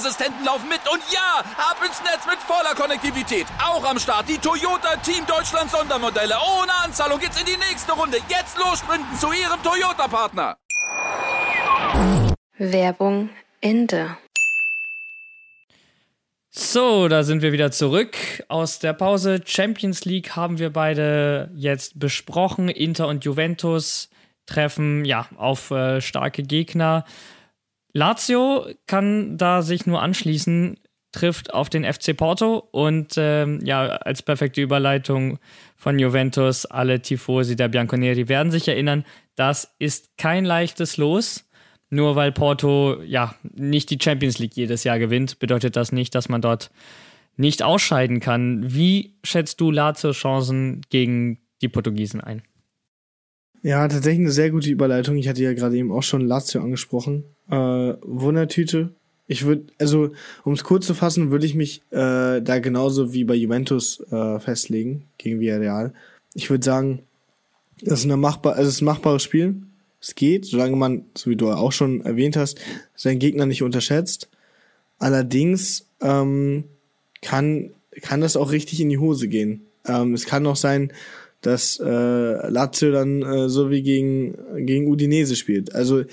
Sicherheitsassistenten 0.01 0.45
laufen 0.45 0.67
mit. 0.67 0.81
Und 0.91 1.01
ja, 1.11 1.43
ab 1.57 1.77
ins 1.85 2.01
Netz 2.01 2.25
mit 2.25 2.39
voller 2.39 2.75
Konnektivität. 2.75 3.45
Auch 3.63 3.83
am 3.83 3.99
Start 3.99 4.27
die 4.27 4.37
Toyota 4.37 4.95
Team 4.97 5.25
Deutschland 5.25 5.69
Sondermodelle. 5.69 6.35
Ohne 6.59 6.73
Anzahlung 6.83 7.19
geht's 7.19 7.39
in 7.39 7.45
die 7.45 7.57
nächste 7.57 7.93
Runde. 7.93 8.17
Jetzt 8.27 8.57
los 8.57 8.79
sprinten 8.79 9.15
zu 9.17 9.31
ihrem 9.31 9.61
Toyota-Partner. 9.63 10.57
Werbung 12.57 13.29
Ende. 13.61 14.17
So, 16.49 17.07
da 17.07 17.23
sind 17.23 17.41
wir 17.41 17.53
wieder 17.53 17.71
zurück 17.71 18.17
aus 18.49 18.79
der 18.79 18.93
Pause. 18.93 19.41
Champions 19.45 20.03
League 20.03 20.35
haben 20.35 20.59
wir 20.59 20.71
beide 20.71 21.49
jetzt 21.55 21.97
besprochen. 21.97 22.67
Inter 22.67 23.07
und 23.07 23.23
Juventus 23.23 24.09
treffen 24.47 25.05
ja 25.05 25.27
auf 25.37 25.71
äh, 25.71 26.01
starke 26.01 26.43
Gegner. 26.43 27.05
Lazio 27.93 28.67
kann 28.87 29.37
da 29.37 29.61
sich 29.61 29.85
nur 29.85 30.01
anschließen, 30.01 30.77
trifft 31.11 31.53
auf 31.53 31.69
den 31.69 31.83
FC 31.83 32.15
Porto 32.15 32.57
und 32.71 33.15
ähm, 33.17 33.59
ja, 33.63 33.85
als 33.87 34.21
perfekte 34.21 34.61
Überleitung 34.61 35.39
von 35.75 35.99
Juventus, 35.99 36.65
alle 36.65 37.01
Tifosi 37.01 37.55
der 37.55 37.67
Bianconeri 37.67 38.29
werden 38.29 38.51
sich 38.51 38.67
erinnern, 38.67 39.03
das 39.35 39.75
ist 39.79 40.17
kein 40.17 40.45
leichtes 40.45 40.97
Los. 40.97 41.45
Nur 41.93 42.15
weil 42.15 42.31
Porto 42.31 43.01
ja 43.03 43.35
nicht 43.43 43.89
die 43.89 43.99
Champions 44.01 44.39
League 44.39 44.55
jedes 44.55 44.85
Jahr 44.85 44.97
gewinnt, 44.97 45.39
bedeutet 45.39 45.75
das 45.75 45.91
nicht, 45.91 46.15
dass 46.15 46.29
man 46.29 46.41
dort 46.41 46.71
nicht 47.35 47.63
ausscheiden 47.63 48.21
kann. 48.21 48.73
Wie 48.73 49.17
schätzt 49.25 49.59
du 49.59 49.71
Lazio 49.71 50.11
Chancen 50.11 50.81
gegen 50.89 51.39
die 51.61 51.67
Portugiesen 51.67 52.21
ein? 52.21 52.43
Ja, 53.63 53.87
tatsächlich 53.87 54.21
eine 54.21 54.31
sehr 54.31 54.49
gute 54.49 54.69
Überleitung. 54.69 55.17
Ich 55.17 55.27
hatte 55.27 55.43
ja 55.43 55.53
gerade 55.53 55.77
eben 55.77 55.91
auch 55.91 56.03
schon 56.03 56.25
Lazio 56.25 56.61
angesprochen. 56.61 57.23
Äh, 57.49 57.55
Wundertüte. 57.55 58.93
Ich 59.27 59.45
würde, 59.45 59.67
also 59.79 60.11
um 60.43 60.53
es 60.53 60.63
kurz 60.63 60.87
zu 60.87 60.93
fassen, 60.93 61.31
würde 61.31 61.45
ich 61.45 61.55
mich 61.55 61.83
äh, 61.91 62.41
da 62.41 62.59
genauso 62.59 63.13
wie 63.13 63.23
bei 63.23 63.35
Juventus 63.35 64.01
äh, 64.11 64.39
festlegen 64.39 65.05
gegen 65.17 65.39
Villarreal. 65.39 65.93
Ich 66.33 66.49
würde 66.49 66.65
sagen, 66.65 67.03
das 67.81 67.99
ist 67.99 68.05
eine 68.05 68.17
machbar, 68.17 68.55
also 68.55 68.67
es 68.67 68.75
ist 68.75 68.81
ein 68.81 68.85
machbares 68.85 69.23
Spiel. 69.23 69.61
Es 70.01 70.15
geht, 70.15 70.45
solange 70.45 70.75
man, 70.75 71.05
so 71.15 71.29
wie 71.29 71.35
du 71.35 71.51
auch 71.51 71.71
schon 71.71 72.01
erwähnt 72.01 72.35
hast, 72.35 72.59
seinen 72.95 73.19
Gegner 73.19 73.45
nicht 73.45 73.61
unterschätzt. 73.61 74.29
Allerdings 74.97 75.85
ähm, 76.01 76.63
kann 77.21 77.71
kann 77.99 78.21
das 78.21 78.37
auch 78.37 78.51
richtig 78.51 78.79
in 78.79 78.89
die 78.89 78.97
Hose 78.97 79.27
gehen. 79.27 79.65
Ähm, 79.85 80.13
es 80.13 80.25
kann 80.25 80.47
auch 80.47 80.55
sein, 80.55 80.93
dass 81.41 81.79
äh, 81.79 82.49
Lazio 82.49 82.91
dann 82.91 83.21
äh, 83.21 83.49
so 83.49 83.69
wie 83.69 83.81
gegen, 83.81 84.65
gegen 84.65 84.87
Udinese 84.87 85.35
spielt. 85.35 85.73
Also 85.75 86.03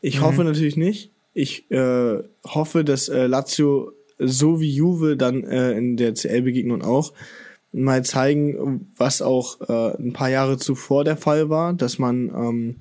ich 0.00 0.20
mhm. 0.20 0.24
hoffe 0.24 0.44
natürlich 0.44 0.76
nicht. 0.76 1.10
Ich 1.32 1.70
äh, 1.70 2.22
hoffe, 2.46 2.84
dass 2.84 3.08
äh, 3.08 3.26
Lazio 3.26 3.92
so 4.18 4.60
wie 4.60 4.70
Juve 4.70 5.16
dann 5.16 5.42
äh, 5.44 5.72
in 5.72 5.96
der 5.96 6.14
CL-Begegnung 6.14 6.82
auch 6.82 7.12
mal 7.72 8.04
zeigen, 8.04 8.88
was 8.96 9.20
auch 9.20 9.60
äh, 9.68 9.96
ein 9.96 10.12
paar 10.12 10.30
Jahre 10.30 10.58
zuvor 10.58 11.04
der 11.04 11.16
Fall 11.16 11.50
war, 11.50 11.72
dass 11.72 11.98
man 11.98 12.28
ähm, 12.28 12.76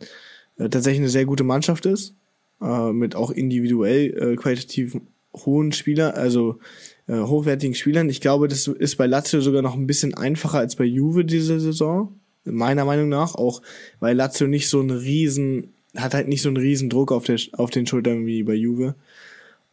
äh, 0.57 0.69
tatsächlich 0.69 0.99
eine 0.99 1.09
sehr 1.09 1.25
gute 1.25 1.43
Mannschaft 1.43 1.85
ist, 1.87 2.13
äh, 2.61 2.91
mit 2.91 3.15
auch 3.15 3.31
individuell 3.31 4.33
äh, 4.33 4.35
qualitativ 4.35 4.97
hohen 5.33 5.71
Spieler, 5.71 6.15
also 6.15 6.59
äh, 7.07 7.19
hochwertigen 7.19 7.75
Spielern. 7.75 8.09
Ich 8.09 8.21
glaube, 8.21 8.47
das 8.47 8.67
ist 8.67 8.95
bei 8.95 9.07
Lazio 9.07 9.41
sogar 9.41 9.61
noch 9.61 9.75
ein 9.75 9.87
bisschen 9.87 10.13
einfacher 10.13 10.59
als 10.59 10.75
bei 10.75 10.85
Juve 10.85 11.25
diese 11.25 11.59
Saison. 11.59 12.13
Meiner 12.45 12.85
Meinung 12.85 13.09
nach. 13.09 13.35
Auch 13.35 13.61
weil 13.99 14.15
Lazio 14.15 14.47
nicht 14.47 14.69
so 14.69 14.79
einen 14.79 14.91
riesen, 14.91 15.73
hat 15.95 16.13
halt 16.13 16.27
nicht 16.27 16.41
so 16.41 16.49
einen 16.49 16.57
riesen 16.57 16.89
Druck 16.89 17.11
auf, 17.11 17.25
der, 17.25 17.37
auf 17.53 17.69
den 17.69 17.87
Schultern 17.87 18.25
wie 18.25 18.43
bei 18.43 18.53
Juve. 18.53 18.95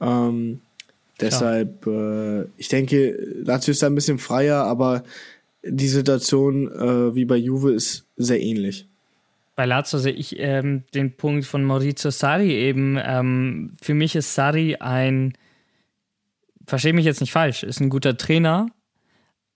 Ähm, 0.01 0.61
deshalb, 1.21 1.87
äh, 1.87 2.43
ich 2.57 2.69
denke, 2.69 3.17
Lazio 3.45 3.73
ist 3.73 3.83
da 3.83 3.87
ein 3.87 3.95
bisschen 3.95 4.19
freier, 4.19 4.65
aber 4.65 5.05
die 5.63 5.89
Situation 5.89 6.69
äh, 6.69 7.15
wie 7.15 7.25
bei 7.25 7.37
Juve 7.37 7.73
ist 7.73 8.05
sehr 8.17 8.41
ähnlich. 8.41 8.87
Bei 9.57 9.67
Lazio 9.67 9.99
sehe 9.99 10.13
ich 10.13 10.37
ähm, 10.39 10.85
den 10.95 11.13
Punkt 11.13 11.45
von 11.45 11.63
Maurizio 11.65 12.11
Sari 12.11 12.53
eben. 12.53 12.99
Ähm, 13.03 13.73
für 13.83 13.95
mich 13.95 14.17
ist 14.17 14.35
Sari 14.35 14.77
ein 14.77 15.35
verstehe 16.71 16.93
mich 16.93 17.05
jetzt 17.05 17.21
nicht 17.21 17.33
falsch, 17.33 17.63
ist 17.63 17.81
ein 17.81 17.91
guter 17.91 18.17
Trainer, 18.17 18.69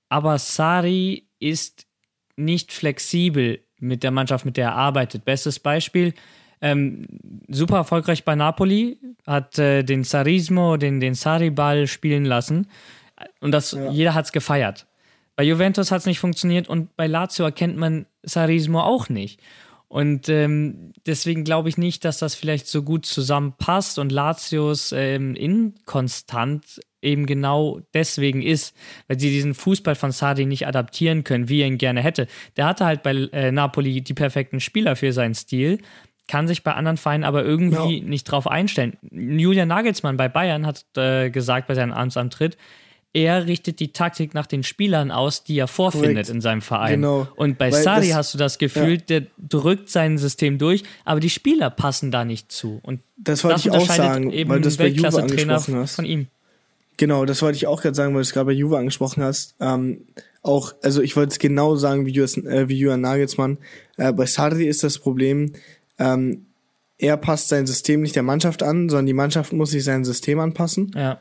aber 0.08 0.38
Sari 0.38 1.26
ist 1.38 1.86
nicht 2.36 2.72
flexibel 2.72 3.60
mit 3.78 4.02
der 4.02 4.10
Mannschaft, 4.10 4.44
mit 4.44 4.56
der 4.56 4.66
er 4.66 4.74
arbeitet. 4.74 5.24
Bestes 5.24 5.58
Beispiel, 5.58 6.14
ähm, 6.60 7.06
super 7.48 7.76
erfolgreich 7.76 8.24
bei 8.24 8.34
Napoli, 8.34 8.98
hat 9.26 9.58
äh, 9.58 9.82
den 9.82 10.04
Sarismo, 10.04 10.76
den, 10.76 11.00
den 11.00 11.14
Sari-Ball 11.14 11.86
spielen 11.86 12.24
lassen 12.24 12.68
und 13.40 13.52
das, 13.52 13.72
ja. 13.72 13.90
jeder 13.90 14.14
hat 14.14 14.26
es 14.26 14.32
gefeiert. 14.32 14.86
Bei 15.36 15.44
Juventus 15.44 15.90
hat 15.90 16.00
es 16.00 16.06
nicht 16.06 16.20
funktioniert 16.20 16.68
und 16.68 16.96
bei 16.96 17.06
Lazio 17.06 17.44
erkennt 17.44 17.76
man 17.76 18.06
Sarismo 18.22 18.80
auch 18.80 19.08
nicht. 19.08 19.40
Und 19.88 20.28
ähm, 20.28 20.92
deswegen 21.06 21.44
glaube 21.44 21.68
ich 21.68 21.78
nicht, 21.78 22.04
dass 22.04 22.18
das 22.18 22.34
vielleicht 22.34 22.66
so 22.66 22.82
gut 22.82 23.06
zusammenpasst 23.06 23.98
und 23.98 24.10
Lazios 24.10 24.92
ähm, 24.92 25.34
inkonstant 25.36 26.80
eben 27.04 27.26
genau 27.26 27.80
deswegen 27.92 28.42
ist, 28.42 28.74
weil 29.08 29.20
sie 29.20 29.30
diesen 29.30 29.54
Fußball 29.54 29.94
von 29.94 30.12
Sardi 30.12 30.46
nicht 30.46 30.66
adaptieren 30.66 31.24
können, 31.24 31.48
wie 31.48 31.60
er 31.60 31.66
ihn 31.66 31.78
gerne 31.78 32.02
hätte. 32.02 32.26
Der 32.56 32.66
hatte 32.66 32.84
halt 32.84 33.02
bei 33.02 33.12
äh, 33.32 33.52
Napoli 33.52 34.00
die 34.00 34.14
perfekten 34.14 34.60
Spieler 34.60 34.96
für 34.96 35.12
seinen 35.12 35.34
Stil, 35.34 35.78
kann 36.26 36.48
sich 36.48 36.62
bei 36.62 36.72
anderen 36.72 36.96
Vereinen 36.96 37.24
aber 37.24 37.44
irgendwie 37.44 37.98
ja. 37.98 38.04
nicht 38.04 38.24
drauf 38.24 38.46
einstellen. 38.46 38.96
Julian 39.10 39.68
Nagelsmann 39.68 40.16
bei 40.16 40.28
Bayern 40.28 40.66
hat 40.66 40.84
äh, 40.96 41.30
gesagt 41.30 41.66
bei 41.66 41.74
seinem 41.74 41.92
Amtsantritt, 41.92 42.56
er 43.14 43.46
richtet 43.46 43.78
die 43.78 43.92
Taktik 43.92 44.34
nach 44.34 44.46
den 44.46 44.64
Spielern 44.64 45.12
aus, 45.12 45.44
die 45.44 45.56
er 45.56 45.68
vorfindet 45.68 46.14
Correct. 46.14 46.28
in 46.30 46.40
seinem 46.40 46.62
Verein. 46.62 47.00
Genau. 47.00 47.28
Und 47.36 47.58
bei 47.58 47.70
Weil 47.70 47.82
Sari 47.82 48.08
das, 48.08 48.16
hast 48.16 48.34
du 48.34 48.38
das 48.38 48.58
Gefühl, 48.58 48.94
ja. 48.94 48.96
der 48.96 49.22
drückt 49.38 49.88
sein 49.88 50.18
System 50.18 50.58
durch, 50.58 50.82
aber 51.04 51.20
die 51.20 51.30
Spieler 51.30 51.70
passen 51.70 52.10
da 52.10 52.24
nicht 52.24 52.50
zu. 52.50 52.80
Und 52.82 53.00
das 53.16 53.44
wollte 53.44 53.54
das 53.54 53.66
ich 53.66 53.70
auch 53.70 53.86
sagen, 53.86 54.32
eben 54.32 54.50
weil 54.50 54.58
du 54.58 54.64
das 54.64 54.78
bei 54.78 54.88
Juve 54.88 55.22
angesprochen 55.22 55.76
hast. 55.76 55.94
Von 55.94 56.04
ihm. 56.04 56.26
Genau, 56.96 57.24
das 57.24 57.42
wollte 57.42 57.56
ich 57.56 57.66
auch 57.66 57.82
gerade 57.82 57.94
sagen, 57.94 58.12
weil 58.14 58.20
du 58.20 58.26
es 58.28 58.32
gerade 58.32 58.46
bei 58.46 58.52
Juve 58.52 58.78
angesprochen 58.78 59.22
hast. 59.22 59.56
Ähm, 59.60 60.02
auch, 60.42 60.74
also 60.82 61.02
ich 61.02 61.16
wollte 61.16 61.32
es 61.32 61.38
genau 61.38 61.74
sagen 61.76 62.06
wie, 62.06 62.10
Julian, 62.12 62.46
äh, 62.46 62.68
wie 62.68 62.78
Julian 62.78 63.00
Nagelsmann. 63.00 63.58
Äh, 63.96 64.12
bei 64.12 64.26
Sarri 64.26 64.66
ist 64.66 64.84
das 64.84 64.98
Problem, 64.98 65.52
ähm, 65.98 66.46
er 66.98 67.16
passt 67.16 67.48
sein 67.48 67.66
System 67.66 68.02
nicht 68.02 68.14
der 68.14 68.22
Mannschaft 68.22 68.62
an, 68.62 68.88
sondern 68.88 69.06
die 69.06 69.12
Mannschaft 69.14 69.52
muss 69.52 69.70
sich 69.70 69.82
sein 69.84 70.04
System 70.04 70.38
anpassen. 70.38 70.92
Ja. 70.94 71.18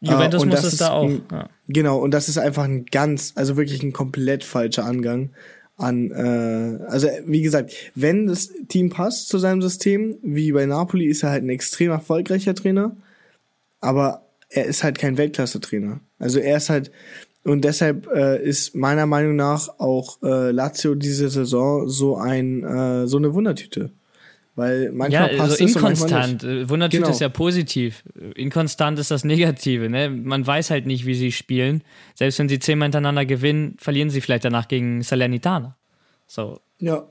Juventus 0.00 0.42
Äh, 0.44 0.46
muss 0.46 0.64
es 0.64 0.76
da 0.78 0.90
auch. 0.92 1.04
ein- 1.04 1.22
Ja. 1.30 1.48
Genau, 1.68 1.98
und 1.98 2.12
das 2.12 2.28
ist 2.30 2.38
einfach 2.38 2.64
ein 2.64 2.86
ganz, 2.86 3.32
also 3.36 3.56
wirklich 3.58 3.82
ein 3.82 3.92
komplett 3.92 4.44
falscher 4.44 4.84
Angang 4.86 5.30
an, 5.76 6.10
äh, 6.10 6.84
also 6.86 7.08
wie 7.26 7.42
gesagt, 7.42 7.72
wenn 7.94 8.26
das 8.26 8.50
Team 8.68 8.88
passt 8.90 9.28
zu 9.28 9.38
seinem 9.38 9.60
System, 9.62 10.16
wie 10.22 10.52
bei 10.52 10.64
Napoli, 10.66 11.06
ist 11.06 11.22
er 11.22 11.30
halt 11.30 11.42
ein 11.44 11.50
extrem 11.50 11.90
erfolgreicher 11.90 12.54
Trainer, 12.54 12.96
aber 13.80 14.22
er 14.50 14.64
ist 14.66 14.82
halt 14.84 14.98
kein 14.98 15.16
Weltklasse-Trainer. 15.16 16.00
Also 16.18 16.38
er 16.38 16.56
ist 16.58 16.68
halt, 16.70 16.90
und 17.44 17.64
deshalb 17.64 18.06
äh, 18.08 18.42
ist 18.42 18.74
meiner 18.74 19.06
Meinung 19.06 19.36
nach 19.36 19.68
auch 19.78 20.22
äh, 20.22 20.50
Lazio 20.50 20.94
diese 20.94 21.28
Saison 21.30 21.88
so 21.88 22.16
ein, 22.16 22.62
äh, 22.64 23.06
so 23.06 23.16
eine 23.16 23.32
Wundertüte. 23.32 23.92
Weil 24.56 24.84
Ja, 24.86 24.90
manchmal 24.92 25.22
also 25.30 25.36
passt 25.38 25.60
es 25.60 25.76
und 25.76 25.82
manchmal 25.82 26.08
inkonstant. 26.10 26.42
nicht. 26.42 26.52
Äh, 26.64 26.68
Wundertüte 26.68 27.02
Genau. 27.02 27.12
ist 27.14 27.20
ja 27.20 27.28
positiv. 27.30 28.02
Inkonstant 28.34 28.98
ist 28.98 29.10
das 29.10 29.24
Negative. 29.24 29.88
Ne? 29.88 30.10
Man 30.10 30.46
weiß 30.46 30.70
halt 30.70 30.86
nicht, 30.86 31.06
wie 31.06 31.14
sie 31.14 31.32
spielen. 31.32 31.82
Selbst 32.14 32.38
wenn 32.40 32.48
sie 32.48 32.58
zehnmal 32.58 32.86
hintereinander 32.86 33.24
gewinnen, 33.24 33.76
verlieren 33.78 34.10
sie 34.10 34.20
vielleicht 34.20 34.44
danach 34.44 34.68
gegen 34.68 35.02
Salernitana. 35.02 35.76
So. 36.26 36.60
Ja, 36.78 37.06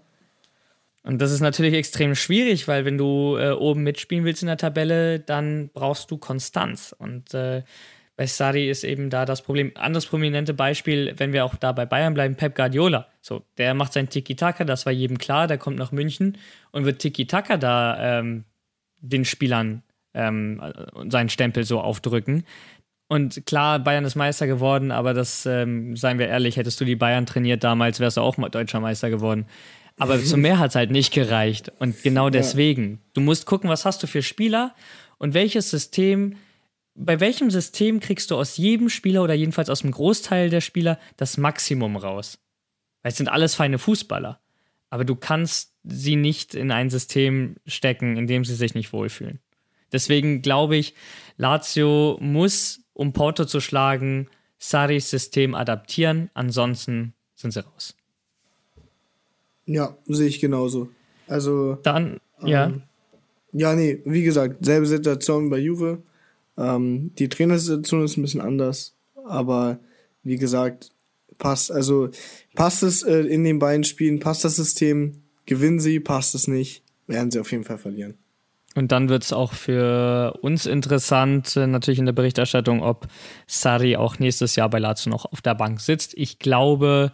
Und 1.04 1.22
das 1.22 1.32
ist 1.32 1.40
natürlich 1.40 1.74
extrem 1.74 2.14
schwierig, 2.16 2.68
weil 2.68 2.86
wenn 2.86 2.98
du 2.98 3.38
äh, 3.38 3.52
oben 3.52 3.84
mitspielen 3.84 4.26
willst 4.26 4.44
in 4.44 4.48
der 4.48 4.58
Tabelle, 4.58 5.20
dann 5.20 5.70
brauchst 5.74 6.12
du 6.12 6.18
Konstanz. 6.18 6.94
Und 6.98 7.34
äh, 7.34 7.64
bei 8.18 8.26
Sari 8.26 8.70
ist 8.70 8.84
eben 8.84 9.10
da 9.10 9.24
das 9.24 9.42
Problem. 9.42 9.72
Anderes 9.76 10.06
prominente 10.06 10.54
Beispiel, 10.54 11.14
wenn 11.16 11.32
wir 11.32 11.46
auch 11.46 11.56
da 11.56 11.72
bei 11.72 11.86
Bayern 11.86 12.14
bleiben, 12.14 12.36
Pep 12.36 12.54
Guardiola. 12.54 13.08
So, 13.22 13.44
der 13.58 13.74
macht 13.74 13.94
sein 13.94 14.10
Tiki-Taka, 14.10 14.66
das 14.66 14.86
war 14.86 14.92
jedem 14.92 15.18
klar, 15.18 15.48
der 15.48 15.58
kommt 15.58 15.78
nach 15.78 15.94
München 15.94 16.38
und 16.72 16.84
wird 16.84 17.00
Tiki-Taka 17.00 17.56
da 17.56 18.20
ähm, 18.20 18.44
den 19.00 19.24
Spielern 19.24 19.84
ähm, 20.14 20.62
seinen 21.08 21.30
Stempel 21.30 21.64
so 21.64 21.80
aufdrücken. 21.80 22.44
Und 23.08 23.46
klar, 23.46 23.80
Bayern 23.80 24.06
ist 24.06 24.16
Meister 24.16 24.48
geworden, 24.48 24.92
aber 24.92 25.14
das, 25.14 25.46
ähm, 25.46 25.96
seien 25.96 26.20
wir 26.20 26.28
ehrlich, 26.28 26.58
hättest 26.58 26.80
du 26.82 26.86
die 26.86 26.98
Bayern 26.98 27.26
trainiert 27.26 27.64
damals, 27.64 28.02
wärst 28.02 28.18
du 28.18 28.22
auch 28.22 28.36
mal 28.36 28.50
deutscher 28.50 28.82
Meister 28.82 29.10
geworden. 29.10 29.48
Aber 30.00 30.20
zum 30.24 30.42
mehr 30.42 30.58
hat 30.58 30.72
es 30.72 30.76
halt 30.76 30.92
nicht 30.92 31.14
gereicht. 31.14 31.72
Und 31.80 32.02
genau 32.02 32.30
deswegen, 32.30 33.00
du 33.14 33.22
musst 33.22 33.46
gucken, 33.46 33.70
was 33.70 33.86
hast 33.86 34.02
du 34.02 34.08
für 34.08 34.24
Spieler 34.24 34.74
und 35.20 35.34
welches 35.34 35.70
System, 35.70 36.38
bei 36.96 37.20
welchem 37.20 37.52
System 37.52 38.00
kriegst 38.00 38.32
du 38.32 38.36
aus 38.36 38.58
jedem 38.58 38.90
Spieler 38.90 39.22
oder 39.22 39.34
jedenfalls 39.36 39.70
aus 39.70 39.82
dem 39.82 39.92
Großteil 39.92 40.50
der 40.50 40.62
Spieler 40.62 41.00
das 41.18 41.38
Maximum 41.38 41.96
raus. 41.96 42.40
Weil 43.04 43.12
es 43.12 43.18
sind 43.18 43.30
alles 43.30 43.56
feine 43.56 43.78
Fußballer. 43.78 44.40
Aber 44.90 45.06
du 45.06 45.16
kannst 45.16 45.74
sie 45.84 46.16
nicht 46.16 46.56
in 46.56 46.72
ein 46.72 46.90
System 46.90 47.58
stecken, 47.68 48.18
in 48.18 48.26
dem 48.26 48.44
sie 48.44 48.56
sich 48.56 48.74
nicht 48.74 48.92
wohlfühlen. 48.92 49.40
Deswegen 49.92 50.42
glaube 50.42 50.78
ich, 50.78 50.94
Lazio 51.38 52.18
muss, 52.22 52.82
um 52.94 53.14
Porto 53.14 53.46
zu 53.46 53.60
schlagen, 53.60 54.28
Saris 54.58 55.10
System 55.10 55.56
adaptieren. 55.56 56.30
Ansonsten 56.34 57.14
sind 57.36 57.52
sie 57.52 57.64
raus. 57.64 57.96
Ja, 59.70 59.96
sehe 60.08 60.28
ich 60.28 60.40
genauso. 60.40 60.90
Also, 61.28 61.76
Dann, 61.84 62.20
ja. 62.44 62.68
Ähm, 62.68 62.82
Ja, 63.52 63.76
nee, 63.76 64.00
wie 64.06 64.24
gesagt, 64.24 64.66
selbe 64.66 64.86
Situation 64.86 65.50
bei 65.50 65.58
Juve. 65.58 66.02
Ähm, 66.58 67.12
die 67.18 67.30
Trainersituation 67.30 68.04
ist 68.04 68.18
ein 68.18 68.22
bisschen 68.22 68.42
anders, 68.42 68.96
aber 69.26 69.80
wie 70.24 70.38
gesagt, 70.38 70.92
passt, 71.38 71.72
also 71.72 72.10
passt 72.56 72.84
es 72.84 73.04
äh, 73.04 73.22
in 73.22 73.44
den 73.44 73.60
beiden 73.60 73.84
Spielen, 73.84 74.20
passt 74.20 74.44
das 74.44 74.56
System, 74.56 75.24
gewinnen 75.46 75.80
sie, 75.80 76.00
passt 76.00 76.36
es 76.36 76.48
nicht, 76.48 76.84
werden 77.08 77.32
sie 77.32 77.40
auf 77.40 77.52
jeden 77.52 77.64
Fall 77.64 77.78
verlieren. 77.78 78.16
Und 78.76 78.92
dann 78.92 79.10
wird 79.10 79.24
es 79.24 79.34
auch 79.34 79.54
für 79.54 80.38
uns 80.42 80.66
interessant, 80.66 81.56
äh, 81.56 81.66
natürlich 81.66 82.00
in 82.00 82.06
der 82.06 82.14
Berichterstattung, 82.14 82.84
ob 82.84 83.08
Sari 83.48 83.96
auch 83.96 84.20
nächstes 84.20 84.56
Jahr 84.56 84.70
bei 84.70 84.80
Lazio 84.80 85.12
noch 85.12 85.26
auf 85.26 85.42
der 85.42 85.56
Bank 85.56 85.80
sitzt. 85.80 86.14
Ich 86.16 86.40
glaube, 86.40 87.12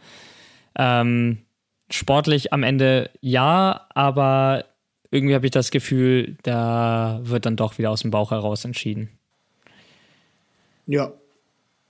ähm, 0.78 1.45
sportlich 1.90 2.54
am 2.54 2.64
Ende 2.64 3.10
ja, 3.22 3.88
aber 3.94 4.66
irgendwie 5.12 5.36
habe 5.36 5.46
ich 5.46 5.52
das 5.52 5.72
Gefühl, 5.72 6.38
da 6.44 7.20
wird 7.24 7.46
dann 7.46 7.56
doch 7.56 7.78
wieder 7.78 7.92
aus 7.92 8.02
dem 8.02 8.12
Bauch 8.12 8.32
heraus 8.32 8.66
entschieden. 8.66 9.10
Ja, 10.88 11.12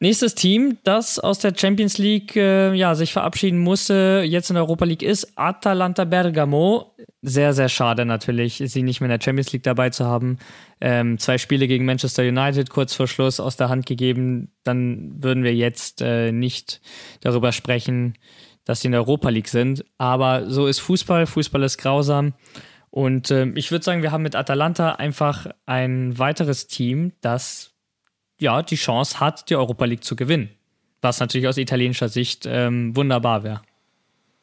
Nächstes 0.02 0.36
Team, 0.36 0.78
das 0.84 1.20
aus 1.20 1.40
der 1.40 1.54
Champions 1.56 1.98
League 1.98 2.36
äh, 2.36 2.74
ja, 2.74 2.96
sich 2.96 3.14
verabschieden 3.14 3.60
musste, 3.60 4.24
jetzt 4.26 4.50
in 4.50 4.56
der 4.56 4.64
Europa 4.64 4.84
League 4.84 5.02
ist 5.02 5.32
Atalanta 5.36 6.04
Bergamo. 6.04 6.94
Sehr, 7.22 7.54
sehr 7.54 7.70
schade 7.70 8.06
natürlich, 8.06 8.62
sie 8.66 8.84
nicht 8.84 9.00
mehr 9.00 9.10
in 9.10 9.18
der 9.18 9.24
Champions 9.24 9.54
League 9.54 9.64
dabei 9.64 9.92
zu 9.92 10.06
haben. 10.06 10.38
Ähm, 10.82 11.18
zwei 11.18 11.38
Spiele 11.38 11.68
gegen 11.68 11.86
Manchester 11.86 12.24
United 12.24 12.70
kurz 12.70 12.94
vor 12.94 13.08
Schluss 13.08 13.40
aus 13.40 13.56
der 13.56 13.70
Hand 13.70 13.86
gegeben. 13.86 14.52
Dann 14.64 15.24
würden 15.24 15.46
wir 15.46 15.56
jetzt 15.56 16.02
äh, 16.02 16.34
nicht 16.34 16.82
darüber 17.22 17.54
sprechen, 17.54 18.16
dass 18.66 18.82
sie 18.82 18.88
in 18.88 18.92
der 18.92 19.02
Europa 19.02 19.30
League 19.30 19.48
sind. 19.48 19.86
Aber 19.98 20.50
so 20.50 20.68
ist 20.68 20.80
Fußball. 20.80 21.26
Fußball 21.26 21.64
ist 21.64 21.78
grausam. 21.78 22.34
Und 22.90 23.30
ähm, 23.32 23.56
ich 23.56 23.72
würde 23.72 23.84
sagen, 23.84 24.02
wir 24.02 24.12
haben 24.12 24.24
mit 24.24 24.36
Atalanta 24.36 24.94
einfach 24.94 25.48
ein 25.66 26.18
weiteres 26.18 26.68
Team, 26.68 27.12
das 27.22 27.74
ja, 28.40 28.62
die 28.64 28.76
Chance 28.76 29.20
hat, 29.20 29.50
die 29.50 29.56
Europa 29.56 29.86
League 29.86 30.04
zu 30.04 30.16
gewinnen. 30.16 30.50
Was 31.02 31.20
natürlich 31.20 31.48
aus 31.48 31.58
italienischer 31.58 32.10
Sicht 32.10 32.46
ähm, 32.48 32.96
wunderbar 32.96 33.44
wäre. 33.44 33.62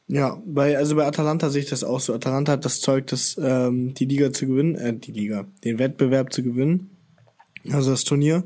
ja, 0.07 0.41
bei, 0.47 0.77
also 0.77 0.97
bei 0.97 1.07
Atalanta 1.07 1.51
sehe 1.51 1.63
ich 1.63 1.71
das 1.71 1.83
auch 1.83 2.01
so. 2.01 2.15
Atalanta 2.15 2.53
hat 2.53 2.65
das 2.65 2.81
Zeug, 2.81 3.07
das, 3.07 3.39
ähm, 3.43 3.95
die 3.95 4.05
Liga 4.05 4.33
zu 4.33 4.47
gewinnen, 4.47 4.75
äh, 4.75 4.95
die 4.95 5.13
Liga, 5.13 5.47
den 5.65 5.79
Wettbewerb 5.79 6.33
zu 6.33 6.43
gewinnen, 6.43 6.91
also 7.71 7.91
das 7.91 8.05
Turnier. 8.05 8.45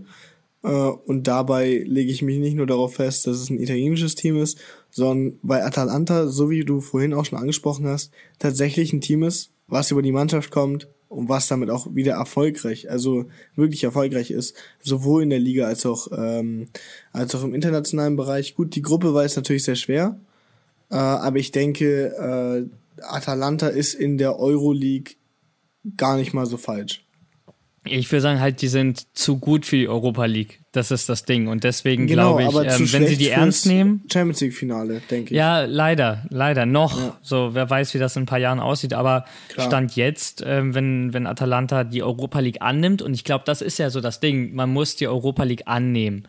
Äh, 0.63 0.69
und 0.69 1.27
dabei 1.27 1.83
lege 1.85 2.11
ich 2.11 2.23
mich 2.23 2.39
nicht 2.39 2.55
nur 2.55 2.67
darauf 2.67 2.95
fest, 2.95 3.27
dass 3.27 3.39
es 3.39 3.51
ein 3.51 3.59
italienisches 3.59 4.15
Team 4.15 4.37
ist, 4.37 4.59
sondern 4.97 5.39
bei 5.43 5.63
Atalanta, 5.63 6.27
so 6.27 6.49
wie 6.49 6.65
du 6.65 6.81
vorhin 6.81 7.13
auch 7.13 7.27
schon 7.27 7.39
angesprochen 7.39 7.87
hast, 7.87 8.13
tatsächlich 8.39 8.95
ein 8.95 9.03
Team 9.03 9.25
ist, 9.25 9.51
was 9.69 9.91
über 9.91 10.01
die 10.01 10.11
Mannschaft 10.11 10.51
kommt 10.51 10.89
und 11.11 11.29
was 11.29 11.49
damit 11.49 11.69
auch 11.69 11.95
wieder 11.95 12.15
erfolgreich, 12.15 12.91
also 12.91 13.27
wirklich 13.57 13.85
erfolgreich 13.85 14.31
ist, 14.31 14.57
sowohl 14.81 15.23
in 15.23 15.29
der 15.29 15.39
Liga 15.39 15.67
als 15.67 15.85
auch 15.85 16.09
ähm, 16.17 16.69
als 17.13 17.35
auch 17.35 17.45
im 17.45 17.55
internationalen 17.55 18.17
Bereich. 18.17 18.55
Gut, 18.55 18.75
die 18.75 18.81
Gruppe 18.81 19.13
war 19.13 19.25
jetzt 19.25 19.37
natürlich 19.37 19.65
sehr 19.65 19.77
schwer, 19.77 20.19
äh, 20.91 20.95
aber 20.95 21.37
ich 21.37 21.51
denke, 21.53 22.67
äh, 22.99 23.03
Atalanta 23.03 23.69
ist 23.69 23.93
in 23.93 24.17
der 24.17 24.39
Euroleague 24.39 25.17
gar 25.99 26.17
nicht 26.17 26.33
mal 26.33 26.47
so 26.47 26.57
falsch. 26.57 27.06
Ich 27.89 28.11
würde 28.11 28.21
sagen, 28.21 28.41
halt, 28.41 28.63
die 28.63 28.69
sind 28.69 29.17
zu 29.17 29.39
gut 29.39 29.67
für 29.67 29.77
die 29.77 29.89
Europa 29.89 30.25
League. 30.25 30.61
Das 30.73 30.91
ist 30.91 31.09
das 31.09 31.25
Ding. 31.25 31.49
Und 31.49 31.65
deswegen 31.65 32.07
Genau, 32.07 32.37
glaube 32.37 32.67
ich, 32.67 32.81
ähm, 32.81 32.93
wenn 32.93 33.07
sie 33.07 33.17
die 33.17 33.29
ernst 33.29 33.67
nehmen. 33.67 34.05
Champions 34.13 34.41
League 34.41 34.55
Finale, 34.55 35.01
denke 35.11 35.31
ich. 35.33 35.37
Ja, 35.37 35.65
leider, 35.65 36.25
leider 36.29 36.67
noch. 36.67 36.99
Ja. 36.99 37.19
So, 37.23 37.55
wer 37.55 37.69
weiß, 37.69 37.95
wie 37.95 37.99
das 37.99 38.17
in 38.17 38.23
ein 38.23 38.27
paar 38.27 38.39
Jahren 38.39 38.61
aussieht. 38.61 38.93
Aber 38.95 39.25
Klar. 39.49 39.67
Stand 39.67 39.97
jetzt, 39.97 40.43
ähm, 40.47 40.75
wenn, 40.75 41.13
wenn 41.13 41.27
Atalanta 41.27 41.85
die 41.85 42.03
Europa 42.03 42.41
League 42.41 42.61
annimmt, 42.61 43.03
und 43.03 43.15
ich 43.15 43.25
glaube, 43.25 43.45
das 43.47 43.63
ist 43.63 43.79
ja 43.79 43.91
so 43.91 44.01
das 44.01 44.21
Ding, 44.21 44.55
man 44.55 44.71
muss 44.71 44.97
die 44.97 45.09
Europa 45.09 45.45
League 45.45 45.63
annehmen 45.67 46.29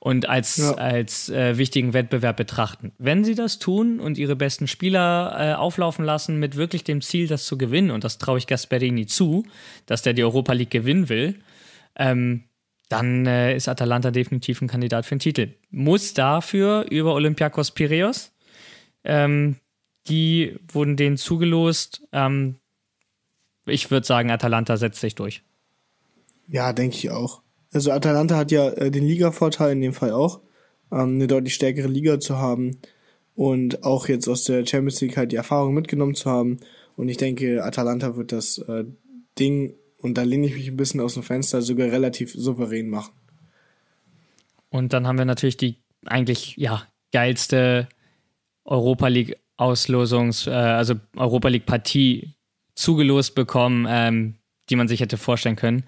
und 0.00 0.28
als, 0.28 0.56
Ja. 0.56 0.72
als 0.74 1.28
äh, 1.28 1.56
wichtigen 1.58 1.92
Wettbewerb 1.92 2.36
betrachten. 2.36 2.92
Wenn 2.98 3.22
sie 3.22 3.34
das 3.34 3.58
tun 3.58 4.00
und 4.00 4.18
ihre 4.18 4.34
besten 4.34 4.66
Spieler 4.66 5.36
äh, 5.38 5.54
auflaufen 5.54 6.04
lassen 6.04 6.38
mit 6.38 6.56
wirklich 6.56 6.82
dem 6.84 7.02
Ziel, 7.02 7.28
das 7.28 7.44
zu 7.44 7.58
gewinnen, 7.58 7.90
und 7.90 8.02
das 8.02 8.18
traue 8.18 8.38
ich 8.38 8.46
Gasperini 8.46 9.06
zu, 9.06 9.44
dass 9.86 10.02
der 10.02 10.14
die 10.14 10.24
Europa 10.24 10.54
League 10.54 10.70
gewinnen 10.70 11.08
will, 11.10 11.36
ähm, 11.96 12.44
dann 12.88 13.26
äh, 13.26 13.54
ist 13.54 13.68
Atalanta 13.68 14.10
definitiv 14.10 14.60
ein 14.62 14.68
Kandidat 14.68 15.04
für 15.06 15.14
den 15.14 15.20
Titel. 15.20 15.54
Muss 15.70 16.14
dafür 16.14 16.86
über 16.90 17.14
Olympiakos 17.14 17.70
Piraeus. 17.70 18.32
Ähm, 19.04 19.56
die 20.08 20.56
wurden 20.72 20.96
denen 20.96 21.18
zugelost. 21.18 22.02
Ähm, 22.12 22.56
ich 23.66 23.90
würde 23.90 24.06
sagen, 24.06 24.30
Atalanta 24.30 24.76
setzt 24.78 25.00
sich 25.00 25.14
durch. 25.14 25.42
Ja, 26.48 26.72
denke 26.72 26.96
ich 26.96 27.10
auch. 27.10 27.42
Also 27.72 27.92
Atalanta 27.92 28.36
hat 28.36 28.50
ja 28.50 28.68
äh, 28.70 28.90
den 28.90 29.06
Liga-Vorteil 29.06 29.72
in 29.72 29.80
dem 29.80 29.92
Fall 29.92 30.12
auch, 30.12 30.40
ähm, 30.90 31.14
eine 31.14 31.26
deutlich 31.26 31.54
stärkere 31.54 31.88
Liga 31.88 32.18
zu 32.20 32.38
haben 32.38 32.78
und 33.34 33.84
auch 33.84 34.08
jetzt 34.08 34.28
aus 34.28 34.44
der 34.44 34.66
Champions 34.66 35.00
League 35.00 35.16
halt 35.16 35.32
die 35.32 35.36
Erfahrung 35.36 35.74
mitgenommen 35.74 36.14
zu 36.14 36.30
haben. 36.30 36.58
Und 36.96 37.08
ich 37.08 37.16
denke, 37.16 37.64
Atalanta 37.64 38.16
wird 38.16 38.32
das 38.32 38.58
äh, 38.58 38.84
Ding, 39.38 39.74
und 39.98 40.18
da 40.18 40.22
lehne 40.22 40.46
ich 40.46 40.54
mich 40.54 40.68
ein 40.68 40.76
bisschen 40.76 41.00
aus 41.00 41.14
dem 41.14 41.22
Fenster, 41.22 41.62
sogar 41.62 41.88
relativ 41.88 42.32
souverän 42.32 42.88
machen. 42.88 43.12
Und 44.70 44.92
dann 44.92 45.06
haben 45.06 45.18
wir 45.18 45.24
natürlich 45.24 45.56
die 45.56 45.76
eigentlich 46.06 46.56
ja 46.56 46.86
geilste 47.12 47.88
Europa 48.64 49.08
League 49.08 49.36
Auslosungs, 49.56 50.46
äh, 50.46 50.50
also 50.50 50.94
Europa 51.16 51.48
League 51.48 51.66
Partie 51.66 52.34
zugelost 52.74 53.34
bekommen, 53.34 53.86
ähm, 53.88 54.36
die 54.70 54.76
man 54.76 54.88
sich 54.88 55.00
hätte 55.00 55.18
vorstellen 55.18 55.56
können. 55.56 55.84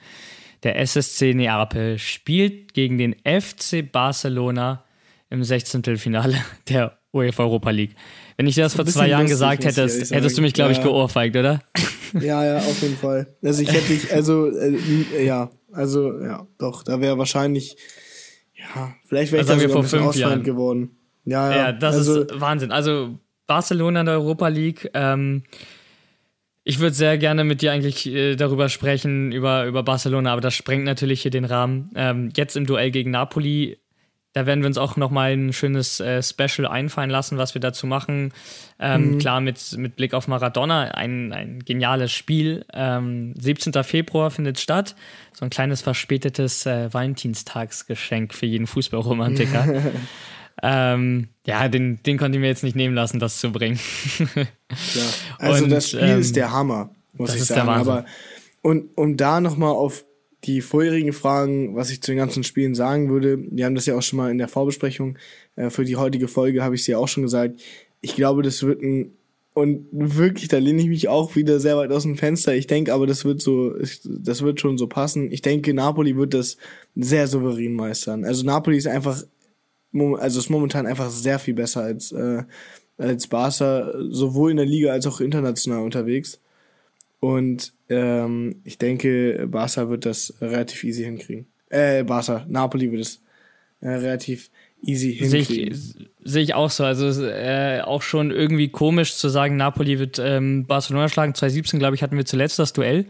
Der 0.62 0.78
SSC 0.78 1.34
Neapel 1.34 1.98
spielt 1.98 2.74
gegen 2.74 2.98
den 2.98 3.14
FC 3.24 3.90
Barcelona 3.90 4.84
im 5.30 5.42
16. 5.42 5.96
Finale 5.96 6.36
der 6.68 6.98
UEFA 7.12 7.44
Europa 7.44 7.70
League. 7.70 7.94
Wenn 8.36 8.46
ich 8.46 8.54
dir 8.54 8.64
das 8.64 8.74
vor 8.74 8.86
zwei 8.86 9.08
Jahren 9.08 9.26
gesagt 9.26 9.64
hättest, 9.64 10.12
hättest 10.12 10.38
du 10.38 10.42
mich, 10.42 10.54
glaube 10.54 10.72
ich, 10.72 10.78
ja. 10.78 10.84
geohrfeigt, 10.84 11.36
oder? 11.36 11.60
Ja, 12.20 12.44
ja, 12.44 12.58
auf 12.58 12.82
jeden 12.82 12.98
Fall. 12.98 13.26
Also 13.42 13.62
ich 13.62 13.72
hätte 13.72 13.88
dich, 13.88 14.12
also 14.12 14.54
äh, 14.54 15.24
ja, 15.24 15.50
also 15.72 16.20
ja, 16.20 16.46
doch, 16.58 16.82
da 16.82 17.00
wäre 17.00 17.16
wahrscheinlich, 17.16 17.78
ja, 18.54 18.94
vielleicht 19.06 19.32
wäre 19.32 19.40
ich 19.40 19.48
da 19.48 19.58
sogar 19.58 19.70
vor 19.70 19.84
fünf 19.84 20.14
Jahren 20.16 20.42
geworden. 20.42 20.90
Ja, 21.24 21.50
ja, 21.50 21.56
ja 21.56 21.72
das 21.72 21.96
also, 21.96 22.20
ist 22.20 22.38
Wahnsinn. 22.38 22.70
Also 22.70 23.18
Barcelona 23.46 24.00
in 24.00 24.06
der 24.06 24.16
Europa 24.16 24.48
League. 24.48 24.90
Ähm, 24.92 25.44
ich 26.64 26.78
würde 26.78 26.94
sehr 26.94 27.18
gerne 27.18 27.44
mit 27.44 27.62
dir 27.62 27.72
eigentlich 27.72 28.06
äh, 28.06 28.36
darüber 28.36 28.68
sprechen, 28.68 29.32
über, 29.32 29.66
über 29.66 29.82
Barcelona, 29.82 30.32
aber 30.32 30.40
das 30.40 30.54
sprengt 30.54 30.84
natürlich 30.84 31.22
hier 31.22 31.30
den 31.30 31.44
Rahmen. 31.44 31.90
Ähm, 31.94 32.30
jetzt 32.36 32.56
im 32.56 32.66
Duell 32.66 32.90
gegen 32.90 33.10
Napoli 33.10 33.78
da 34.32 34.46
werden 34.46 34.62
wir 34.62 34.66
uns 34.66 34.78
auch 34.78 34.96
nochmal 34.96 35.32
ein 35.32 35.52
schönes 35.52 36.00
äh, 36.00 36.22
Special 36.22 36.66
einfallen 36.66 37.10
lassen, 37.10 37.36
was 37.36 37.54
wir 37.54 37.60
dazu 37.60 37.86
machen. 37.86 38.32
Ähm, 38.78 39.12
mhm. 39.12 39.18
Klar, 39.18 39.40
mit, 39.40 39.76
mit 39.76 39.96
Blick 39.96 40.14
auf 40.14 40.26
Maradona, 40.26 40.84
ein, 40.84 41.32
ein 41.32 41.60
geniales 41.60 42.12
Spiel. 42.12 42.64
Ähm, 42.72 43.34
17. 43.38 43.84
Februar 43.84 44.30
findet 44.30 44.58
statt. 44.58 44.96
So 45.34 45.44
ein 45.44 45.50
kleines 45.50 45.82
verspätetes 45.82 46.64
äh, 46.64 46.92
Valentinstagsgeschenk 46.92 48.32
für 48.32 48.46
jeden 48.46 48.66
Fußballromantiker. 48.66 49.82
ähm, 50.62 51.28
ja, 51.46 51.68
den, 51.68 52.00
den 52.04 52.18
konnte 52.18 52.38
ich 52.38 52.40
mir 52.40 52.46
jetzt 52.46 52.62
nicht 52.62 52.76
nehmen 52.76 52.94
lassen, 52.94 53.18
das 53.18 53.38
zu 53.38 53.50
bringen. 53.52 53.78
ja. 54.34 54.46
Also 55.38 55.64
Und, 55.64 55.70
das 55.70 55.90
Spiel 55.90 56.18
ist 56.18 56.28
ähm, 56.28 56.34
der 56.34 56.52
Hammer, 56.52 56.90
muss 57.14 57.34
ich 57.34 57.44
sagen. 57.44 57.68
Aber 57.68 58.06
und 58.62 58.96
um 58.96 59.16
da 59.16 59.40
nochmal 59.40 59.72
auf 59.72 60.04
die 60.44 60.60
vorherigen 60.60 61.12
Fragen, 61.12 61.74
was 61.74 61.90
ich 61.90 62.00
zu 62.00 62.12
den 62.12 62.18
ganzen 62.18 62.44
Spielen 62.44 62.74
sagen 62.74 63.10
würde, 63.10 63.38
wir 63.50 63.64
haben 63.64 63.74
das 63.74 63.86
ja 63.86 63.96
auch 63.96 64.02
schon 64.02 64.16
mal 64.16 64.30
in 64.30 64.38
der 64.38 64.48
Vorbesprechung 64.48 65.18
äh, 65.56 65.70
für 65.70 65.84
die 65.84 65.96
heutige 65.96 66.28
Folge, 66.28 66.62
habe 66.62 66.74
ich 66.74 66.82
es 66.82 66.86
ja 66.86 66.98
auch 66.98 67.08
schon 67.08 67.24
gesagt. 67.24 67.60
Ich 68.00 68.14
glaube, 68.14 68.42
das 68.42 68.62
wird 68.62 68.82
ein 68.82 69.12
und 69.54 69.86
wirklich, 69.92 70.48
da 70.48 70.56
lehne 70.56 70.80
ich 70.80 70.88
mich 70.88 71.08
auch 71.08 71.36
wieder 71.36 71.60
sehr 71.60 71.76
weit 71.76 71.92
aus 71.92 72.04
dem 72.04 72.16
Fenster. 72.16 72.54
Ich 72.54 72.66
denke 72.66 72.94
aber, 72.94 73.06
das 73.06 73.26
wird 73.26 73.42
so, 73.42 73.74
das 74.04 74.40
wird 74.40 74.60
schon 74.60 74.78
so 74.78 74.86
passen. 74.86 75.30
Ich 75.30 75.42
denke, 75.42 75.74
Napoli 75.74 76.16
wird 76.16 76.32
das 76.32 76.56
sehr 76.96 77.26
souverän 77.26 77.74
meistern. 77.74 78.24
Also 78.24 78.46
Napoli 78.46 78.78
ist 78.78 78.86
einfach, 78.86 79.22
also 80.18 80.38
ist 80.38 80.50
momentan 80.50 80.86
einfach 80.86 81.10
sehr 81.10 81.38
viel 81.38 81.54
besser 81.54 81.82
als, 81.82 82.12
äh, 82.12 82.42
als 82.98 83.26
Barca, 83.26 83.92
sowohl 84.10 84.50
in 84.50 84.56
der 84.56 84.66
Liga 84.66 84.92
als 84.92 85.06
auch 85.06 85.20
international 85.20 85.82
unterwegs. 85.82 86.40
Und 87.20 87.72
ähm, 87.88 88.62
ich 88.64 88.78
denke, 88.78 89.46
Barca 89.48 89.88
wird 89.88 90.06
das 90.06 90.34
relativ 90.40 90.82
easy 90.82 91.04
hinkriegen. 91.04 91.46
Äh, 91.68 92.04
Barca, 92.04 92.44
Napoli 92.48 92.90
wird 92.90 93.02
es 93.02 93.22
äh, 93.80 93.90
relativ 93.90 94.50
easy 94.82 95.14
hinkriegen. 95.14 95.74
Sehe 95.74 96.02
ich, 96.02 96.10
seh 96.24 96.40
ich 96.40 96.54
auch 96.54 96.70
so. 96.70 96.84
Also 96.84 97.24
äh, 97.24 97.80
auch 97.82 98.02
schon 98.02 98.30
irgendwie 98.30 98.68
komisch 98.68 99.14
zu 99.14 99.28
sagen, 99.28 99.56
Napoli 99.56 99.98
wird 99.98 100.18
ähm, 100.18 100.66
Barcelona 100.66 101.08
schlagen. 101.08 101.34
2017, 101.34 101.78
glaube 101.78 101.94
ich, 101.94 102.02
hatten 102.02 102.16
wir 102.16 102.24
zuletzt 102.24 102.58
das 102.58 102.72
Duell 102.72 103.06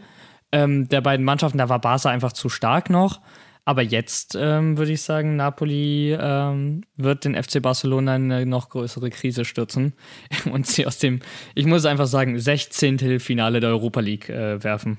ähm, 0.51 0.87
der 0.89 1.01
beiden 1.01 1.25
Mannschaften. 1.25 1.57
Da 1.57 1.69
war 1.69 1.81
Barca 1.81 2.09
einfach 2.09 2.33
zu 2.33 2.49
stark 2.49 2.89
noch. 2.89 3.19
Aber 3.65 3.81
jetzt 3.81 4.35
ähm, 4.37 4.77
würde 4.77 4.91
ich 4.91 5.01
sagen, 5.01 5.37
Napoli 5.37 6.15
ähm, 6.19 6.83
wird 6.97 7.23
den 7.23 7.41
FC 7.41 7.61
Barcelona 7.61 8.15
in 8.17 8.31
eine 8.31 8.45
noch 8.45 8.69
größere 8.69 9.09
Krise 9.09 9.45
stürzen 9.45 9.93
und 10.51 10.67
sie 10.67 10.85
aus 10.85 10.99
dem, 10.99 11.21
ich 11.55 11.65
muss 11.65 11.85
einfach 11.85 12.07
sagen, 12.07 12.37
16. 12.37 13.19
Finale 13.19 13.61
der 13.61 13.69
Europa 13.69 14.01
League 14.01 14.29
äh, 14.29 14.61
werfen. 14.63 14.97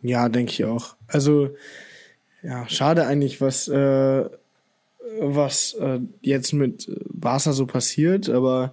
Ja, 0.00 0.28
denke 0.28 0.52
ich 0.52 0.64
auch. 0.64 0.96
Also, 1.06 1.50
ja, 2.42 2.66
schade 2.68 3.06
eigentlich, 3.06 3.40
was, 3.40 3.68
äh, 3.68 4.24
was 5.20 5.74
äh, 5.74 6.00
jetzt 6.22 6.52
mit 6.52 6.88
Barca 7.10 7.52
so 7.52 7.66
passiert, 7.66 8.28
aber 8.30 8.72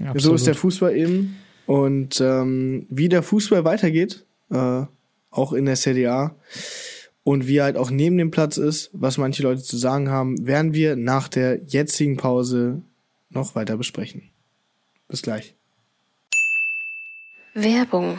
ja, 0.00 0.12
so 0.16 0.34
ist 0.34 0.46
der 0.46 0.54
Fußball 0.54 0.96
eben. 0.96 1.36
Und 1.66 2.20
ähm, 2.20 2.86
wie 2.90 3.08
der 3.08 3.22
Fußball 3.22 3.64
weitergeht, 3.64 4.24
äh, 4.50 4.82
auch 5.30 5.52
in 5.52 5.64
der 5.66 5.76
CDA, 5.76 6.34
und 7.24 7.46
wie 7.46 7.62
halt 7.62 7.76
auch 7.76 7.90
neben 7.90 8.18
dem 8.18 8.30
Platz 8.30 8.56
ist, 8.56 8.90
was 8.92 9.18
manche 9.18 9.42
Leute 9.42 9.62
zu 9.62 9.76
sagen 9.76 10.10
haben, 10.10 10.46
werden 10.46 10.74
wir 10.74 10.96
nach 10.96 11.28
der 11.28 11.62
jetzigen 11.64 12.16
Pause 12.16 12.82
noch 13.30 13.54
weiter 13.54 13.76
besprechen. 13.76 14.30
Bis 15.08 15.22
gleich. 15.22 15.54
Werbung 17.54 18.18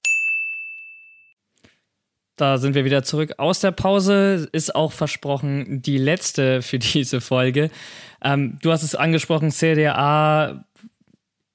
Da 2.41 2.57
sind 2.57 2.73
wir 2.73 2.85
wieder 2.85 3.03
zurück 3.03 3.35
aus 3.37 3.59
der 3.59 3.69
Pause. 3.69 4.49
Ist 4.51 4.73
auch 4.73 4.93
versprochen 4.93 5.83
die 5.83 5.99
letzte 5.99 6.63
für 6.63 6.79
diese 6.79 7.21
Folge. 7.21 7.69
Ähm, 8.23 8.57
du 8.63 8.71
hast 8.71 8.81
es 8.81 8.95
angesprochen, 8.95 9.51
CDA. 9.51 10.65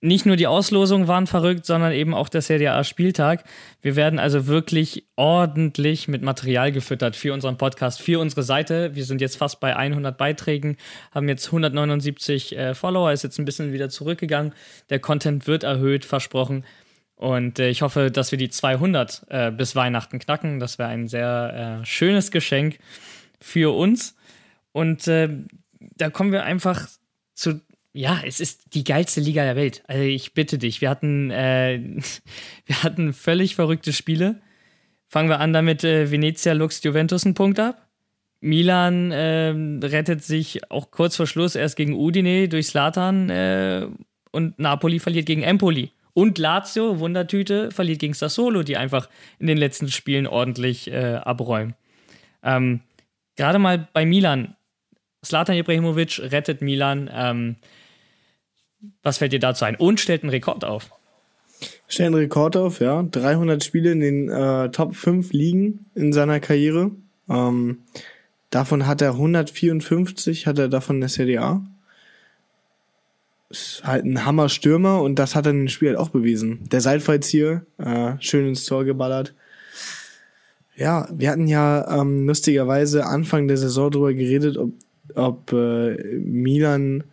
Nicht 0.00 0.26
nur 0.26 0.36
die 0.36 0.46
Auslosungen 0.46 1.08
waren 1.08 1.26
verrückt, 1.26 1.66
sondern 1.66 1.90
eben 1.90 2.14
auch 2.14 2.28
der 2.28 2.40
CDA-Spieltag. 2.40 3.42
Wir 3.82 3.96
werden 3.96 4.20
also 4.20 4.46
wirklich 4.46 5.08
ordentlich 5.16 6.06
mit 6.06 6.22
Material 6.22 6.70
gefüttert 6.70 7.16
für 7.16 7.34
unseren 7.34 7.56
Podcast, 7.56 8.00
für 8.00 8.20
unsere 8.20 8.44
Seite. 8.44 8.94
Wir 8.94 9.04
sind 9.04 9.20
jetzt 9.20 9.38
fast 9.38 9.58
bei 9.58 9.74
100 9.74 10.16
Beiträgen, 10.16 10.76
haben 11.10 11.28
jetzt 11.28 11.46
179 11.46 12.56
äh, 12.56 12.74
Follower, 12.76 13.10
ist 13.10 13.24
jetzt 13.24 13.40
ein 13.40 13.44
bisschen 13.44 13.72
wieder 13.72 13.88
zurückgegangen. 13.88 14.52
Der 14.88 15.00
Content 15.00 15.48
wird 15.48 15.64
erhöht, 15.64 16.04
versprochen. 16.04 16.64
Und 17.16 17.58
äh, 17.58 17.70
ich 17.70 17.82
hoffe, 17.82 18.10
dass 18.10 18.30
wir 18.30 18.38
die 18.38 18.50
200 18.50 19.26
äh, 19.28 19.50
bis 19.50 19.74
Weihnachten 19.74 20.18
knacken. 20.18 20.60
Das 20.60 20.78
wäre 20.78 20.90
ein 20.90 21.08
sehr 21.08 21.80
äh, 21.82 21.86
schönes 21.86 22.30
Geschenk 22.30 22.78
für 23.40 23.74
uns. 23.74 24.14
Und 24.72 25.08
äh, 25.08 25.30
da 25.96 26.10
kommen 26.10 26.32
wir 26.32 26.44
einfach 26.44 26.86
zu. 27.34 27.60
Ja, 27.94 28.20
es 28.26 28.40
ist 28.40 28.74
die 28.74 28.84
geilste 28.84 29.22
Liga 29.22 29.42
der 29.44 29.56
Welt. 29.56 29.82
Also 29.86 30.02
ich 30.02 30.34
bitte 30.34 30.58
dich, 30.58 30.82
wir 30.82 30.90
hatten, 30.90 31.30
äh, 31.30 31.80
wir 32.66 32.82
hatten 32.82 33.14
völlig 33.14 33.56
verrückte 33.56 33.94
Spiele. 33.94 34.42
Fangen 35.08 35.30
wir 35.30 35.40
an 35.40 35.54
damit, 35.54 35.84
äh, 35.84 36.10
Venezia 36.10 36.52
Lux 36.52 36.82
Juventus 36.82 37.24
einen 37.24 37.34
Punkt 37.34 37.58
ab. 37.58 37.88
Milan 38.40 39.10
ähm, 39.14 39.80
rettet 39.82 40.22
sich 40.22 40.70
auch 40.70 40.90
kurz 40.90 41.16
vor 41.16 41.26
Schluss 41.26 41.54
erst 41.54 41.76
gegen 41.76 41.94
Udine 41.94 42.50
durch 42.50 42.66
Slatan 42.66 43.96
und 44.30 44.58
Napoli 44.58 44.98
verliert 44.98 45.24
gegen 45.24 45.42
Empoli. 45.42 45.90
Und 46.16 46.38
Lazio, 46.38 46.98
Wundertüte, 46.98 47.70
verliert 47.70 47.98
gegen 47.98 48.14
Sassolo, 48.14 48.62
die 48.62 48.78
einfach 48.78 49.10
in 49.38 49.48
den 49.48 49.58
letzten 49.58 49.88
Spielen 49.88 50.26
ordentlich 50.26 50.90
äh, 50.90 51.16
abräumen. 51.16 51.74
Ähm, 52.42 52.80
Gerade 53.36 53.58
mal 53.58 53.86
bei 53.92 54.06
Milan. 54.06 54.56
Slatan 55.22 55.56
Ibrahimovic 55.56 56.18
rettet 56.20 56.62
Milan. 56.62 57.10
Ähm, 57.12 57.56
was 59.02 59.18
fällt 59.18 59.34
dir 59.34 59.40
dazu 59.40 59.66
ein? 59.66 59.76
Und 59.76 60.00
stellt 60.00 60.22
einen 60.22 60.30
Rekord 60.30 60.64
auf. 60.64 60.90
Stellt 61.86 62.06
einen 62.06 62.14
Rekord 62.14 62.56
auf, 62.56 62.80
ja. 62.80 63.02
300 63.02 63.62
Spiele 63.62 63.92
in 63.92 64.00
den 64.00 64.30
äh, 64.30 64.70
Top 64.70 64.96
5 64.96 65.34
Ligen 65.34 65.84
in 65.94 66.14
seiner 66.14 66.40
Karriere. 66.40 66.92
Ähm, 67.28 67.82
davon 68.48 68.86
hat 68.86 69.02
er 69.02 69.10
154, 69.10 70.46
hat 70.46 70.58
er 70.58 70.70
davon 70.70 70.96
in 70.96 71.00
der 71.02 71.10
CDA 71.10 71.62
ist 73.48 73.82
halt 73.84 74.04
ein 74.04 74.24
Hammer-Stürmer 74.24 75.02
und 75.02 75.18
das 75.18 75.34
hat 75.34 75.46
er 75.46 75.50
in 75.50 75.60
dem 75.60 75.68
Spiel 75.68 75.90
halt 75.90 75.98
auch 75.98 76.08
bewiesen. 76.08 76.68
Der 76.70 76.80
Seitfallzieher, 76.80 77.64
äh, 77.78 78.12
schön 78.18 78.48
ins 78.48 78.64
Tor 78.64 78.84
geballert. 78.84 79.34
Ja, 80.76 81.08
wir 81.10 81.30
hatten 81.30 81.46
ja 81.46 82.00
ähm, 82.00 82.26
lustigerweise 82.26 83.06
Anfang 83.06 83.48
der 83.48 83.56
Saison 83.56 83.90
darüber 83.90 84.12
geredet, 84.12 84.58
ob, 84.58 84.72
ob 85.14 85.52
äh, 85.52 85.96
Milan 86.18 87.04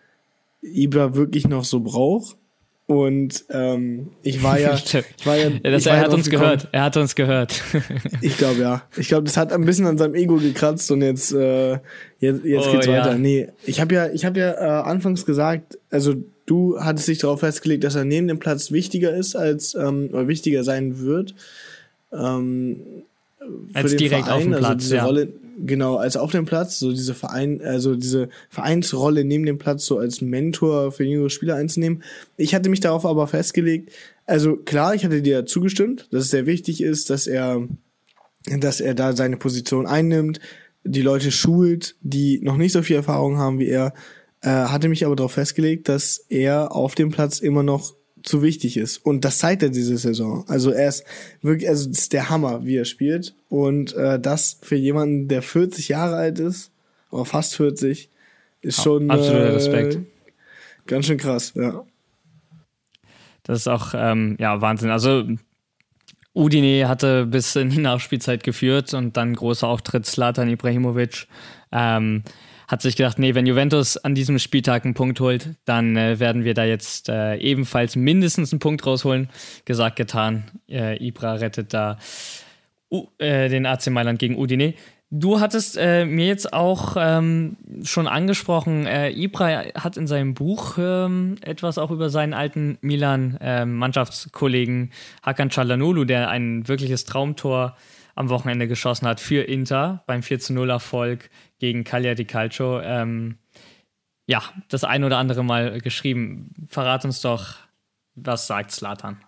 Ibra 0.62 1.16
wirklich 1.16 1.48
noch 1.48 1.64
so 1.64 1.80
braucht. 1.80 2.38
Und 2.86 3.46
ähm, 3.50 4.10
ich 4.24 4.44
war 4.44 4.60
ja, 4.60 4.76
ich 5.18 5.26
war 5.26 5.38
ja, 5.38 5.50
ja 5.50 5.72
das, 5.72 5.86
er 5.86 6.02
hat 6.02 6.14
uns 6.14 6.30
gekommen. 6.30 6.52
gehört. 6.52 6.68
Er 6.74 6.84
hat 6.84 6.98
uns 6.98 7.16
gehört. 7.16 7.64
ich 8.22 8.38
glaube 8.38 8.60
ja. 8.60 8.84
Ich 8.98 9.08
glaube, 9.08 9.24
das 9.24 9.38
hat 9.38 9.54
ein 9.54 9.64
bisschen 9.64 9.88
an 9.88 9.98
seinem 9.98 10.16
Ego 10.16 10.36
gekratzt 10.36 10.92
und 10.92 11.02
jetzt 11.02 11.32
äh, 11.32 11.80
jetzt, 12.20 12.44
jetzt 12.44 12.68
oh, 12.68 12.72
geht's 12.74 12.88
weiter. 12.88 13.12
Ja. 13.12 13.18
Nee, 13.18 13.48
ich 13.66 13.80
habe 13.80 13.96
ja 13.96 14.10
ich 14.10 14.26
habe 14.26 14.40
ja 14.40 14.52
äh, 14.52 14.84
anfangs 14.84 15.26
gesagt, 15.26 15.80
also 15.94 16.16
du 16.48 16.80
hattest 16.80 17.08
dich 17.08 17.20
darauf 17.20 17.42
festgelegt, 17.42 17.84
dass 17.84 17.94
er 17.94 18.04
neben 18.04 18.28
dem 18.28 18.40
Platz 18.40 18.72
wichtiger 18.72 19.16
ist 19.16 19.36
als 19.36 19.76
ähm, 19.76 20.10
oder 20.12 20.28
wichtiger 20.28 20.64
sein 20.64 21.00
wird. 21.00 21.36
Ähm, 22.12 23.04
für 23.38 23.78
als 23.78 23.92
den 23.92 23.98
direkt 24.00 24.26
Verein, 24.26 24.38
auf 24.38 24.44
dem 24.44 24.54
also 24.54 24.66
Platz, 24.66 24.82
diese 24.82 24.96
ja. 24.96 25.06
Rolle, 25.06 25.34
genau, 25.64 25.98
als 25.98 26.18
auf 26.18 26.32
dem 26.32 26.46
Platz, 26.46 26.80
so 26.80 26.92
diese 26.92 27.14
Verein, 27.14 27.62
also 27.62 27.96
diese 27.96 28.30
Vereinsrolle 28.50 29.24
neben 29.24 29.46
dem 29.46 29.60
Platz 29.60 29.86
so 29.86 30.00
als 30.00 30.22
Mentor 30.22 30.92
für 30.92 31.04
jüngere 31.04 31.30
Spieler 31.30 31.56
einzunehmen. 31.56 32.02
Ich 32.38 32.56
hatte 32.56 32.70
mich 32.70 32.80
darauf 32.80 33.06
aber 33.06 33.28
festgelegt, 33.28 33.92
also 34.26 34.56
klar, 34.56 34.96
ich 34.96 35.06
hatte 35.06 35.22
dir 35.22 35.46
zugestimmt, 35.46 36.08
dass 36.10 36.24
es 36.24 36.32
sehr 36.32 36.48
wichtig 36.48 36.82
ist, 36.82 37.12
dass 37.12 37.28
er, 37.28 37.68
dass 38.48 38.82
er 38.82 38.96
da 38.96 39.16
seine 39.16 39.38
Position 39.38 39.86
einnimmt, 39.86 40.40
die 40.84 41.04
Leute 41.04 41.32
schult, 41.32 41.96
die 42.02 42.40
noch 42.42 42.58
nicht 42.58 42.72
so 42.72 42.82
viel 42.82 42.96
Erfahrung 42.96 43.38
haben 43.38 43.60
wie 43.60 43.68
er, 43.68 43.94
äh, 44.44 44.50
hatte 44.50 44.90
mich 44.90 45.06
aber 45.06 45.16
darauf 45.16 45.34
festgelegt, 45.34 45.90
dass 45.90 46.18
er 46.30 46.76
auf 46.76 46.96
dem 46.96 47.12
Platz 47.12 47.40
immer 47.40 47.64
noch 47.64 47.96
zu 48.24 48.42
wichtig 48.42 48.78
ist. 48.78 48.98
Und 48.98 49.26
das 49.26 49.40
zeigt 49.40 49.64
er 49.64 49.70
diese 49.70 49.98
Saison. 49.98 50.46
Also 50.48 50.72
er 50.72 50.90
ist 50.90 51.04
wirklich, 51.42 51.70
also 51.70 51.90
das 51.90 52.00
ist 52.00 52.14
der 52.14 52.30
Hammer, 52.30 52.66
wie 52.66 52.78
er 52.78 52.86
spielt. 52.86 53.36
Und 53.50 53.94
äh, 53.96 54.20
das 54.20 54.60
für 54.62 54.76
jemanden, 54.76 55.28
der 55.28 55.42
40 55.42 55.90
Jahre 55.90 56.16
alt 56.16 56.40
ist, 56.40 56.72
oder 57.10 57.26
fast 57.26 57.56
40, 57.56 58.10
ist 58.62 58.82
schon 58.82 59.12
absoluter 59.12 59.46
äh, 59.46 59.54
Respekt. 59.54 60.00
Ganz 60.88 61.06
schön 61.06 61.18
krass, 61.18 61.54
ja. 61.56 61.86
Das 63.44 63.60
ist 63.60 63.68
auch 63.68 63.94
ähm, 63.96 64.38
ja 64.40 64.62
Wahnsinn. 64.62 64.90
Also 64.90 65.26
Udine 66.34 66.88
hatte 66.88 67.26
bis 67.26 67.56
in 67.56 67.70
die 67.70 67.80
Nachspielzeit 67.80 68.44
geführt 68.44 68.94
und 68.94 69.18
dann 69.18 69.36
großer 69.36 69.68
Auftritt 69.68 70.06
Slatan 70.06 70.50
Ibrahimovic. 70.50 71.28
Ähm, 71.72 72.24
hat 72.74 72.82
sich 72.82 72.96
gedacht, 72.96 73.20
nee, 73.20 73.36
wenn 73.36 73.46
Juventus 73.46 73.98
an 73.98 74.16
diesem 74.16 74.40
Spieltag 74.40 74.84
einen 74.84 74.96
Punkt 74.96 75.20
holt, 75.20 75.50
dann 75.64 75.96
äh, 75.96 76.20
werden 76.20 76.44
wir 76.44 76.56
da 76.56 76.64
jetzt 76.64 77.08
äh, 77.08 77.36
ebenfalls 77.36 77.96
mindestens 77.96 78.52
einen 78.52 78.60
Punkt 78.60 78.84
rausholen. 78.88 79.30
Gesagt, 79.64 79.96
getan. 79.96 80.46
Äh, 80.68 80.98
Ibra 80.98 81.34
rettet 81.34 81.76
da 81.76 82.00
U 82.90 83.10
äh, 83.20 83.48
den 83.48 83.68
AC 83.68 83.92
Mailand 83.92 84.18
gegen 84.18 84.40
Udine. 84.40 84.74
Du 85.12 85.40
hattest 85.40 85.78
äh, 85.78 86.06
mir 86.06 86.26
jetzt 86.26 86.52
auch 86.52 86.96
ähm, 86.98 87.58
schon 87.84 88.08
angesprochen, 88.08 88.88
äh, 88.88 89.12
Ibra 89.12 89.66
hat 89.76 89.96
in 89.96 90.08
seinem 90.08 90.34
Buch 90.34 90.80
ähm, 90.80 91.36
etwas 91.42 91.78
auch 91.78 91.92
über 91.92 92.10
seinen 92.10 92.34
alten 92.34 92.80
Milan-Mannschaftskollegen 92.82 94.90
Hakan 95.22 95.52
Çalhanoğlu, 95.52 96.06
der 96.06 96.30
ein 96.30 96.68
wirkliches 96.68 97.06
Traumtor 97.06 97.78
am 98.16 98.30
Wochenende 98.30 98.68
geschossen 98.68 99.08
hat 99.08 99.20
für 99.20 99.44
Inter 99.44 100.02
beim 100.08 100.22
4-0-Erfolg 100.22 101.30
gegen 101.64 101.86
Cagliari 101.86 102.26
Calcio. 102.26 102.82
Ähm, 102.82 103.38
ja, 104.28 104.44
das 104.68 104.84
ein 104.84 105.06
oder 105.06 105.18
andere 105.18 105.46
Mal 105.46 105.80
geschrieben. 105.80 106.50
Verrat 106.68 107.06
uns 107.06 107.22
doch, 107.22 107.56
was 108.16 108.48
sagt 108.48 108.72
Slatan? 108.72 109.24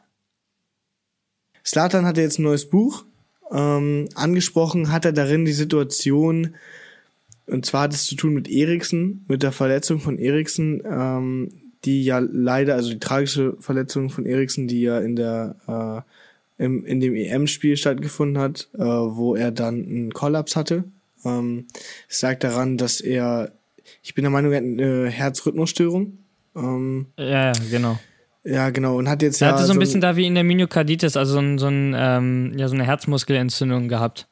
Slatan 1.65 2.05
hatte 2.05 2.19
jetzt 2.19 2.37
ein 2.37 2.43
neues 2.43 2.69
Buch. 2.69 3.05
Ähm, 3.53 4.09
angesprochen 4.15 4.91
hat 4.91 5.05
er 5.05 5.13
darin 5.13 5.45
die 5.45 5.53
Situation, 5.53 6.55
und 7.45 7.65
zwar 7.65 7.83
hat 7.83 7.93
es 7.93 8.05
zu 8.05 8.15
tun 8.15 8.33
mit 8.33 8.49
Eriksen, 8.49 9.23
mit 9.29 9.41
der 9.41 9.53
Verletzung 9.53 10.01
von 10.01 10.17
Eriksen, 10.17 10.83
ähm, 10.83 11.71
die 11.85 12.03
ja 12.03 12.19
leider, 12.19 12.75
also 12.75 12.89
die 12.89 12.99
tragische 12.99 13.55
Verletzung 13.61 14.09
von 14.09 14.25
Eriksen, 14.25 14.67
die 14.67 14.81
ja 14.81 14.99
in 14.99 15.15
der 15.15 16.03
äh, 16.57 16.63
im, 16.65 16.85
in 16.85 16.99
dem 16.99 17.15
EM-Spiel 17.15 17.77
stattgefunden 17.77 18.41
hat, 18.41 18.67
äh, 18.73 18.79
wo 18.79 19.35
er 19.35 19.51
dann 19.51 19.85
einen 19.85 20.11
Kollaps 20.11 20.57
hatte. 20.57 20.83
Ähm, 21.25 21.67
es 22.07 22.21
lag 22.21 22.39
daran, 22.39 22.77
dass 22.77 23.01
er, 23.01 23.51
ich 24.03 24.13
bin 24.13 24.23
der 24.23 24.31
Meinung, 24.31 24.51
er 24.51 24.57
hat 24.57 24.63
eine 24.63 25.09
Herzrhythmusstörung. 25.09 26.19
Ähm, 26.55 27.07
Ja, 27.17 27.25
ja, 27.25 27.51
genau. 27.69 27.99
ja, 28.43 28.69
genau, 28.69 28.97
und 28.97 29.09
hat 29.09 29.21
jetzt 29.21 29.41
Er 29.41 29.49
ja 29.49 29.53
hatte 29.55 29.65
so 29.65 29.73
ein 29.73 29.79
bisschen 29.79 30.01
da 30.01 30.15
wie 30.15 30.27
in 30.27 30.35
der 30.35 30.43
Myokarditis, 30.43 31.17
also 31.17 31.33
so, 31.33 31.39
ein, 31.39 31.57
so, 31.57 31.67
ein, 31.67 31.95
ähm, 31.97 32.53
ja, 32.57 32.67
so 32.67 32.75
eine 32.75 32.85
Herzmuskelentzündung 32.85 33.87
gehabt. 33.87 34.27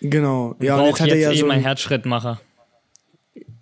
Genau, 0.00 0.54
ja, 0.60 0.76
und 0.76 0.86
jetzt 0.86 1.00
hat 1.00 1.08
er 1.08 1.16
ja 1.16 1.30
eben 1.30 1.38
so 1.38 1.44
einen 1.46 1.58
ein, 1.58 1.62
Herzschrittmacher, 1.62 2.40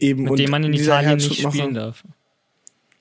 eben, 0.01 0.25
mit 0.25 0.33
und 0.33 0.39
dem 0.41 0.51
man 0.51 0.65
in 0.65 0.75
Italien 0.75 1.17
nicht 1.17 1.41
spielen 1.41 1.75
darf. 1.75 2.03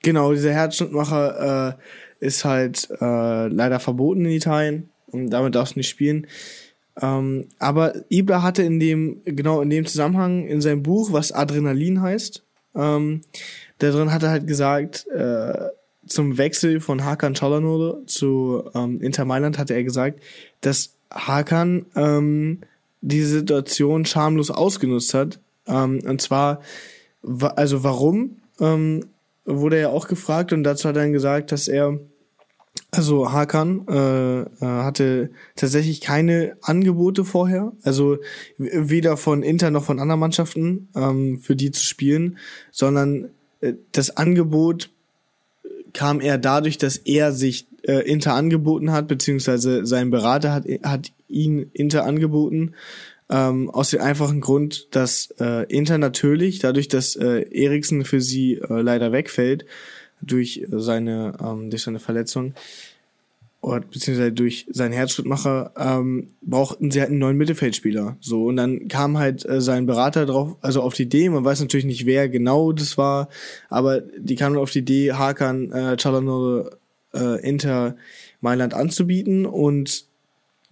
Genau, 0.02 0.32
dieser 0.32 0.52
Herzschrittmacher 0.52 1.78
äh, 2.20 2.24
ist 2.24 2.44
halt 2.44 2.88
äh, 3.00 3.48
leider 3.48 3.80
verboten 3.80 4.24
in 4.24 4.32
Italien 4.32 4.90
und 5.06 5.30
damit 5.30 5.54
darfst 5.54 5.74
du 5.74 5.80
nicht 5.80 5.88
spielen. 5.88 6.26
Ähm, 7.00 7.46
aber 7.58 7.94
Ibra 8.10 8.42
hatte 8.42 8.62
in 8.62 8.78
dem, 8.78 9.22
genau 9.24 9.60
in 9.62 9.70
dem 9.70 9.86
Zusammenhang 9.86 10.46
in 10.46 10.60
seinem 10.60 10.82
Buch, 10.82 11.12
was 11.12 11.32
Adrenalin 11.32 12.02
heißt, 12.02 12.42
ähm, 12.74 13.22
da 13.78 13.90
drin 13.90 14.12
hat 14.12 14.22
er 14.22 14.30
halt 14.30 14.46
gesagt, 14.46 15.06
äh, 15.08 15.54
zum 16.06 16.36
Wechsel 16.38 16.80
von 16.80 17.04
Hakan 17.04 17.34
Çalhanoğlu 17.34 18.06
zu 18.06 18.64
ähm, 18.74 19.00
Inter 19.00 19.24
Mailand 19.24 19.58
hatte 19.58 19.74
er 19.74 19.84
gesagt, 19.84 20.20
dass 20.60 20.94
Hakan 21.10 21.86
ähm, 21.94 22.60
diese 23.00 23.38
Situation 23.38 24.04
schamlos 24.04 24.50
ausgenutzt 24.50 25.14
hat. 25.14 25.40
Ähm, 25.66 26.00
und 26.06 26.20
zwar, 26.20 26.60
wa 27.22 27.48
also 27.48 27.84
warum, 27.84 28.36
ähm, 28.60 29.06
wurde 29.44 29.76
er 29.76 29.90
auch 29.90 30.08
gefragt 30.08 30.52
und 30.52 30.64
dazu 30.64 30.88
hat 30.88 30.96
er 30.96 31.02
dann 31.02 31.12
gesagt, 31.12 31.52
dass 31.52 31.68
er, 31.68 31.98
also 32.94 33.32
Hakan 33.32 33.86
äh, 33.88 34.40
äh, 34.42 34.46
hatte 34.60 35.30
tatsächlich 35.56 36.02
keine 36.02 36.56
Angebote 36.60 37.24
vorher, 37.24 37.72
also 37.82 38.18
weder 38.58 39.16
von 39.16 39.42
Inter 39.42 39.70
noch 39.70 39.84
von 39.84 39.98
anderen 39.98 40.20
Mannschaften 40.20 40.88
ähm, 40.94 41.40
für 41.40 41.56
die 41.56 41.70
zu 41.70 41.82
spielen, 41.84 42.36
sondern 42.70 43.30
äh, 43.62 43.72
das 43.92 44.16
Angebot 44.16 44.90
kam 45.94 46.20
eher 46.20 46.36
dadurch, 46.36 46.76
dass 46.76 46.98
er 46.98 47.32
sich 47.32 47.66
äh, 47.82 48.06
Inter 48.08 48.34
angeboten 48.34 48.92
hat, 48.92 49.08
beziehungsweise 49.08 49.86
sein 49.86 50.10
Berater 50.10 50.52
hat, 50.52 50.66
hat 50.82 51.12
ihn 51.28 51.70
Inter 51.72 52.04
angeboten, 52.04 52.74
ähm, 53.30 53.70
aus 53.70 53.88
dem 53.90 54.02
einfachen 54.02 54.42
Grund, 54.42 54.88
dass 54.94 55.34
äh, 55.40 55.64
Inter 55.72 55.96
natürlich, 55.96 56.58
dadurch, 56.58 56.88
dass 56.88 57.16
äh, 57.16 57.46
Eriksen 57.50 58.04
für 58.04 58.20
sie 58.20 58.56
äh, 58.56 58.82
leider 58.82 59.12
wegfällt, 59.12 59.64
durch 60.22 60.64
seine, 60.70 61.34
ähm, 61.42 61.70
durch 61.70 61.82
seine 61.82 61.98
Verletzung, 61.98 62.54
oder 63.62 63.80
beziehungsweise 63.80 64.32
durch 64.32 64.66
seinen 64.70 64.92
Herzschrittmacher, 64.92 65.72
ähm, 65.78 66.30
brauchten 66.42 66.90
sie 66.90 67.00
halt 67.00 67.10
einen 67.10 67.20
neuen 67.20 67.36
Mittelfeldspieler. 67.36 68.16
So, 68.20 68.46
und 68.46 68.56
dann 68.56 68.88
kam 68.88 69.18
halt 69.18 69.48
äh, 69.48 69.60
sein 69.60 69.86
Berater 69.86 70.26
drauf, 70.26 70.56
also 70.62 70.82
auf 70.82 70.94
die 70.94 71.04
Idee, 71.04 71.28
man 71.28 71.44
weiß 71.44 71.60
natürlich 71.60 71.86
nicht, 71.86 72.04
wer 72.04 72.28
genau 72.28 72.72
das 72.72 72.98
war, 72.98 73.28
aber 73.68 74.00
die 74.00 74.34
kamen 74.34 74.56
auf 74.56 74.72
die 74.72 74.80
Idee, 74.80 75.12
Hakan 75.12 75.70
äh, 75.70 75.96
Çalhanoğlu 75.96 76.70
äh, 77.14 77.48
Inter 77.48 77.96
Mailand 78.40 78.74
anzubieten 78.74 79.46
und 79.46 80.06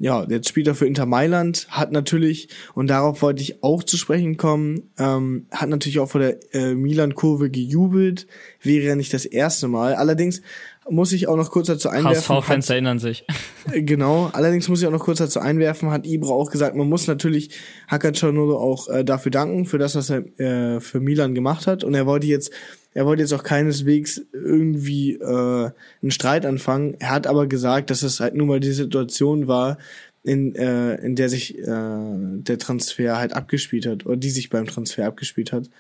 ja, 0.01 0.27
jetzt 0.29 0.49
spielt 0.49 0.67
er 0.67 0.75
für 0.75 0.87
Inter 0.87 1.05
Mailand, 1.05 1.67
hat 1.69 1.93
natürlich, 1.93 2.49
und 2.75 2.89
darauf 2.89 3.21
wollte 3.21 3.43
ich 3.43 3.63
auch 3.63 3.83
zu 3.83 3.99
sprechen 3.99 4.39
kommen, 4.39 4.91
ähm, 4.99 5.47
hat 5.51 5.69
natürlich 5.69 6.01
auch 6.01 6.09
vor 6.09 6.23
der 6.23 6.39
äh, 6.55 6.75
Milan-Kurve 6.75 7.51
gejubelt, 7.51 8.27
wäre 8.63 8.87
ja 8.87 8.97
nicht 8.97 9.13
das 9.13 9.27
erste 9.27 9.69
Mal. 9.69 9.95
Allerdings 9.95 10.41
muss 10.89 11.13
ich 11.13 11.29
auch 11.29 11.37
noch 11.37 11.51
kurz 11.51 11.67
dazu 11.67 11.91
einwerfen. 11.91 12.35
HSV-Fans 12.35 12.71
erinnern 12.71 12.99
sich. 12.99 13.27
äh, 13.73 13.83
Genau, 13.83 14.31
allerdings 14.33 14.71
muss 14.71 14.81
ich 14.81 14.89
auch 14.89 14.93
noch 14.93 15.05
kurz 15.05 15.19
dazu 15.19 15.39
einwerfen, 15.39 15.91
hat 15.91 16.07
Ibra 16.07 16.31
auch 16.31 16.51
gesagt, 16.51 16.77
man 16.77 16.89
muss 16.89 17.07
natürlich 17.07 17.51
Hakan 17.87 18.15
Çalhanoğlu 18.15 18.57
auch 18.57 18.89
äh, 18.89 19.05
dafür 19.05 19.31
danken, 19.31 19.67
für 19.67 19.77
das, 19.77 19.97
was 19.97 20.09
er 20.09 20.25
äh, 20.41 20.81
für 20.81 21.01
Milan 21.01 21.35
gemacht 21.35 21.67
hat. 21.67 21.85
Und 21.85 21.93
er 21.93 22.07
wollte 22.07 22.27
jetzt, 22.27 22.51
er 22.93 23.07
wollte 23.07 23.23
jetzt 23.23 23.33
auch 23.33 23.45
keineswegs 23.45 24.23
irgendwie 24.33 25.15
äh, 25.15 25.71
einen 26.03 26.11
Streit 26.11 26.45
anfangen. 26.45 26.97
Er 26.99 27.11
hat 27.11 27.27
aber 27.27 27.47
gesagt, 27.47 27.91
dass 27.91 28.03
es 28.03 28.21
halt 28.21 28.35
nun 28.35 28.49
mal 28.49 28.61
die 28.61 28.73
Situation 28.73 29.47
war, 29.47 29.79
in, 30.23 30.55
äh, 30.55 30.97
in 30.97 31.17
der 31.17 31.29
sich 31.29 31.59
äh, 31.59 31.65
der 31.67 32.59
Transfer 32.59 33.17
halt 33.17 33.33
abgespielt 33.33 33.87
hat, 33.87 34.07
oder 34.07 34.17
die 34.17 34.31
sich 34.31 34.51
beim 34.51 34.67
Transfer 34.67 35.07
abgespielt 35.07 35.53
hat 35.53 35.71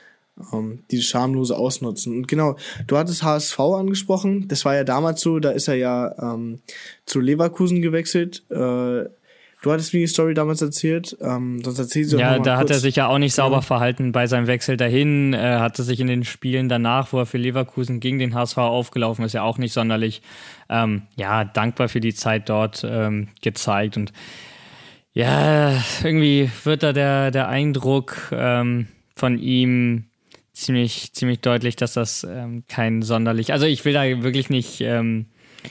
ähm, 0.52 0.80
dieses 0.90 1.06
schamlose 1.06 1.56
Ausnutzen. 1.56 2.16
Und 2.16 2.28
genau, 2.28 2.56
du 2.86 2.96
hattest 2.96 3.22
HSV 3.22 3.58
angesprochen, 3.58 4.48
das 4.48 4.64
war 4.64 4.74
ja 4.74 4.84
damals 4.84 5.20
so, 5.20 5.38
da 5.38 5.50
ist 5.50 5.68
er 5.68 5.74
ja 5.74 6.34
ähm, 6.34 6.60
zu 7.06 7.20
Leverkusen 7.20 7.82
gewechselt. 7.82 8.44
Äh, 8.50 9.04
du 9.62 9.70
hattest 9.72 9.92
mir 9.94 10.00
die 10.00 10.06
Story 10.06 10.34
damals 10.34 10.62
erzählt, 10.62 11.16
ähm, 11.20 11.62
sonst 11.62 11.78
erzähl 11.78 12.04
sie 12.04 12.18
Ja, 12.18 12.38
da 12.38 12.52
hat 12.56 12.66
kurz. 12.66 12.70
er 12.70 12.78
sich 12.80 12.96
ja 12.96 13.08
auch 13.08 13.18
nicht 13.18 13.34
sauber 13.34 13.56
Ja. 13.56 13.62
verhalten 13.62 14.12
bei 14.12 14.26
seinem 14.26 14.46
Wechsel 14.46 14.76
dahin. 14.76 15.32
Er 15.34 15.60
hatte 15.60 15.82
sich 15.82 16.00
in 16.00 16.06
den 16.06 16.24
Spielen 16.24 16.68
danach, 16.68 17.12
wo 17.12 17.18
er 17.18 17.26
für 17.26 17.38
Leverkusen 17.38 18.00
gegen 18.00 18.18
den 18.18 18.34
HSV 18.34 18.58
aufgelaufen 18.58 19.24
ist, 19.24 19.32
ja 19.34 19.42
auch 19.42 19.58
nicht 19.58 19.72
sonderlich 19.72 20.22
ähm, 20.68 21.02
ja, 21.16 21.44
dankbar 21.44 21.88
für 21.88 22.00
die 22.00 22.14
Zeit 22.14 22.48
dort 22.48 22.84
ähm, 22.88 23.28
gezeigt. 23.42 23.96
Und 23.96 24.12
ja, 25.12 25.82
irgendwie 26.04 26.50
wird 26.64 26.82
da 26.82 26.92
der, 26.92 27.30
der 27.30 27.48
Eindruck 27.48 28.28
ähm, 28.32 28.86
von 29.16 29.38
ihm 29.38 30.04
ziemlich, 30.52 31.12
ziemlich 31.12 31.40
deutlich, 31.40 31.76
dass 31.76 31.94
das 31.94 32.24
ähm, 32.28 32.64
kein 32.68 33.02
sonderlich. 33.02 33.52
Also 33.52 33.66
ich 33.66 33.84
will 33.84 33.92
da 33.92 34.02
wirklich 34.22 34.50
nicht 34.50 34.80
ähm, 34.80 35.26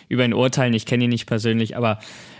über 0.07 0.25
ihn 0.25 0.33
urteilen, 0.33 0.73
ich 0.73 0.85
kenne 0.85 1.05
ihn 1.05 1.09
nicht 1.09 1.25
persönlich, 1.25 1.77
aber 1.77 1.99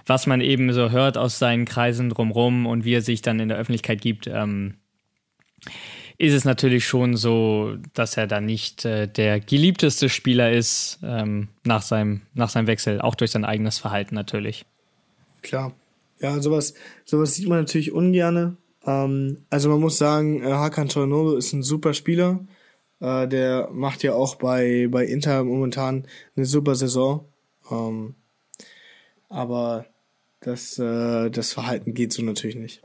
was 0.10 0.28
man 0.28 0.42
eben 0.42 0.74
so 0.74 0.90
hört 0.90 1.18
aus 1.18 1.40
seinen 1.40 1.66
Kreisen 1.66 2.10
drumrum 2.10 2.66
und 2.66 2.84
wie 2.84 2.96
er 2.96 3.02
sich 3.02 3.22
dann 3.22 3.40
in 3.40 3.50
der 3.50 3.58
Öffentlichkeit 3.58 4.02
gibt, 4.02 4.28
ähm, 4.28 4.76
ist 6.18 6.34
es 6.34 6.44
natürlich 6.44 6.86
schon 6.86 7.16
so, 7.16 7.78
dass 7.94 8.18
er 8.18 8.28
da 8.28 8.42
nicht 8.42 8.84
äh, 8.84 9.08
der 9.08 9.40
geliebteste 9.40 10.10
Spieler 10.10 10.52
ist 10.52 11.00
ähm, 11.02 11.48
nach, 11.64 11.82
seinem, 11.82 12.22
nach 12.34 12.50
seinem 12.50 12.68
Wechsel, 12.68 13.00
auch 13.00 13.16
durch 13.16 13.32
sein 13.32 13.46
eigenes 13.46 13.78
Verhalten 13.78 14.16
natürlich. 14.16 14.66
Klar. 15.42 15.72
Ja, 16.20 16.42
sowas, 16.42 16.74
sowas 17.06 17.36
sieht 17.36 17.48
man 17.48 17.60
natürlich 17.60 17.94
ungerne. 17.94 18.58
Ähm, 18.86 19.46
also 19.50 19.70
man 19.70 19.80
muss 19.80 19.98
sagen, 19.98 20.44
äh, 20.44 20.52
Hakan 20.52 20.90
Çalhanoğlu 20.90 21.38
ist 21.38 21.54
ein 21.54 21.64
super 21.64 21.94
Spieler. 21.94 22.42
Äh, 23.00 23.28
der 23.30 23.70
macht 23.72 24.04
ja 24.04 24.14
auch 24.14 24.36
bei, 24.36 24.90
bei 24.92 25.06
Inter 25.06 25.46
momentan 25.46 26.06
eine 26.36 26.46
super 26.46 26.76
Saison. 26.76 27.26
Ähm, 27.72 28.16
aber 29.30 29.86
das, 30.42 30.80
äh, 30.80 31.30
das 31.30 31.54
Verhalten 31.54 31.94
geht 31.94 32.14
so 32.14 32.24
natürlich 32.24 32.56
nicht. 32.56 32.82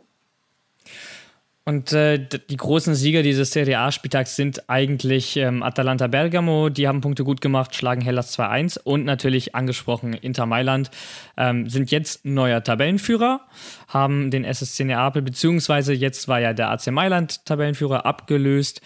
Und 1.66 1.94
äh, 1.94 2.18
die 2.18 2.58
großen 2.58 2.94
Sieger 2.94 3.22
dieses 3.22 3.50
Serie 3.50 3.78
A-Spieltags 3.78 4.36
sind 4.36 4.68
eigentlich 4.68 5.38
ähm, 5.38 5.62
Atalanta 5.62 6.08
Bergamo, 6.08 6.68
die 6.68 6.86
haben 6.86 7.00
Punkte 7.00 7.24
gut 7.24 7.40
gemacht, 7.40 7.74
schlagen 7.74 8.02
Hellas 8.02 8.38
2-1 8.38 8.80
und 8.84 9.06
natürlich 9.06 9.54
angesprochen 9.54 10.12
Inter 10.12 10.44
Mailand 10.44 10.90
ähm, 11.38 11.70
sind 11.70 11.90
jetzt 11.90 12.26
neuer 12.26 12.62
Tabellenführer, 12.62 13.40
haben 13.88 14.30
den 14.30 14.44
SSC 14.44 14.84
Neapel, 14.84 15.22
beziehungsweise 15.22 15.94
jetzt 15.94 16.28
war 16.28 16.38
ja 16.38 16.52
der 16.52 16.68
AC 16.70 16.88
Mailand 16.88 17.46
Tabellenführer 17.46 18.04
abgelöst. 18.04 18.82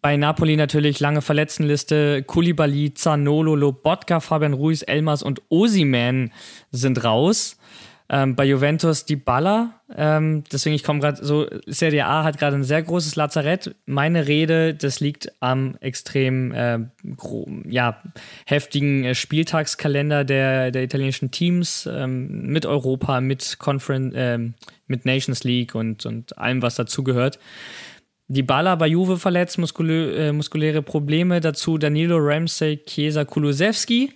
Bei 0.00 0.16
Napoli 0.16 0.56
natürlich 0.56 1.00
lange 1.00 1.20
Verletztenliste. 1.20 2.22
Koulibaly, 2.22 2.94
Zanolo, 2.94 3.54
Lobotka, 3.54 4.20
Fabian 4.20 4.54
Ruiz, 4.54 4.82
Elmas 4.82 5.22
und 5.22 5.42
Osiman 5.50 6.32
sind 6.70 7.04
raus. 7.04 7.58
Ähm, 8.10 8.36
bei 8.36 8.46
Juventus 8.46 9.04
die 9.04 9.16
Baller. 9.16 9.74
Ähm, 9.94 10.42
deswegen, 10.50 10.74
ich 10.74 10.82
komme 10.82 11.00
gerade 11.00 11.22
so, 11.22 11.46
Serie 11.66 12.06
A 12.06 12.24
hat 12.24 12.38
gerade 12.38 12.56
ein 12.56 12.64
sehr 12.64 12.82
großes 12.82 13.16
Lazarett. 13.16 13.74
Meine 13.84 14.26
Rede, 14.26 14.74
das 14.74 15.00
liegt 15.00 15.30
am 15.40 15.76
extrem 15.80 16.52
äh, 16.52 16.78
ja, 17.68 18.02
heftigen 18.46 19.04
äh, 19.04 19.14
Spieltagskalender 19.14 20.24
der, 20.24 20.70
der 20.70 20.84
italienischen 20.84 21.30
Teams 21.30 21.86
ähm, 21.90 22.46
mit 22.46 22.64
Europa, 22.64 23.20
mit 23.20 23.58
Conference, 23.58 24.14
äh, 24.14 24.38
mit 24.86 25.04
Nations 25.04 25.44
League 25.44 25.74
und, 25.74 26.06
und 26.06 26.38
allem, 26.38 26.62
was 26.62 26.76
dazugehört. 26.76 27.38
Die 28.30 28.42
Baller 28.42 28.76
bei 28.76 28.86
Juve 28.86 29.18
verletzt, 29.18 29.56
muskulö 29.58 30.28
äh, 30.28 30.32
muskuläre 30.32 30.82
Probleme, 30.82 31.40
dazu 31.40 31.78
Danilo 31.78 32.18
Ramsey, 32.18 32.78
Chiesa, 32.84 33.24
Kulusewski. 33.24 34.12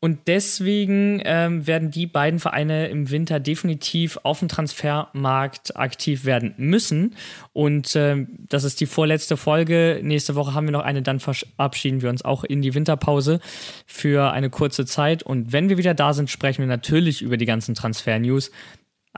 Und 0.00 0.28
deswegen 0.28 1.20
ähm, 1.24 1.66
werden 1.66 1.90
die 1.90 2.06
beiden 2.06 2.38
Vereine 2.38 2.86
im 2.88 3.10
Winter 3.10 3.40
definitiv 3.40 4.18
auf 4.22 4.38
dem 4.38 4.48
Transfermarkt 4.48 5.76
aktiv 5.76 6.24
werden 6.24 6.54
müssen. 6.56 7.16
Und 7.52 7.96
ähm, 7.96 8.28
das 8.48 8.62
ist 8.62 8.80
die 8.80 8.86
vorletzte 8.86 9.36
Folge. 9.36 10.00
Nächste 10.02 10.36
Woche 10.36 10.54
haben 10.54 10.66
wir 10.66 10.72
noch 10.72 10.84
eine, 10.84 11.02
dann 11.02 11.18
verabschieden 11.18 12.00
wir 12.00 12.10
uns 12.10 12.24
auch 12.24 12.44
in 12.44 12.62
die 12.62 12.74
Winterpause 12.74 13.40
für 13.86 14.30
eine 14.30 14.50
kurze 14.50 14.86
Zeit. 14.86 15.24
Und 15.24 15.52
wenn 15.52 15.68
wir 15.68 15.78
wieder 15.78 15.94
da 15.94 16.12
sind, 16.12 16.30
sprechen 16.30 16.62
wir 16.62 16.68
natürlich 16.68 17.20
über 17.20 17.36
die 17.36 17.46
ganzen 17.46 17.74
Transfer-News. 17.74 18.52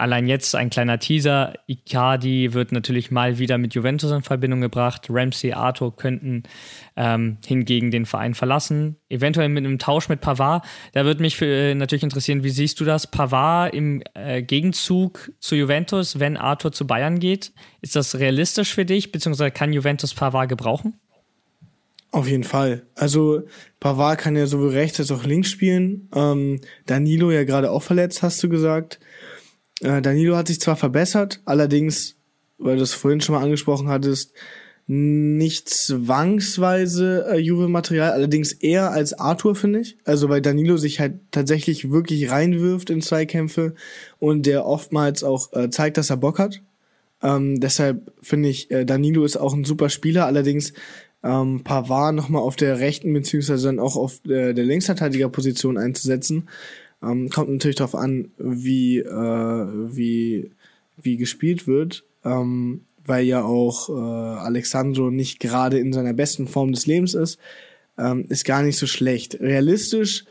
Allein 0.01 0.27
jetzt 0.27 0.55
ein 0.55 0.71
kleiner 0.71 0.99
Teaser. 0.99 1.53
Icardi 1.67 2.55
wird 2.55 2.73
natürlich 2.73 3.11
mal 3.11 3.39
wieder 3.39 3.59
mit 3.59 3.75
Juventus 3.75 4.11
in 4.11 4.23
Verbindung 4.23 4.63
gebracht. 4.63 5.09
Ramsey, 5.11 5.53
Arthur 5.53 5.95
könnten 5.95 6.45
ähm, 6.97 7.37
hingegen 7.45 7.91
den 7.91 8.07
Verein 8.07 8.33
verlassen. 8.33 8.97
Eventuell 9.11 9.51
mit 9.51 9.63
einem 9.63 9.79
Tausch 9.79 10.09
mit 10.09 10.23
Pavard. 10.23 10.65
Da 10.93 11.05
würde 11.05 11.21
mich 11.21 11.37
für, 11.37 11.45
äh, 11.45 11.75
natürlich 11.75 12.03
interessieren, 12.03 12.43
wie 12.43 12.49
siehst 12.49 12.81
du 12.81 12.87
das? 12.87 13.09
Pavard 13.09 13.75
im 13.75 14.03
äh, 14.15 14.41
Gegenzug 14.41 15.33
zu 15.39 15.55
Juventus, 15.55 16.19
wenn 16.19 16.39
Arthur 16.39 16.73
zu 16.73 16.87
Bayern 16.87 17.19
geht. 17.19 17.53
Ist 17.83 17.95
das 17.95 18.19
realistisch 18.19 18.73
für 18.75 18.87
dich? 18.87 19.13
Beziehungsweise 19.13 19.51
kann 19.51 19.75
Juventus 19.75 20.15
Pavard 20.15 20.49
gebrauchen? 20.49 20.95
Auf 22.11 22.27
jeden 22.27 22.45
Fall. 22.45 22.85
Also 22.95 23.43
Pavard 23.81 24.19
kann 24.19 24.35
ja 24.35 24.47
sowohl 24.47 24.71
rechts 24.71 24.99
als 24.99 25.13
auch 25.13 25.25
links 25.25 25.51
spielen. 25.51 26.09
Ähm, 26.15 26.63
Danilo 26.87 27.31
ja 27.31 27.45
gerade 27.45 27.71
auch 27.71 27.83
verletzt, 27.83 28.23
hast 28.23 28.43
du 28.43 28.49
gesagt. 28.49 28.99
Äh, 29.81 30.03
Danilo 30.03 30.37
hat 30.37 30.49
sich 30.49 30.61
zwar 30.61 30.77
verbessert, 30.77 31.41
allerdings, 31.45 32.17
weil 32.59 32.77
du 32.77 32.83
es 32.83 32.93
vorhin 32.93 33.21
schon 33.21 33.35
mal 33.35 33.43
angesprochen 33.43 33.89
hattest, 33.89 34.33
nicht 34.93 35.69
zwangsweise 35.69 37.25
äh, 37.31 37.39
Juve-Material, 37.39 38.11
allerdings 38.11 38.53
eher 38.53 38.91
als 38.91 39.13
Arthur, 39.13 39.55
finde 39.55 39.81
ich. 39.81 39.97
Also 40.05 40.29
weil 40.29 40.43
Danilo 40.43 40.77
sich 40.79 40.99
halt 40.99 41.21
tatsächlich 41.31 41.93
wirklich 41.93 42.31
reinwirft 42.31 42.91
in 42.91 43.01
Zweikämpfe 43.01 43.75
und 44.19 44.47
der 44.47 44.67
oftmals 44.67 45.23
auch 45.23 45.53
äh, 45.53 45.71
zeigt, 45.71 45.97
dass 45.97 46.11
er 46.11 46.17
Bock 46.17 46.41
hat. 46.41 46.61
Ähm, 47.23 47.61
deshalb 47.61 48.13
finde 48.21 48.49
ich, 48.49 48.71
äh, 48.73 48.85
Danilo 48.85 49.25
ist 49.25 49.37
auch 49.37 49.55
ein 49.55 49.65
super 49.65 49.91
Spieler, 49.91 50.27
allerdings 50.27 50.73
ähm, 51.23 51.63
Pavard 51.63 52.15
nochmal 52.15 52.43
auf 52.43 52.57
der 52.57 52.81
rechten 52.81 53.13
beziehungsweise 53.13 53.69
dann 53.69 53.79
auch 53.79 53.95
auf 53.97 54.25
äh, 54.25 54.55
der 54.55 54.65
Linksverteidigerposition 54.65 55.79
einzusetzen, 55.79 56.49
ähm, 57.03 57.29
kommt 57.31 57.51
natürlich 57.51 57.77
darauf 57.77 57.95
an, 57.95 58.31
wie, 58.39 58.99
äh, 58.99 59.67
wie, 59.95 60.51
wie 61.01 61.17
gespielt 61.17 61.67
wird, 61.67 62.05
ähm, 62.25 62.83
weil 63.05 63.25
ja 63.25 63.43
auch 63.43 63.89
äh, 63.89 63.93
Alexandro 63.93 65.11
nicht 65.11 65.41
gerade 65.41 65.79
in 65.79 65.93
seiner 65.93 66.13
besten 66.13 66.47
Form 66.47 66.73
des 66.73 66.87
Lebens 66.87 67.15
ist. 67.15 67.39
Ähm, 67.99 68.25
ist 68.29 68.45
gar 68.45 68.63
nicht 68.63 68.77
so 68.77 68.87
schlecht. 68.87 69.41
Realistisch, 69.41 70.25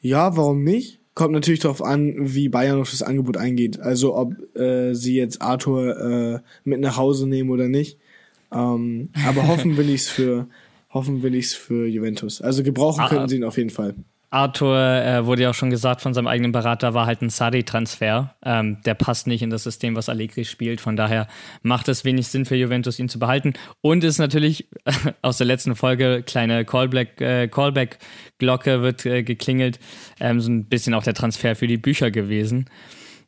ja, 0.00 0.36
warum 0.36 0.64
nicht? 0.64 1.00
Kommt 1.14 1.32
natürlich 1.32 1.60
darauf 1.60 1.82
an, 1.82 2.14
wie 2.18 2.48
Bayern 2.48 2.80
auf 2.80 2.90
das 2.90 3.02
Angebot 3.02 3.36
eingeht. 3.36 3.80
Also 3.80 4.14
ob 4.16 4.34
äh, 4.56 4.94
sie 4.94 5.16
jetzt 5.16 5.40
Arthur 5.40 5.96
äh, 5.96 6.40
mit 6.64 6.80
nach 6.80 6.96
Hause 6.96 7.26
nehmen 7.26 7.50
oder 7.50 7.68
nicht. 7.68 7.98
Ähm, 8.52 9.10
aber 9.26 9.46
hoffen 9.48 9.76
will 9.76 9.88
ich's 9.88 10.08
für 10.08 10.46
hoffen 10.90 11.22
will 11.22 11.34
ich's 11.34 11.54
für 11.54 11.86
Juventus. 11.86 12.40
Also 12.40 12.62
gebrauchen 12.62 13.02
ah, 13.02 13.08
können 13.08 13.28
sie 13.28 13.36
ihn 13.36 13.44
auf 13.44 13.56
jeden 13.56 13.70
Fall. 13.70 13.94
Arthur 14.30 14.76
äh, 14.76 15.24
wurde 15.24 15.42
ja 15.42 15.50
auch 15.50 15.54
schon 15.54 15.70
gesagt 15.70 16.00
von 16.00 16.12
seinem 16.12 16.26
eigenen 16.26 16.52
Berater, 16.52 16.94
war 16.94 17.06
halt 17.06 17.22
ein 17.22 17.30
Sari-Transfer. 17.30 18.34
Ähm, 18.44 18.78
der 18.84 18.94
passt 18.94 19.26
nicht 19.26 19.42
in 19.42 19.50
das 19.50 19.62
System, 19.62 19.94
was 19.94 20.08
Allegri 20.08 20.44
spielt. 20.44 20.80
Von 20.80 20.96
daher 20.96 21.28
macht 21.62 21.88
es 21.88 22.04
wenig 22.04 22.28
Sinn 22.28 22.44
für 22.44 22.56
Juventus, 22.56 22.98
ihn 22.98 23.08
zu 23.08 23.18
behalten. 23.18 23.54
Und 23.80 24.02
ist 24.04 24.18
natürlich 24.18 24.68
aus 25.22 25.38
der 25.38 25.46
letzten 25.46 25.76
Folge 25.76 26.22
kleine 26.24 26.60
äh, 26.60 27.48
Callback-Glocke 27.48 28.82
wird 28.82 29.06
äh, 29.06 29.22
geklingelt. 29.22 29.78
Ähm, 30.18 30.40
so 30.40 30.50
ein 30.50 30.64
bisschen 30.64 30.94
auch 30.94 31.04
der 31.04 31.14
Transfer 31.14 31.54
für 31.54 31.68
die 31.68 31.78
Bücher 31.78 32.10
gewesen. 32.10 32.68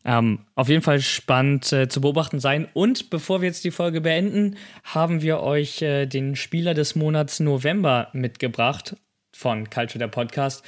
Ähm, 0.05 0.41
auf 0.55 0.69
jeden 0.69 0.83
Fall 0.83 1.01
spannend 1.01 1.73
äh, 1.73 1.89
zu 1.89 2.01
beobachten 2.01 2.41
sein. 2.41 2.67
Und 2.73 3.11
bevor 3.11 3.41
wir 3.41 3.49
jetzt 3.49 3.65
die 3.65 3.71
Folge 3.71 4.01
beenden, 4.01 4.57
haben 4.85 5.23
wir 5.23 5.41
euch 5.41 5.83
äh, 5.83 6.07
den 6.07 6.35
Spieler 6.35 6.75
des 6.75 6.97
Monats 6.97 7.41
November 7.41 8.09
mitgebracht 8.13 8.97
von 9.39 9.71
Culture 9.71 10.01
der 10.01 10.09
Podcast. 10.09 10.65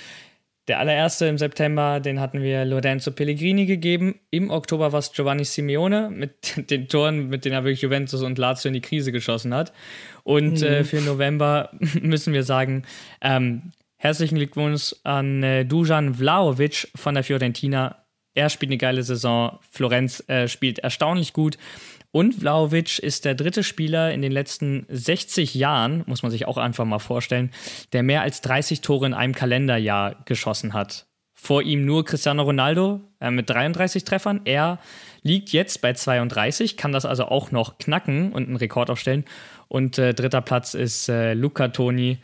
Der 0.68 0.78
allererste 0.78 1.26
im 1.26 1.36
September, 1.36 1.98
den 1.98 2.20
hatten 2.20 2.42
wir 2.42 2.64
Lorenzo 2.64 3.10
Pellegrini 3.10 3.66
gegeben. 3.66 4.20
Im 4.30 4.50
Oktober 4.50 4.92
war 4.92 5.00
es 5.00 5.12
Giovanni 5.12 5.44
Simeone 5.44 6.08
mit 6.10 6.54
den 6.70 6.86
Toren, 6.86 7.28
mit 7.28 7.44
denen 7.44 7.54
er 7.54 7.64
wirklich 7.64 7.82
Juventus 7.82 8.22
und 8.22 8.38
Lazio 8.38 8.68
in 8.68 8.74
die 8.74 8.80
Krise 8.80 9.10
geschossen 9.10 9.52
hat. 9.52 9.72
Und 10.22 10.62
äh, 10.62 10.66
mhm. 10.66 10.74
äh, 10.74 10.84
für 10.84 11.00
November 11.00 11.70
müssen 12.00 12.32
wir 12.32 12.44
sagen, 12.44 12.84
ähm, 13.20 13.72
herzlichen 13.96 14.36
Glückwunsch 14.36 14.94
an 15.02 15.42
äh, 15.42 15.64
Dujan 15.64 16.14
Vlaovic 16.14 16.88
von 16.94 17.14
der 17.14 17.24
Fiorentina. 17.24 18.04
Er 18.34 18.48
spielt 18.48 18.70
eine 18.70 18.78
geile 18.78 19.02
Saison. 19.02 19.58
Florenz 19.72 20.22
äh, 20.28 20.46
spielt 20.46 20.78
erstaunlich 20.78 21.32
gut. 21.32 21.58
Und 22.12 22.34
Vlaovic 22.34 22.98
ist 22.98 23.24
der 23.24 23.34
dritte 23.34 23.62
Spieler 23.62 24.12
in 24.12 24.20
den 24.20 24.32
letzten 24.32 24.86
60 24.88 25.54
Jahren, 25.54 26.02
muss 26.06 26.22
man 26.22 26.32
sich 26.32 26.46
auch 26.46 26.56
einfach 26.56 26.84
mal 26.84 26.98
vorstellen, 26.98 27.50
der 27.92 28.02
mehr 28.02 28.22
als 28.22 28.40
30 28.40 28.80
Tore 28.80 29.06
in 29.06 29.14
einem 29.14 29.34
Kalenderjahr 29.34 30.16
geschossen 30.24 30.74
hat. 30.74 31.06
Vor 31.34 31.62
ihm 31.62 31.86
nur 31.86 32.04
Cristiano 32.04 32.42
Ronaldo 32.42 33.00
äh, 33.20 33.30
mit 33.30 33.48
33 33.48 34.04
Treffern. 34.04 34.42
Er 34.44 34.78
liegt 35.22 35.50
jetzt 35.50 35.80
bei 35.80 35.92
32, 35.92 36.76
kann 36.76 36.92
das 36.92 37.06
also 37.06 37.26
auch 37.26 37.50
noch 37.50 37.78
knacken 37.78 38.32
und 38.32 38.46
einen 38.46 38.56
Rekord 38.56 38.90
aufstellen. 38.90 39.24
Und 39.68 39.96
äh, 39.98 40.12
dritter 40.12 40.42
Platz 40.42 40.74
ist 40.74 41.08
äh, 41.08 41.32
Luca 41.34 41.68
Toni 41.68 42.18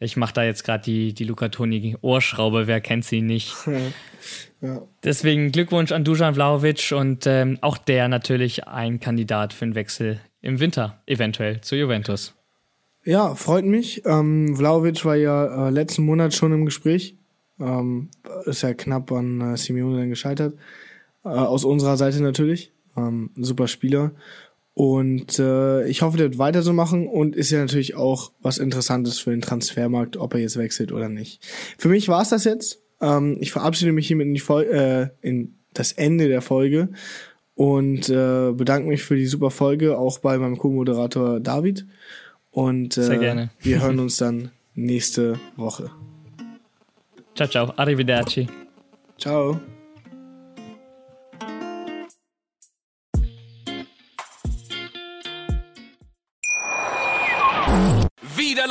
ich 0.00 0.16
mache 0.16 0.32
da 0.32 0.42
jetzt 0.42 0.64
gerade 0.64 0.82
die, 0.82 1.12
die 1.12 1.24
Luca 1.24 1.50
Toni 1.50 1.96
Ohrschraube, 2.00 2.66
wer 2.66 2.80
kennt 2.80 3.04
sie 3.04 3.20
nicht. 3.20 3.54
ja. 4.60 4.82
Deswegen 5.04 5.52
Glückwunsch 5.52 5.92
an 5.92 6.04
Dujan 6.04 6.34
Vlaovic 6.34 6.92
und 6.92 7.26
ähm, 7.26 7.58
auch 7.60 7.76
der 7.76 8.08
natürlich 8.08 8.66
ein 8.66 8.98
Kandidat 8.98 9.52
für 9.52 9.66
einen 9.66 9.74
Wechsel 9.74 10.20
im 10.40 10.58
Winter, 10.58 11.02
eventuell 11.06 11.60
zu 11.60 11.76
Juventus. 11.76 12.34
Ja, 13.04 13.34
freut 13.34 13.64
mich. 13.64 14.02
Ähm, 14.06 14.56
Vlaovic 14.56 15.04
war 15.04 15.16
ja 15.16 15.68
äh, 15.68 15.70
letzten 15.70 16.04
Monat 16.04 16.34
schon 16.34 16.52
im 16.52 16.64
Gespräch. 16.64 17.16
Ähm, 17.58 18.08
ist 18.46 18.62
ja 18.62 18.72
knapp 18.72 19.12
an 19.12 19.40
äh, 19.40 19.56
Simeone 19.58 19.98
dann 19.98 20.08
gescheitert. 20.08 20.54
Äh, 21.24 21.28
aus 21.28 21.64
unserer 21.64 21.98
Seite 21.98 22.22
natürlich. 22.22 22.72
Ähm, 22.96 23.30
super 23.36 23.68
Spieler. 23.68 24.12
Und 24.80 25.38
äh, 25.38 25.86
ich 25.88 26.00
hoffe, 26.00 26.16
der 26.16 26.30
wird 26.30 26.38
weiter 26.38 26.62
so 26.62 26.72
machen 26.72 27.06
und 27.06 27.36
ist 27.36 27.50
ja 27.50 27.58
natürlich 27.58 27.96
auch 27.96 28.32
was 28.40 28.56
Interessantes 28.56 29.18
für 29.18 29.28
den 29.28 29.42
Transfermarkt, 29.42 30.16
ob 30.16 30.32
er 30.32 30.40
jetzt 30.40 30.56
wechselt 30.56 30.90
oder 30.90 31.10
nicht. 31.10 31.46
Für 31.76 31.90
mich 31.90 32.08
war 32.08 32.22
es 32.22 32.30
das 32.30 32.44
jetzt. 32.44 32.80
Ähm, 33.02 33.36
ich 33.40 33.52
verabschiede 33.52 33.92
mich 33.92 34.06
hiermit 34.06 34.28
in, 34.28 34.32
die 34.32 34.40
Fol 34.40 34.62
äh, 34.62 35.10
in 35.20 35.56
das 35.74 35.92
Ende 35.92 36.28
der 36.28 36.40
Folge 36.40 36.88
und 37.54 38.08
äh, 38.08 38.52
bedanke 38.52 38.88
mich 38.88 39.02
für 39.02 39.16
die 39.16 39.26
super 39.26 39.50
Folge, 39.50 39.98
auch 39.98 40.18
bei 40.20 40.38
meinem 40.38 40.56
Co-Moderator 40.56 41.40
David. 41.40 41.84
Und 42.50 42.96
äh, 42.96 43.02
Sehr 43.02 43.18
gerne. 43.18 43.50
wir 43.60 43.82
hören 43.82 43.98
uns 43.98 44.16
dann 44.16 44.50
nächste 44.74 45.38
Woche. 45.56 45.90
Ciao, 47.34 47.50
ciao. 47.50 47.74
Arrivederci. 47.76 48.48
Ciao. 49.18 49.60